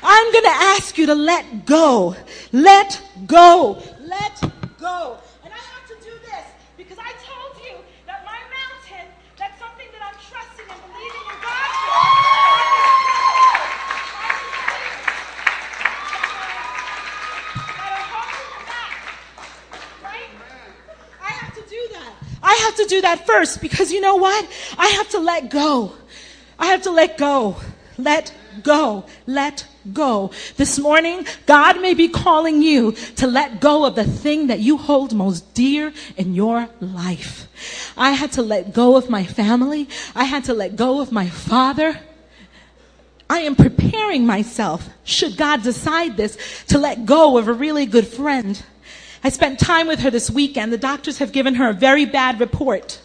I'm 0.02 0.32
going 0.32 0.44
to 0.44 0.58
ask 0.76 0.98
you 0.98 1.06
to. 1.06 1.14
Let 1.14 1.66
go. 1.66 2.14
Let 2.52 3.00
go. 3.26 3.80
And 5.42 5.52
I 5.52 5.56
have 5.56 5.86
to 5.88 5.94
do 6.04 6.12
this 6.22 6.46
because 6.76 6.98
I 6.98 7.10
told 7.26 7.58
you 7.64 7.74
that 8.06 8.24
my 8.24 8.38
mountain, 8.52 9.10
that's 9.38 9.58
something 9.58 9.86
that 9.90 10.02
I'm 10.04 10.18
trusting 10.20 10.68
and 10.70 10.80
believing 10.86 11.24
in 11.32 11.38
God 11.42 11.70
for. 11.82 11.98
I 21.20 21.30
have 21.40 21.54
to 21.54 21.62
do 21.68 21.80
that. 21.92 22.12
I 22.42 22.53
have 22.64 22.76
to 22.76 22.86
do 22.86 23.00
that 23.02 23.26
first 23.26 23.60
because 23.60 23.92
you 23.92 24.00
know 24.00 24.16
what? 24.16 24.48
I 24.76 24.86
have 24.88 25.08
to 25.10 25.18
let 25.18 25.50
go. 25.50 25.92
I 26.58 26.66
have 26.66 26.82
to 26.82 26.90
let 26.90 27.18
go. 27.18 27.56
Let 27.98 28.32
go. 28.62 29.06
Let 29.26 29.66
go. 29.92 30.30
This 30.56 30.78
morning, 30.78 31.26
God 31.46 31.80
may 31.80 31.94
be 31.94 32.08
calling 32.08 32.62
you 32.62 32.92
to 33.16 33.26
let 33.26 33.60
go 33.60 33.84
of 33.84 33.94
the 33.94 34.04
thing 34.04 34.48
that 34.48 34.60
you 34.60 34.76
hold 34.78 35.14
most 35.14 35.54
dear 35.54 35.92
in 36.16 36.34
your 36.34 36.68
life. 36.80 37.48
I 37.96 38.12
had 38.12 38.32
to 38.32 38.42
let 38.42 38.72
go 38.72 38.96
of 38.96 39.10
my 39.10 39.24
family. 39.24 39.88
I 40.14 40.24
had 40.24 40.44
to 40.44 40.54
let 40.54 40.76
go 40.76 41.00
of 41.00 41.12
my 41.12 41.28
father. 41.28 42.00
I 43.28 43.40
am 43.40 43.56
preparing 43.56 44.26
myself, 44.26 44.88
should 45.04 45.36
God 45.36 45.62
decide 45.62 46.16
this, 46.16 46.36
to 46.68 46.78
let 46.78 47.06
go 47.06 47.38
of 47.38 47.48
a 47.48 47.52
really 47.52 47.86
good 47.86 48.06
friend. 48.06 48.62
I 49.24 49.30
spent 49.30 49.58
time 49.58 49.86
with 49.86 50.00
her 50.00 50.10
this 50.10 50.30
weekend. 50.30 50.70
The 50.70 50.78
doctors 50.78 51.18
have 51.18 51.32
given 51.32 51.54
her 51.54 51.70
a 51.70 51.72
very 51.72 52.04
bad 52.04 52.38
report. 52.38 53.00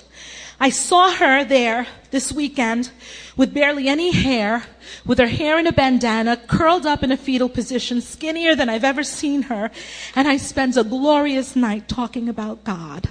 I 0.59 0.69
saw 0.69 1.13
her 1.13 1.45
there 1.45 1.87
this 2.11 2.33
weekend 2.33 2.91
with 3.37 3.53
barely 3.53 3.87
any 3.87 4.11
hair, 4.11 4.63
with 5.05 5.17
her 5.19 5.27
hair 5.27 5.57
in 5.57 5.65
a 5.65 5.71
bandana, 5.71 6.35
curled 6.35 6.85
up 6.85 7.01
in 7.01 7.13
a 7.13 7.17
fetal 7.17 7.47
position, 7.47 8.01
skinnier 8.01 8.53
than 8.55 8.67
I've 8.67 8.83
ever 8.83 9.03
seen 9.03 9.43
her, 9.43 9.71
and 10.13 10.27
I 10.27 10.35
spent 10.35 10.75
a 10.75 10.83
glorious 10.83 11.55
night 11.55 11.87
talking 11.87 12.27
about 12.27 12.65
God. 12.65 13.07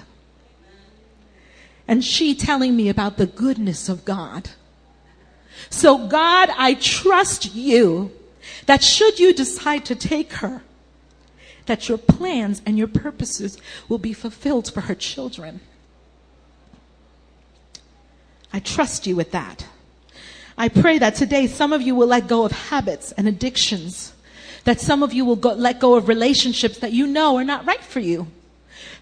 And 1.87 2.05
she 2.05 2.35
telling 2.35 2.75
me 2.75 2.87
about 2.87 3.17
the 3.17 3.25
goodness 3.25 3.89
of 3.89 4.05
God. 4.05 4.51
So 5.71 6.07
God, 6.07 6.49
I 6.55 6.75
trust 6.75 7.55
you 7.55 8.11
that 8.67 8.83
should 8.83 9.19
you 9.19 9.33
decide 9.33 9.85
to 9.85 9.95
take 9.95 10.33
her, 10.33 10.61
that 11.69 11.87
your 11.87 11.99
plans 11.99 12.63
and 12.65 12.79
your 12.79 12.87
purposes 12.87 13.59
will 13.87 13.99
be 13.99 14.11
fulfilled 14.11 14.73
for 14.73 14.81
her 14.81 14.95
children. 14.95 15.61
I 18.51 18.59
trust 18.59 19.05
you 19.05 19.15
with 19.15 19.31
that. 19.33 19.67
I 20.57 20.67
pray 20.67 20.97
that 20.97 21.13
today 21.13 21.45
some 21.45 21.71
of 21.71 21.83
you 21.83 21.93
will 21.93 22.07
let 22.07 22.27
go 22.27 22.43
of 22.43 22.51
habits 22.51 23.11
and 23.11 23.27
addictions, 23.27 24.13
that 24.63 24.81
some 24.81 25.03
of 25.03 25.13
you 25.13 25.23
will 25.23 25.35
go, 25.35 25.53
let 25.53 25.79
go 25.79 25.93
of 25.93 26.07
relationships 26.07 26.79
that 26.79 26.91
you 26.91 27.05
know 27.05 27.37
are 27.37 27.43
not 27.43 27.67
right 27.67 27.83
for 27.83 27.99
you. 27.99 28.25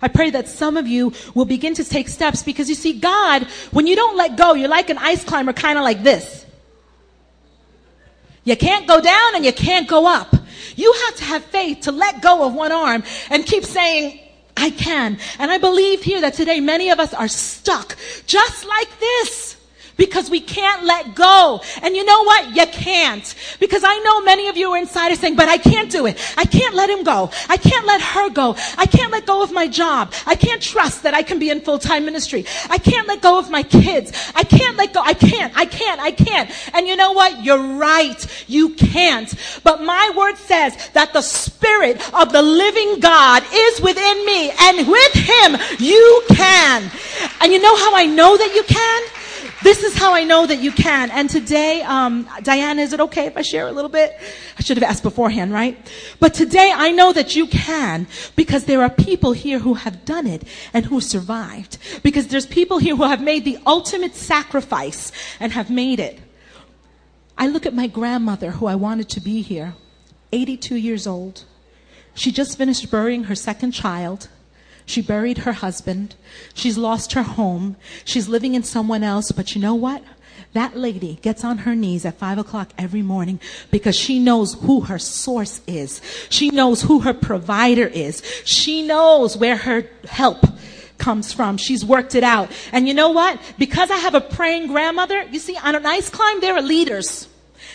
I 0.01 0.09
pray 0.09 0.29
that 0.31 0.49
some 0.49 0.75
of 0.75 0.87
you 0.87 1.13
will 1.33 1.45
begin 1.45 1.73
to 1.75 1.85
take 1.85 2.09
steps 2.09 2.43
because 2.43 2.67
you 2.67 2.75
see, 2.75 2.99
God, 2.99 3.43
when 3.71 3.87
you 3.87 3.95
don't 3.95 4.17
let 4.17 4.35
go, 4.35 4.55
you're 4.55 4.67
like 4.67 4.89
an 4.89 4.97
ice 4.97 5.23
climber, 5.23 5.53
kind 5.53 5.77
of 5.77 5.85
like 5.85 6.03
this. 6.03 6.45
You 8.43 8.57
can't 8.57 8.85
go 8.87 8.99
down 8.99 9.35
and 9.35 9.45
you 9.45 9.53
can't 9.53 9.87
go 9.87 10.05
up. 10.05 10.35
You 10.77 10.93
have 11.05 11.15
to 11.17 11.23
have 11.25 11.43
faith 11.45 11.81
to 11.81 11.91
let 11.91 12.21
go 12.21 12.45
of 12.47 12.53
one 12.53 12.71
arm 12.71 13.03
and 13.29 13.45
keep 13.45 13.65
saying, 13.65 14.21
I 14.55 14.69
can. 14.69 15.19
And 15.39 15.51
I 15.51 15.57
believe 15.57 16.01
here 16.01 16.21
that 16.21 16.35
today 16.35 16.61
many 16.61 16.89
of 16.89 16.99
us 16.99 17.13
are 17.13 17.27
stuck 17.27 17.97
just 18.25 18.65
like 18.65 18.99
this 18.99 19.56
because 19.97 20.29
we 20.29 20.39
can't 20.39 20.83
let 20.83 21.15
go. 21.15 21.61
And 21.81 21.95
you 21.95 22.05
know 22.05 22.23
what? 22.23 22.55
You 22.55 22.65
can't. 22.67 23.35
Because 23.59 23.83
I 23.83 23.97
know 23.99 24.21
many 24.21 24.47
of 24.47 24.57
you 24.57 24.71
are 24.71 24.77
inside 24.77 25.11
are 25.11 25.15
saying, 25.15 25.35
but 25.35 25.49
I 25.49 25.57
can't 25.57 25.91
do 25.91 26.05
it. 26.05 26.17
I 26.37 26.45
can't 26.45 26.75
let 26.75 26.89
him 26.89 27.03
go. 27.03 27.31
I 27.49 27.57
can't 27.57 27.85
let 27.85 28.01
her 28.01 28.29
go. 28.29 28.55
I 28.77 28.85
can't 28.85 29.11
let 29.11 29.25
go 29.25 29.43
of 29.43 29.51
my 29.51 29.67
job. 29.67 30.13
I 30.25 30.35
can't 30.35 30.61
trust 30.61 31.03
that 31.03 31.13
I 31.13 31.23
can 31.23 31.39
be 31.39 31.49
in 31.49 31.61
full-time 31.61 32.05
ministry. 32.05 32.45
I 32.69 32.77
can't 32.77 33.07
let 33.07 33.21
go 33.21 33.39
of 33.39 33.49
my 33.49 33.63
kids. 33.63 34.11
I 34.35 34.43
can't 34.43 34.77
let 34.77 34.93
go. 34.93 35.01
I 35.01 35.13
can't. 35.13 35.57
I 35.57 35.65
can't. 35.65 35.99
I 35.99 36.11
can't. 36.11 36.49
And 36.73 36.87
you 36.87 36.95
know 36.95 37.11
what? 37.11 37.43
You're 37.43 37.75
right. 37.77 38.45
You 38.47 38.69
can't. 38.75 39.33
But 39.63 39.81
my 39.81 40.11
word 40.15 40.37
says 40.37 40.89
that 40.93 41.13
the 41.13 41.21
spirit 41.21 41.97
of 42.13 42.31
the 42.31 42.41
living 42.41 42.99
God 42.99 43.43
is 43.51 43.81
within 43.81 44.25
me 44.25 44.51
and 44.51 44.87
with 44.87 45.13
him 45.13 45.57
you 45.79 46.23
can. 46.29 46.89
And 47.41 47.51
you 47.51 47.61
know 47.61 47.75
how 47.77 47.95
I 47.95 48.05
know 48.05 48.37
that 48.37 48.53
you 48.53 48.63
can? 48.63 49.16
This 49.63 49.81
is 49.81 49.97
how 49.97 50.13
I 50.13 50.23
know 50.23 50.45
that 50.45 50.59
you 50.59 50.71
can. 50.71 51.09
And 51.09 51.29
today, 51.29 51.81
um, 51.81 52.29
Diana, 52.43 52.83
is 52.83 52.93
it 52.93 52.99
okay 52.99 53.25
if 53.25 53.35
I 53.35 53.41
share 53.41 53.67
a 53.67 53.71
little 53.71 53.89
bit? 53.89 54.15
I 54.57 54.61
should 54.61 54.77
have 54.77 54.83
asked 54.83 55.01
beforehand, 55.01 55.51
right? 55.51 55.75
But 56.19 56.35
today 56.35 56.71
I 56.75 56.91
know 56.91 57.11
that 57.11 57.35
you 57.35 57.47
can 57.47 58.07
because 58.35 58.65
there 58.65 58.83
are 58.83 58.89
people 58.89 59.31
here 59.31 59.57
who 59.57 59.73
have 59.73 60.05
done 60.05 60.27
it 60.27 60.43
and 60.73 60.85
who 60.85 61.01
survived. 61.01 61.79
Because 62.03 62.27
there's 62.27 62.45
people 62.45 62.77
here 62.77 62.95
who 62.95 63.03
have 63.03 63.21
made 63.21 63.45
the 63.45 63.57
ultimate 63.65 64.15
sacrifice 64.15 65.11
and 65.39 65.51
have 65.53 65.71
made 65.71 65.99
it. 65.99 66.19
I 67.35 67.47
look 67.47 67.65
at 67.65 67.73
my 67.73 67.87
grandmother 67.87 68.51
who 68.51 68.67
I 68.67 68.75
wanted 68.75 69.09
to 69.09 69.19
be 69.19 69.41
here, 69.41 69.73
82 70.31 70.75
years 70.75 71.07
old. 71.07 71.45
She 72.13 72.31
just 72.31 72.57
finished 72.57 72.89
burying 72.91 73.25
her 73.25 73.35
second 73.35 73.71
child. 73.71 74.29
She 74.87 75.01
buried 75.01 75.39
her 75.39 75.51
husband. 75.51 76.15
She's 76.53 76.77
lost 76.77 77.11
her 77.11 77.21
home. 77.21 77.75
She's 78.05 78.29
living 78.29 78.55
in 78.55 78.63
someone 78.63 79.03
else. 79.03 79.31
But 79.33 79.53
you 79.53 79.61
know 79.61 79.75
what? 79.75 80.01
That 80.53 80.77
lady 80.77 81.19
gets 81.21 81.43
on 81.43 81.59
her 81.59 81.75
knees 81.75 82.05
at 82.05 82.17
five 82.17 82.37
o'clock 82.37 82.71
every 82.77 83.01
morning 83.01 83.41
because 83.69 83.97
she 83.97 84.17
knows 84.17 84.53
who 84.53 84.81
her 84.81 84.97
source 84.97 85.61
is. 85.67 86.01
She 86.29 86.49
knows 86.49 86.81
who 86.81 87.01
her 87.01 87.13
provider 87.13 87.85
is. 87.85 88.23
She 88.45 88.81
knows 88.81 89.37
where 89.37 89.57
her 89.57 89.85
help 90.05 90.45
comes 90.97 91.33
from. 91.33 91.57
She's 91.57 91.83
worked 91.83 92.15
it 92.15 92.23
out. 92.23 92.49
And 92.71 92.87
you 92.87 92.93
know 92.93 93.09
what? 93.09 93.41
Because 93.59 93.91
I 93.91 93.97
have 93.97 94.15
a 94.15 94.21
praying 94.21 94.67
grandmother, 94.67 95.21
you 95.23 95.39
see, 95.39 95.57
on 95.57 95.75
an 95.75 95.85
ice 95.85 96.09
climb, 96.09 96.39
there 96.39 96.55
are 96.55 96.61
leaders. 96.61 97.27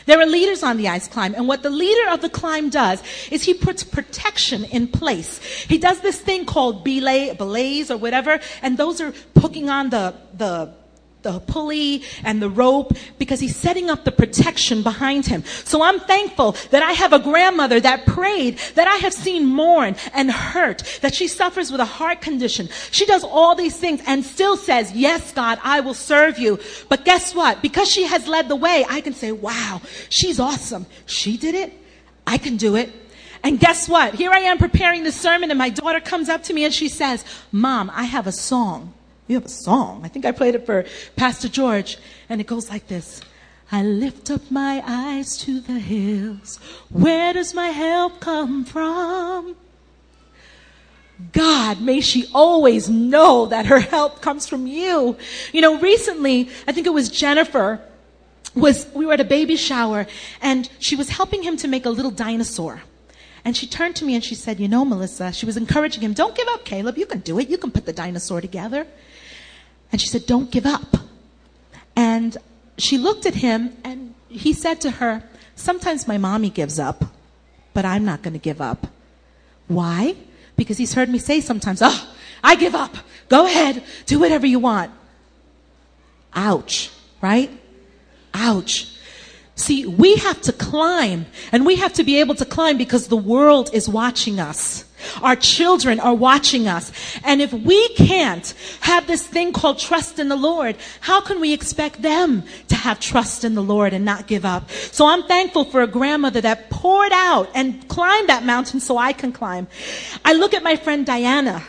There 0.07 0.21
are 0.21 0.27
leaders 0.27 0.63
on 0.63 0.77
the 0.77 0.89
ice 0.89 1.09
climb, 1.09 1.35
and 1.35 1.49
what 1.49 1.63
the 1.63 1.71
leader 1.71 2.11
of 2.11 2.21
the 2.21 2.29
climb 2.29 2.71
does 2.71 3.03
is 3.31 3.43
he 3.43 3.55
puts 3.55 3.85
protection 3.85 4.65
in 4.65 4.89
place. 4.89 5.39
He 5.69 5.79
does 5.79 6.01
this 6.01 6.21
thing 6.21 6.45
called 6.45 6.85
belay, 6.85 7.35
belays 7.35 7.91
or 7.91 7.97
whatever, 7.97 8.41
and 8.63 8.77
those 8.77 9.01
are 9.01 9.13
hooking 9.39 9.71
on 9.71 9.91
the, 9.91 10.15
the 10.37 10.73
the 11.23 11.41
pulley 11.41 12.03
and 12.25 12.43
the 12.43 12.51
rope 12.51 12.93
because 13.19 13.41
he's 13.41 13.57
setting 13.57 13.91
up 13.91 14.05
the 14.05 14.13
protection 14.13 14.83
behind 14.83 15.27
him. 15.27 15.45
So 15.65 15.83
I'm 15.83 16.01
thankful 16.01 16.57
that 16.71 16.83
I 16.83 16.93
have 16.93 17.13
a 17.13 17.19
grandmother 17.19 17.81
that 17.81 18.07
prayed, 18.07 18.59
that 18.75 18.89
I 18.89 18.97
have 18.97 19.13
seen 19.13 19.47
mourn 19.47 19.97
and 20.13 20.31
hurt, 20.31 20.83
that 21.03 21.15
she 21.15 21.29
suffers 21.29 21.71
with 21.71 21.81
a 21.81 21.87
heart 21.87 22.21
condition. 22.21 22.69
She 22.91 23.07
does 23.07 23.25
all 23.25 23.55
these 23.55 23.77
things 23.77 24.03
and 24.07 24.25
still 24.25 24.57
says, 24.57 24.93
yes, 24.93 25.33
God, 25.33 25.59
I 25.63 25.81
will 25.81 25.95
serve 25.95 26.39
you. 26.39 26.59
But 26.89 27.05
guess 27.05 27.35
what? 27.35 27.63
Because 27.63 27.89
she 27.91 28.05
has 28.05 28.27
led 28.27 28.49
the 28.49 28.57
way, 28.57 28.85
I 28.89 29.01
can 29.01 29.15
say, 29.15 29.33
wow, 29.33 29.81
she's 30.09 30.41
awesome. 30.41 30.87
She 31.07 31.37
did 31.37 31.55
it. 31.55 31.73
I 32.27 32.39
can 32.39 32.57
do 32.57 32.77
it. 32.77 32.91
And 33.45 33.59
guess 33.59 33.89
what? 33.89 34.15
Here 34.15 34.31
I 34.31 34.41
am 34.41 34.59
preparing 34.59 35.03
the 35.03 35.13
sermon 35.13 35.51
and 35.51 35.59
my 35.59 35.71
daughter 35.71 36.01
comes 36.01 36.29
up 36.29 36.45
to 36.45 36.55
me 36.55 36.65
and 36.65 36.73
she 36.73 36.89
says, 36.89 37.25
mom, 37.51 37.91
I 37.93 38.05
have 38.05 38.27
a 38.27 38.33
song. 38.33 38.95
You 39.33 39.39
have 39.39 39.47
a 39.47 39.49
song. 39.49 40.03
I 40.05 40.09
think 40.09 40.27
I 40.27 40.33
played 40.33 40.55
it 40.55 40.67
for 40.67 40.85
Pastor 41.17 41.49
George. 41.49 41.97
And 42.29 42.39
it 42.39 42.47
goes 42.47 42.69
like 42.69 42.87
this. 42.87 43.23
I 43.73 43.83
lift 43.83 44.31
up 44.31 44.51
my 44.51 44.83
eyes 44.87 45.39
to 45.39 45.59
the 45.59 45.79
hills. 45.79 46.59
Where 46.91 47.33
does 47.33 47.55
my 47.55 47.69
help 47.69 48.21
come 48.21 48.67
from? 48.67 49.57
God, 51.33 51.81
may 51.81 52.03
she 52.03 52.27
always 52.35 52.91
know 52.91 53.47
that 53.47 53.65
her 53.65 53.81
help 53.81 54.21
comes 54.21 54.47
from 54.47 54.67
you. 54.67 55.17
You 55.51 55.63
know, 55.63 55.79
recently, 55.79 56.51
I 56.69 56.73
think 56.73 56.87
it 56.87 56.93
was 56.93 57.09
Jennifer, 57.09 57.81
was, 58.55 58.87
we 58.93 59.07
were 59.07 59.15
at 59.15 59.21
a 59.21 59.25
baby 59.25 59.57
shower 59.57 60.07
and 60.43 60.69
she 60.79 60.95
was 60.95 61.09
helping 61.09 61.43
him 61.43 61.57
to 61.57 61.69
make 61.69 61.87
a 61.87 61.91
little 61.91 62.11
dinosaur. 62.11 62.83
And 63.47 63.57
she 63.57 63.67
turned 63.67 63.97
to 63.97 64.05
me 64.05 64.15
and 64.15 64.23
she 64.23 64.35
said, 64.35 64.61
you 64.61 64.69
know, 64.69 64.85
Melissa, 64.85 65.33
she 65.33 65.47
was 65.47 65.57
encouraging 65.57 66.03
him, 66.03 66.13
don't 66.13 66.37
give 66.37 66.49
up, 66.49 66.67
Caleb. 66.67 66.99
You 66.99 67.07
can 67.07 67.21
do 67.21 67.39
it. 67.39 67.49
You 67.49 67.57
can 67.57 67.71
put 67.71 67.87
the 67.87 67.95
dinosaur 67.95 68.43
together. 68.43 68.87
And 69.93 70.01
she 70.01 70.09
said, 70.09 70.27
Don't 70.27 70.51
give 70.51 70.67
up. 70.67 70.97
And 71.95 72.37
she 72.79 72.99
looked 72.99 73.27
at 73.27 73.35
him 73.35 73.77
and 73.85 74.15
he 74.29 74.53
said 74.53 74.81
to 74.81 74.91
her, 74.93 75.23
Sometimes 75.55 76.09
my 76.09 76.19
mommy 76.19 76.51
gives 76.51 76.79
up, 76.79 77.05
but 77.75 77.85
I'm 77.85 78.05
not 78.05 78.23
going 78.23 78.33
to 78.33 78.41
give 78.41 78.61
up. 78.61 78.89
Why? 79.69 80.17
Because 80.57 80.79
he's 80.79 80.95
heard 80.95 81.09
me 81.09 81.19
say 81.19 81.41
sometimes, 81.41 81.81
Oh, 81.83 82.15
I 82.43 82.57
give 82.57 82.75
up. 82.75 82.97
Go 83.29 83.47
ahead. 83.47 83.85
Do 84.07 84.19
whatever 84.19 84.47
you 84.47 84.59
want. 84.59 84.91
Ouch, 86.35 86.91
right? 87.21 87.51
Ouch. 88.35 88.89
See, 89.55 89.87
we 89.87 90.17
have 90.17 90.41
to 90.43 90.53
climb 90.53 91.27
and 91.53 91.67
we 91.67 91.77
have 91.77 91.93
to 91.95 92.05
be 92.05 92.19
able 92.21 92.35
to 92.37 92.45
climb 92.45 92.79
because 92.79 93.09
the 93.09 93.17
world 93.17 93.71
is 93.73 93.89
watching 93.89 94.41
us. 94.41 94.85
Our 95.23 95.37
children 95.37 96.01
are 96.01 96.15
watching 96.15 96.69
us. 96.69 96.93
And 97.25 97.41
if 97.41 97.53
we 97.53 97.89
can't 97.95 98.55
have 98.81 99.07
this 99.07 99.27
thing 99.27 99.53
called 99.53 99.79
trust 99.79 100.19
in 100.19 100.29
the 100.29 100.37
Lord, 100.37 100.77
how 101.01 101.21
can 101.21 101.41
we 101.41 101.53
expect 101.53 102.03
them 102.03 102.45
to 102.69 102.75
have 102.75 103.01
trust 103.01 103.45
in 103.45 103.55
the 103.55 103.63
Lord 103.63 103.93
and 103.93 104.05
not 104.05 104.27
give 104.27 104.45
up? 104.45 104.71
So 104.71 105.07
I'm 105.07 105.25
thankful 105.25 105.65
for 105.65 105.83
a 105.83 105.87
grandmother 105.87 106.41
that 106.41 106.71
poured 106.71 107.13
out 107.13 107.51
and 107.55 107.87
climbed 107.89 108.29
that 108.29 108.45
mountain 108.45 108.81
so 108.81 108.99
I 108.99 109.13
can 109.13 109.33
climb. 109.33 109.69
I 110.25 110.33
look 110.33 110.55
at 110.55 110.63
my 110.63 110.77
friend 110.77 111.07
Diana, 111.07 111.63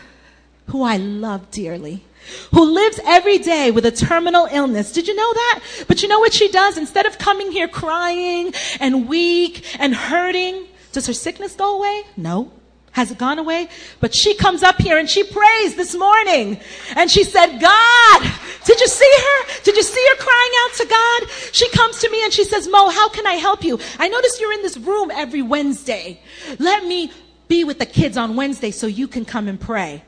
who 0.66 0.82
I 0.82 0.96
love 0.96 1.50
dearly 1.50 2.04
who 2.52 2.72
lives 2.72 3.00
every 3.04 3.38
day 3.38 3.70
with 3.70 3.84
a 3.84 3.90
terminal 3.90 4.48
illness. 4.50 4.92
Did 4.92 5.08
you 5.08 5.14
know 5.14 5.32
that? 5.32 5.60
But 5.88 6.02
you 6.02 6.08
know 6.08 6.20
what 6.20 6.32
she 6.32 6.50
does? 6.50 6.78
Instead 6.78 7.06
of 7.06 7.18
coming 7.18 7.52
here 7.52 7.68
crying 7.68 8.52
and 8.80 9.08
weak 9.08 9.64
and 9.78 9.94
hurting, 9.94 10.66
does 10.92 11.06
her 11.06 11.12
sickness 11.12 11.54
go 11.54 11.76
away? 11.78 12.02
No. 12.16 12.50
Has 12.94 13.10
it 13.10 13.18
gone 13.18 13.40
away? 13.40 13.68
But 13.98 14.14
she 14.14 14.34
comes 14.36 14.62
up 14.62 14.80
here 14.80 14.98
and 14.98 15.10
she 15.10 15.24
prays 15.24 15.74
this 15.74 15.96
morning. 15.96 16.60
And 16.94 17.10
she 17.10 17.24
said, 17.24 17.58
God, 17.58 18.32
did 18.64 18.80
you 18.80 18.86
see 18.86 19.12
her? 19.18 19.62
Did 19.64 19.76
you 19.76 19.82
see 19.82 20.06
her 20.10 20.16
crying 20.22 20.52
out 20.60 20.74
to 20.74 20.86
God? 20.86 21.30
She 21.50 21.68
comes 21.70 21.98
to 21.98 22.08
me 22.08 22.22
and 22.22 22.32
she 22.32 22.44
says, 22.44 22.68
Mo, 22.68 22.90
how 22.90 23.08
can 23.08 23.26
I 23.26 23.34
help 23.34 23.64
you? 23.64 23.80
I 23.98 24.08
notice 24.08 24.40
you're 24.40 24.52
in 24.52 24.62
this 24.62 24.76
room 24.76 25.10
every 25.10 25.42
Wednesday. 25.42 26.20
Let 26.60 26.84
me 26.84 27.10
be 27.48 27.64
with 27.64 27.80
the 27.80 27.86
kids 27.86 28.16
on 28.16 28.36
Wednesday 28.36 28.70
so 28.70 28.86
you 28.86 29.08
can 29.08 29.24
come 29.24 29.48
and 29.48 29.60
pray. 29.60 30.04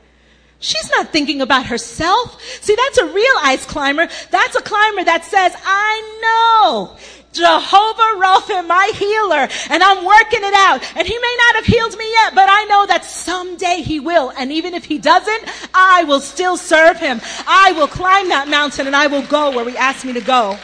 She's 0.59 0.89
not 0.91 1.09
thinking 1.09 1.41
about 1.41 1.65
herself. 1.65 2.41
See, 2.61 2.73
that's 2.73 2.99
a 2.99 3.05
real 3.05 3.35
ice 3.41 3.65
climber. 3.65 4.07
That's 4.31 4.55
a 4.55 4.61
climber 4.61 5.03
that 5.03 5.25
says, 5.25 5.53
I 5.61 6.19
know 6.21 6.97
Jehovah 7.33 8.17
Rapha, 8.17 8.65
my 8.65 8.91
healer, 8.95 9.47
and 9.69 9.83
I'm 9.83 10.05
working 10.05 10.39
it 10.41 10.53
out. 10.53 10.81
And 10.95 11.07
he 11.07 11.17
may 11.17 11.37
not 11.45 11.55
have 11.57 11.65
healed 11.65 11.97
me 11.97 12.09
yet, 12.11 12.33
but 12.33 12.47
I 12.49 12.63
know 12.65 12.85
that 12.87 13.05
someday 13.05 13.81
he 13.81 13.99
will. 13.99 14.31
And 14.37 14.51
even 14.51 14.73
if 14.73 14.85
he 14.85 14.97
doesn't, 14.97 15.43
I 15.73 16.03
will 16.05 16.19
still 16.19 16.57
serve 16.57 16.97
him. 16.97 17.21
I 17.47 17.73
will 17.73 17.87
climb 17.87 18.29
that 18.29 18.47
mountain 18.47 18.87
and 18.87 18.95
I 18.95 19.07
will 19.07 19.23
go 19.23 19.51
where 19.51 19.69
he 19.69 19.77
asked 19.77 20.05
me 20.05 20.13
to 20.13 20.21
go. 20.21 20.57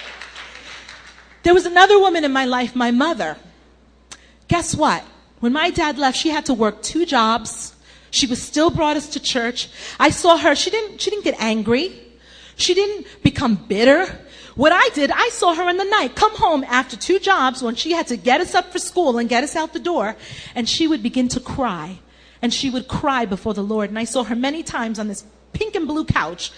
There 1.44 1.54
was 1.54 1.66
another 1.66 2.00
woman 2.00 2.24
in 2.24 2.32
my 2.32 2.46
life, 2.46 2.76
my 2.76 2.92
mother. 2.92 3.38
Guess 4.48 4.76
what? 4.76 5.04
When 5.40 5.52
my 5.54 5.70
dad 5.70 5.98
left, 5.98 6.18
she 6.18 6.30
had 6.30 6.46
to 6.46 6.54
work 6.54 6.82
two 6.82 7.06
jobs. 7.06 7.76
She 8.12 8.28
was 8.28 8.42
still 8.42 8.70
brought 8.70 8.96
us 8.96 9.10
to 9.10 9.20
church. 9.20 9.70
I 10.00 10.10
saw 10.10 10.38
her. 10.38 10.56
She 10.56 10.70
didn't, 10.70 11.02
she 11.02 11.10
didn't 11.10 11.26
get 11.26 11.36
angry. 11.40 12.00
She 12.56 12.74
didn't 12.74 13.08
become 13.24 13.56
bitter. 13.56 14.08
What 14.56 14.72
I 14.72 14.90
did, 14.90 15.12
I 15.12 15.30
saw 15.30 15.56
her 15.56 15.70
in 15.70 15.78
the 15.78 15.84
night 15.84 16.16
come 16.16 16.36
home 16.36 16.64
after 16.66 16.96
two 16.96 17.20
jobs 17.20 17.64
when 17.64 17.76
she 17.76 17.92
had 17.92 18.08
to 18.08 18.18
get 18.18 18.40
us 18.40 18.54
up 18.54 18.72
for 18.72 18.80
school 18.80 19.18
and 19.18 19.28
get 19.28 19.44
us 19.44 19.56
out 19.56 19.74
the 19.74 19.80
door, 19.80 20.16
and 20.54 20.70
she 20.70 20.88
would 20.88 21.02
begin 21.02 21.28
to 21.30 21.40
cry. 21.40 22.00
And 22.42 22.54
she 22.54 22.70
would 22.70 22.88
cry 22.88 23.26
before 23.26 23.54
the 23.54 23.64
Lord. 23.64 23.90
And 23.90 23.98
I 23.98 24.04
saw 24.04 24.24
her 24.26 24.36
many 24.36 24.64
times 24.64 25.00
on 25.00 25.08
this 25.08 25.24
pink 25.54 25.76
and 25.76 25.88
blue 25.88 26.06
couch, 26.06 26.52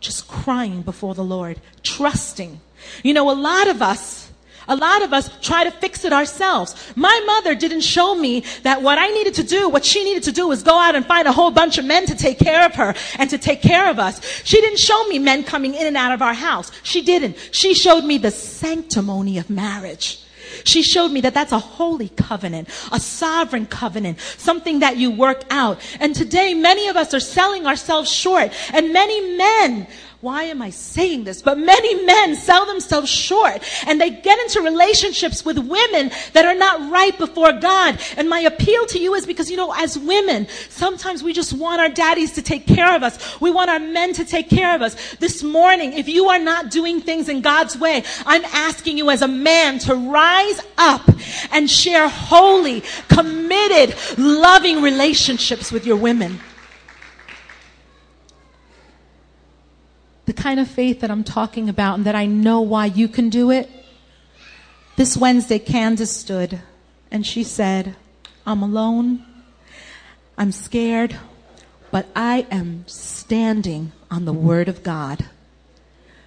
just 0.00 0.26
crying 0.26 0.82
before 0.82 1.14
the 1.14 1.24
Lord, 1.24 1.60
trusting. 1.82 2.60
You 3.04 3.14
know, 3.14 3.30
a 3.30 3.32
lot 3.32 3.68
of 3.68 3.80
us, 3.80 4.21
A 4.68 4.76
lot 4.76 5.02
of 5.02 5.12
us 5.12 5.30
try 5.40 5.64
to 5.64 5.70
fix 5.70 6.04
it 6.04 6.12
ourselves. 6.12 6.74
My 6.94 7.20
mother 7.26 7.54
didn't 7.54 7.80
show 7.80 8.14
me 8.14 8.44
that 8.62 8.82
what 8.82 8.98
I 8.98 9.08
needed 9.08 9.34
to 9.34 9.42
do, 9.42 9.68
what 9.68 9.84
she 9.84 10.04
needed 10.04 10.22
to 10.24 10.32
do 10.32 10.48
was 10.48 10.62
go 10.62 10.78
out 10.78 10.94
and 10.94 11.04
find 11.04 11.26
a 11.26 11.32
whole 11.32 11.50
bunch 11.50 11.78
of 11.78 11.84
men 11.84 12.06
to 12.06 12.14
take 12.14 12.38
care 12.38 12.64
of 12.64 12.74
her 12.76 12.94
and 13.18 13.28
to 13.30 13.38
take 13.38 13.62
care 13.62 13.90
of 13.90 13.98
us. 13.98 14.20
She 14.44 14.60
didn't 14.60 14.78
show 14.78 15.06
me 15.08 15.18
men 15.18 15.44
coming 15.44 15.74
in 15.74 15.86
and 15.86 15.96
out 15.96 16.12
of 16.12 16.22
our 16.22 16.34
house. 16.34 16.70
She 16.82 17.02
didn't. 17.02 17.36
She 17.50 17.74
showed 17.74 18.04
me 18.04 18.18
the 18.18 18.30
sanctimony 18.30 19.38
of 19.38 19.50
marriage. 19.50 20.22
She 20.64 20.82
showed 20.82 21.10
me 21.10 21.20
that 21.22 21.34
that's 21.34 21.52
a 21.52 21.58
holy 21.58 22.10
covenant, 22.10 22.68
a 22.92 23.00
sovereign 23.00 23.66
covenant, 23.66 24.20
something 24.20 24.80
that 24.80 24.96
you 24.96 25.10
work 25.10 25.44
out. 25.50 25.80
And 25.98 26.14
today, 26.14 26.54
many 26.54 26.88
of 26.88 26.96
us 26.96 27.14
are 27.14 27.20
selling 27.20 27.66
ourselves 27.66 28.10
short, 28.10 28.52
and 28.72 28.92
many 28.92 29.36
men 29.36 29.86
why 30.22 30.44
am 30.44 30.62
I 30.62 30.70
saying 30.70 31.24
this? 31.24 31.42
But 31.42 31.58
many 31.58 32.04
men 32.04 32.36
sell 32.36 32.64
themselves 32.64 33.10
short 33.10 33.60
and 33.88 34.00
they 34.00 34.08
get 34.08 34.38
into 34.38 34.60
relationships 34.60 35.44
with 35.44 35.58
women 35.58 36.12
that 36.32 36.44
are 36.44 36.54
not 36.54 36.92
right 36.92 37.18
before 37.18 37.52
God. 37.54 37.98
And 38.16 38.28
my 38.28 38.38
appeal 38.38 38.86
to 38.86 39.00
you 39.00 39.14
is 39.14 39.26
because, 39.26 39.50
you 39.50 39.56
know, 39.56 39.74
as 39.76 39.98
women, 39.98 40.46
sometimes 40.68 41.24
we 41.24 41.32
just 41.32 41.52
want 41.52 41.80
our 41.80 41.88
daddies 41.88 42.30
to 42.34 42.42
take 42.42 42.68
care 42.68 42.94
of 42.94 43.02
us. 43.02 43.40
We 43.40 43.50
want 43.50 43.68
our 43.68 43.80
men 43.80 44.12
to 44.12 44.24
take 44.24 44.48
care 44.48 44.76
of 44.76 44.80
us. 44.80 45.16
This 45.16 45.42
morning, 45.42 45.92
if 45.94 46.08
you 46.08 46.28
are 46.28 46.38
not 46.38 46.70
doing 46.70 47.00
things 47.00 47.28
in 47.28 47.40
God's 47.40 47.76
way, 47.76 48.04
I'm 48.24 48.44
asking 48.44 48.98
you 48.98 49.10
as 49.10 49.22
a 49.22 49.28
man 49.28 49.80
to 49.80 49.96
rise 49.96 50.60
up 50.78 51.02
and 51.50 51.68
share 51.68 52.08
holy, 52.08 52.84
committed, 53.08 53.96
loving 54.16 54.82
relationships 54.82 55.72
with 55.72 55.84
your 55.84 55.96
women. 55.96 56.38
The 60.32 60.42
kind 60.42 60.58
of 60.58 60.66
faith 60.66 61.00
that 61.00 61.10
I'm 61.10 61.24
talking 61.24 61.68
about 61.68 61.96
and 61.96 62.06
that 62.06 62.14
I 62.14 62.24
know 62.24 62.62
why 62.62 62.86
you 62.86 63.06
can 63.06 63.28
do 63.28 63.50
it. 63.50 63.68
This 64.96 65.14
Wednesday, 65.14 65.58
Candace 65.58 66.10
stood 66.10 66.60
and 67.10 67.26
she 67.26 67.44
said, 67.44 67.96
I'm 68.46 68.62
alone. 68.62 69.26
I'm 70.38 70.50
scared, 70.50 71.18
but 71.90 72.06
I 72.16 72.46
am 72.50 72.84
standing 72.88 73.92
on 74.10 74.24
the 74.24 74.32
word 74.32 74.68
of 74.68 74.82
God. 74.82 75.26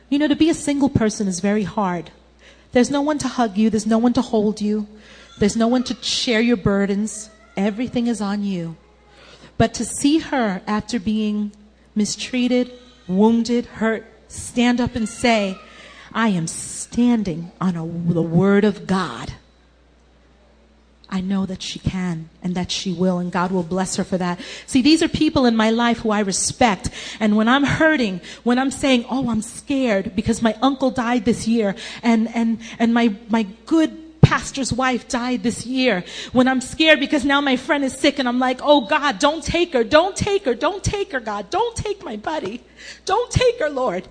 You 0.10 0.20
know, 0.20 0.28
to 0.28 0.36
be 0.36 0.52
a 0.52 0.54
single 0.54 0.90
person 0.90 1.28
is 1.28 1.40
very 1.40 1.64
hard. 1.64 2.12
There's 2.74 2.92
no 2.92 3.02
one 3.02 3.18
to 3.18 3.28
hug 3.28 3.58
you. 3.58 3.72
There's 3.72 3.88
no 3.88 3.98
one 3.98 4.14
to 4.14 4.22
hold 4.22 4.62
you. 4.62 4.88
There's 5.40 5.58
no 5.58 5.68
one 5.68 5.84
to 5.86 5.96
share 6.04 6.42
your 6.42 6.58
burdens. 6.58 7.32
Everything 7.58 8.06
is 8.06 8.22
on 8.22 8.44
you. 8.44 8.76
But 9.58 9.74
to 9.74 9.84
see 9.84 10.20
her 10.20 10.62
after 10.68 11.00
being 11.00 11.54
mistreated, 11.96 12.72
wounded, 13.08 13.66
hurt, 13.66 14.06
stand 14.28 14.82
up 14.82 14.96
and 14.96 15.08
say, 15.08 15.58
I 16.14 16.30
am 16.30 16.48
standing 16.48 17.52
on 17.60 17.76
a, 17.76 17.86
the 18.14 18.22
word 18.22 18.64
of 18.64 18.88
God. 18.88 19.34
I 21.10 21.22
know 21.22 21.46
that 21.46 21.62
she 21.62 21.80
can 21.80 22.30
and 22.42 22.56
that 22.56 22.72
she 22.72 22.92
will, 22.92 23.20
and 23.20 23.32
God 23.32 23.52
will 23.52 23.64
bless 23.64 23.96
her 23.98 24.04
for 24.04 24.18
that. 24.18 24.40
See, 24.66 24.82
these 24.82 25.04
are 25.04 25.08
people 25.08 25.46
in 25.46 25.56
my 25.56 25.70
life 25.70 26.00
who 26.00 26.10
I 26.10 26.20
respect. 26.20 26.90
And 27.20 27.38
when 27.38 27.48
I'm 27.48 27.64
hurting, 27.64 28.22
when 28.44 28.58
I'm 28.58 28.72
saying, 28.72 29.06
Oh, 29.10 29.30
I'm 29.30 29.42
scared 29.42 30.16
because 30.16 30.42
my 30.42 30.58
uncle 30.62 30.92
died 30.92 31.26
this 31.26 31.48
year 31.48 31.76
and, 32.02 32.28
and, 32.36 32.60
and 32.80 32.94
my, 32.94 33.16
my 33.30 33.44
good 33.66 34.05
pastor's 34.26 34.74
wife 34.74 35.08
died 35.08 35.44
this 35.44 35.66
year. 35.68 36.04
When 36.34 36.48
I'm 36.48 36.60
scared 36.60 37.00
because 37.00 37.24
now 37.24 37.42
my 37.42 37.58
friend 37.58 37.84
is 37.84 37.94
sick 37.94 38.18
and 38.18 38.28
I'm 38.28 38.40
like, 38.40 38.60
oh 38.64 38.82
God, 38.82 39.20
don't 39.20 39.44
take 39.44 39.74
her, 39.74 39.84
don't 39.84 40.16
take 40.16 40.46
her, 40.46 40.56
don't 40.56 40.84
take 40.84 41.12
her, 41.12 41.20
God, 41.20 41.52
don't 41.52 41.76
take 41.76 42.04
my 42.04 42.16
buddy. 42.16 42.64
Don't 43.06 43.30
take 43.32 43.60
her, 43.60 43.70
Lord. 43.70 44.08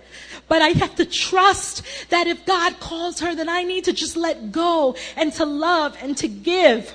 But 0.47 0.62
I 0.62 0.69
have 0.69 0.95
to 0.97 1.05
trust 1.05 1.83
that 2.11 2.29
if 2.29 2.47
God 2.47 2.79
calls 2.79 3.21
her, 3.21 3.35
then 3.35 3.49
I 3.49 3.65
need 3.65 3.85
to 3.85 3.93
just 3.93 4.17
let 4.17 4.53
go 4.53 4.95
and 5.17 5.33
to 5.35 5.45
love 5.45 5.97
and 6.01 6.17
to 6.19 6.29
give. 6.29 6.95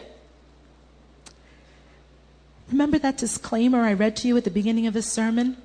Remember 2.72 3.00
that 3.00 3.18
disclaimer 3.18 3.82
I 3.82 3.94
read 3.94 4.16
to 4.18 4.28
you 4.28 4.38
at 4.38 4.46
the 4.46 4.52
beginning 4.52 4.88
of 4.88 4.94
this 4.94 5.12
sermon? 5.12 5.58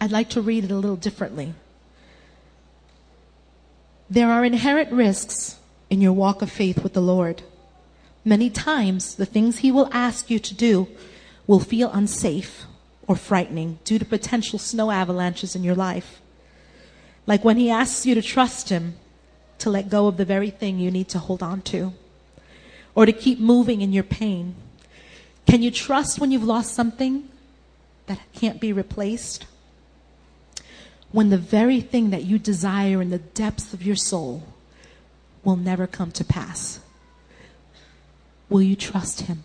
I'd 0.00 0.12
like 0.12 0.30
to 0.30 0.42
read 0.42 0.64
it 0.64 0.70
a 0.70 0.76
little 0.76 0.96
differently. 0.96 1.54
There 4.10 4.30
are 4.30 4.44
inherent 4.44 4.92
risks 4.92 5.56
in 5.94 6.00
your 6.00 6.12
walk 6.12 6.42
of 6.42 6.50
faith 6.50 6.82
with 6.82 6.92
the 6.92 7.00
Lord. 7.00 7.42
Many 8.24 8.50
times, 8.50 9.14
the 9.14 9.24
things 9.24 9.58
He 9.58 9.70
will 9.70 9.88
ask 9.92 10.28
you 10.28 10.40
to 10.40 10.52
do 10.52 10.88
will 11.46 11.60
feel 11.60 11.90
unsafe 11.92 12.64
or 13.06 13.14
frightening 13.14 13.78
due 13.84 14.00
to 14.00 14.04
potential 14.04 14.58
snow 14.58 14.90
avalanches 14.90 15.54
in 15.54 15.62
your 15.62 15.76
life. 15.76 16.20
Like 17.28 17.44
when 17.44 17.58
He 17.58 17.70
asks 17.70 18.04
you 18.04 18.14
to 18.16 18.22
trust 18.22 18.70
Him 18.70 18.96
to 19.58 19.70
let 19.70 19.88
go 19.88 20.08
of 20.08 20.16
the 20.16 20.24
very 20.24 20.50
thing 20.50 20.80
you 20.80 20.90
need 20.90 21.08
to 21.10 21.20
hold 21.20 21.44
on 21.44 21.62
to, 21.62 21.92
or 22.96 23.06
to 23.06 23.12
keep 23.12 23.38
moving 23.38 23.80
in 23.80 23.92
your 23.92 24.02
pain. 24.02 24.56
Can 25.46 25.62
you 25.62 25.70
trust 25.70 26.18
when 26.18 26.32
you've 26.32 26.42
lost 26.42 26.74
something 26.74 27.28
that 28.06 28.18
can't 28.32 28.60
be 28.60 28.72
replaced? 28.72 29.46
When 31.12 31.30
the 31.30 31.38
very 31.38 31.80
thing 31.80 32.10
that 32.10 32.24
you 32.24 32.38
desire 32.38 33.00
in 33.00 33.10
the 33.10 33.18
depths 33.18 33.72
of 33.72 33.86
your 33.86 33.96
soul 33.96 34.42
will 35.44 35.56
never 35.56 35.86
come 35.86 36.10
to 36.12 36.24
pass. 36.24 36.80
Will 38.48 38.62
you 38.62 38.76
trust 38.76 39.22
him? 39.22 39.42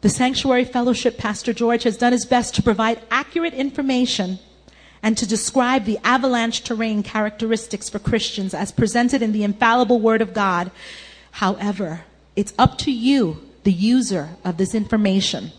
The 0.00 0.08
Sanctuary 0.10 0.64
Fellowship, 0.64 1.16
Pastor 1.16 1.52
George, 1.52 1.84
has 1.84 1.96
done 1.96 2.12
his 2.12 2.26
best 2.26 2.54
to 2.54 2.62
provide 2.62 3.00
accurate 3.10 3.54
information 3.54 4.38
and 5.02 5.16
to 5.16 5.26
describe 5.26 5.84
the 5.84 5.98
avalanche 6.04 6.62
terrain 6.62 7.02
characteristics 7.02 7.88
for 7.88 7.98
Christians 7.98 8.54
as 8.54 8.72
presented 8.72 9.22
in 9.22 9.32
the 9.32 9.44
infallible 9.44 10.00
Word 10.00 10.22
of 10.22 10.34
God. 10.34 10.70
However, 11.32 12.04
it's 12.36 12.54
up 12.58 12.78
to 12.78 12.92
you, 12.92 13.42
the 13.64 13.72
user 13.72 14.30
of 14.44 14.56
this 14.56 14.74
information, 14.74 15.52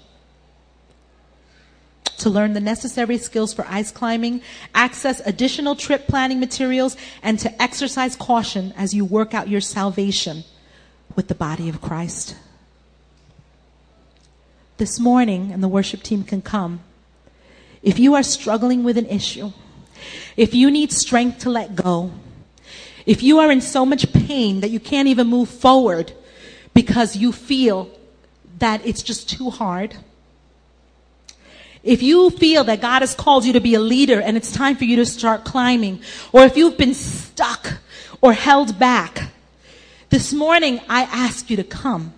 to 2.18 2.30
learn 2.30 2.54
the 2.54 2.60
necessary 2.60 3.18
skills 3.18 3.54
for 3.54 3.66
ice 3.68 3.92
climbing, 3.92 4.42
access 4.74 5.22
additional 5.26 5.76
trip 5.76 6.08
planning 6.08 6.40
materials, 6.40 6.96
and 7.22 7.40
to 7.40 7.62
exercise 7.62 8.16
caution 8.16 8.74
as 8.78 8.94
you 8.94 9.06
work 9.06 9.34
out 9.34 9.48
your 9.48 9.62
salvation 9.62 10.44
with 11.16 11.28
the 11.28 11.36
body 11.36 11.70
of 11.70 11.82
Christ. 11.82 12.36
This 14.78 15.00
morning, 15.00 15.52
and 15.52 15.64
the 15.64 15.68
worship 15.68 16.04
team 16.04 16.24
can 16.24 16.42
come, 16.42 16.82
if 17.82 18.00
you 18.00 18.16
are 18.16 18.24
struggling 18.24 18.84
with 18.84 18.98
an 18.98 19.06
issue, 19.06 19.52
if 20.36 20.54
you 20.54 20.70
need 20.70 20.92
strength 20.92 21.40
to 21.40 21.50
let 21.50 21.76
go, 21.76 22.12
if 23.06 23.22
you 23.22 23.40
are 23.40 23.52
in 23.52 23.62
so 23.62 23.86
much 23.86 24.12
pain 24.12 24.62
that 24.62 24.72
you 24.72 24.80
can't 24.80 25.08
even 25.08 25.28
move 25.28 25.50
forward 25.50 26.12
because 26.74 27.16
you 27.16 27.32
feel 27.32 27.90
that 28.58 28.86
it's 28.86 29.04
just 29.04 29.30
too 29.30 29.50
hard, 29.50 29.96
if 31.86 32.02
you 32.02 32.32
feel 32.32 32.64
that 32.66 32.82
God 32.82 33.02
has 33.02 33.14
called 33.14 33.46
you 33.46 33.54
to 33.54 33.62
be 33.62 33.76
a 33.76 33.80
leader 33.80 34.20
and 34.20 34.36
it's 34.36 34.52
time 34.52 34.76
for 34.76 34.86
you 34.86 34.98
to 34.98 35.06
start 35.06 35.46
climbing, 35.46 36.02
or 36.34 36.44
if 36.44 36.58
you've 36.58 36.78
been 36.78 36.96
stuck 36.96 37.78
or 38.22 38.34
held 38.34 38.78
back, 38.80 39.30
this 40.10 40.34
morning 40.34 40.82
I 40.90 41.04
ask 41.04 41.50
you 41.50 41.56
to 41.58 41.64
come. 41.64 42.14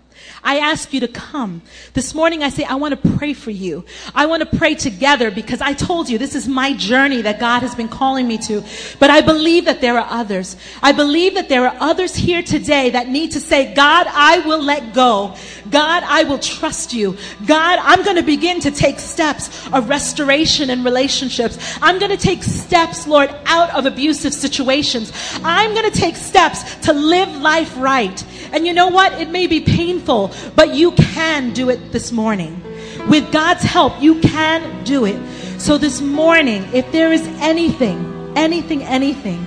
I 0.48 0.60
ask 0.60 0.94
you 0.94 1.02
to 1.02 1.10
come. 1.10 1.62
This 1.92 2.16
morning 2.16 2.42
I 2.42 2.48
say, 2.48 2.64
I 2.64 2.76
want 2.76 2.94
to 2.94 3.10
pray 3.18 3.34
for 3.34 3.52
you. 3.52 3.84
I 4.16 4.28
want 4.28 4.50
to 4.50 4.58
pray 4.58 4.76
together 4.76 5.30
because 5.30 5.60
I 5.60 5.74
told 5.74 6.08
you 6.08 6.18
this 6.18 6.36
is 6.36 6.48
my 6.48 6.72
journey 6.74 7.22
that 7.24 7.38
God 7.38 7.64
has 7.64 7.76
been 7.76 7.90
calling 7.90 8.26
me 8.30 8.38
to. 8.38 8.64
But 8.98 9.10
I 9.10 9.20
believe 9.20 9.66
that 9.66 9.82
there 9.82 10.00
are 10.00 10.08
others. 10.10 10.56
I 10.82 10.94
believe 10.94 11.34
that 11.34 11.50
there 11.50 11.68
are 11.68 11.76
others 11.82 12.16
here 12.16 12.42
today 12.42 12.92
that 12.92 13.10
need 13.10 13.32
to 13.32 13.42
say, 13.42 13.74
God, 13.74 14.08
I 14.10 14.40
will 14.48 14.64
let 14.64 14.94
go. 14.94 15.36
God, 15.70 16.04
I 16.04 16.24
will 16.24 16.40
trust 16.40 16.94
you. 16.94 17.18
God, 17.46 17.80
I'm 17.82 18.06
going 18.06 18.16
to 18.16 18.24
begin 18.24 18.62
to 18.62 18.72
take 18.72 19.00
steps 19.00 19.68
of 19.74 19.90
restoration 19.90 20.70
in 20.70 20.82
relationships. 20.82 21.78
I'm 21.82 22.00
going 22.00 22.12
to 22.12 22.18
take 22.18 22.42
steps, 22.42 23.06
Lord, 23.06 23.36
out 23.48 23.76
of 23.76 23.86
abusive 23.86 24.34
situations. 24.34 25.12
I'm 25.44 25.74
going 25.74 25.92
to 25.92 26.00
take 26.00 26.16
steps 26.16 26.76
to 26.86 26.94
live 26.94 27.36
life 27.42 27.74
right. 27.78 28.24
And 28.54 28.66
you 28.66 28.74
know 28.74 28.88
what? 28.88 29.20
It 29.20 29.30
may 29.30 29.48
be 29.48 29.60
painful, 29.60 30.32
but 30.56 30.74
you 30.74 30.92
can 30.94 31.54
do 31.54 31.70
it 31.70 31.92
this 31.92 32.12
morning. 32.12 32.62
With 33.10 33.32
God's 33.32 33.64
help, 33.64 34.02
you 34.02 34.20
can 34.20 34.84
do 34.84 35.06
it. 35.06 35.20
So 35.60 35.78
this 35.78 36.02
morning, 36.02 36.68
if 36.74 36.92
there 36.92 37.12
is 37.12 37.26
anything, 37.40 38.34
anything, 38.36 38.84
anything 38.84 39.46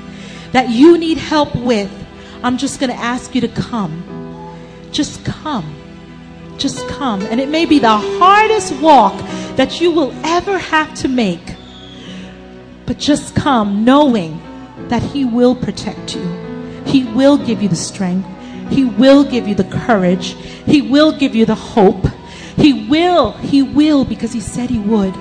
that 0.52 0.70
you 0.70 0.98
need 0.98 1.18
help 1.18 1.54
with, 1.54 1.90
I'm 2.42 2.56
just 2.56 2.80
going 2.80 2.90
to 2.90 2.96
ask 2.96 3.34
you 3.34 3.40
to 3.42 3.48
come. 3.48 4.02
Just 4.92 5.24
come. 5.24 5.76
Just 6.58 6.86
come. 6.88 7.22
And 7.22 7.40
it 7.40 7.48
may 7.48 7.66
be 7.66 7.78
the 7.78 7.96
hardest 7.96 8.74
walk 8.80 9.16
that 9.56 9.80
you 9.80 9.90
will 9.90 10.12
ever 10.24 10.58
have 10.58 10.94
to 10.96 11.08
make. 11.08 11.56
But 12.86 12.98
just 12.98 13.34
come 13.34 13.84
knowing 13.84 14.40
that 14.88 15.02
He 15.02 15.24
will 15.24 15.54
protect 15.54 16.16
you. 16.16 16.82
He 16.86 17.04
will 17.04 17.38
give 17.38 17.62
you 17.62 17.68
the 17.68 17.76
strength. 17.76 18.28
He 18.70 18.84
will 18.84 19.24
give 19.24 19.46
you 19.46 19.54
the 19.54 19.64
courage. 19.64 20.34
He 20.66 20.80
will 20.82 21.12
give 21.12 21.34
you 21.34 21.44
the 21.44 21.54
hope. 21.54 22.06
He 22.56 22.88
will. 22.88 23.32
He 23.32 23.62
will 23.62 24.04
because 24.04 24.32
He 24.32 24.40
said 24.40 24.70
He 24.70 24.78
would. 24.78 25.14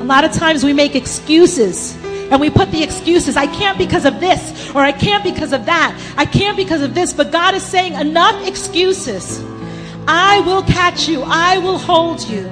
A 0.00 0.04
lot 0.04 0.24
of 0.24 0.32
times 0.32 0.62
we 0.62 0.72
make 0.72 0.94
excuses 0.94 1.96
And 2.30 2.40
we 2.40 2.50
put 2.50 2.70
the 2.70 2.82
excuses. 2.82 3.36
I 3.36 3.46
can't 3.46 3.78
because 3.78 4.04
of 4.04 4.18
this, 4.18 4.70
or 4.74 4.78
I 4.78 4.92
can't 4.92 5.22
because 5.22 5.52
of 5.52 5.66
that. 5.66 5.94
I 6.16 6.24
can't 6.24 6.56
because 6.56 6.82
of 6.82 6.94
this. 6.94 7.12
But 7.12 7.30
God 7.30 7.54
is 7.54 7.62
saying, 7.62 7.94
enough 7.94 8.46
excuses. 8.46 9.44
I 10.08 10.40
will 10.40 10.62
catch 10.62 11.08
you, 11.08 11.22
I 11.24 11.58
will 11.58 11.78
hold 11.78 12.22
you. 12.28 12.48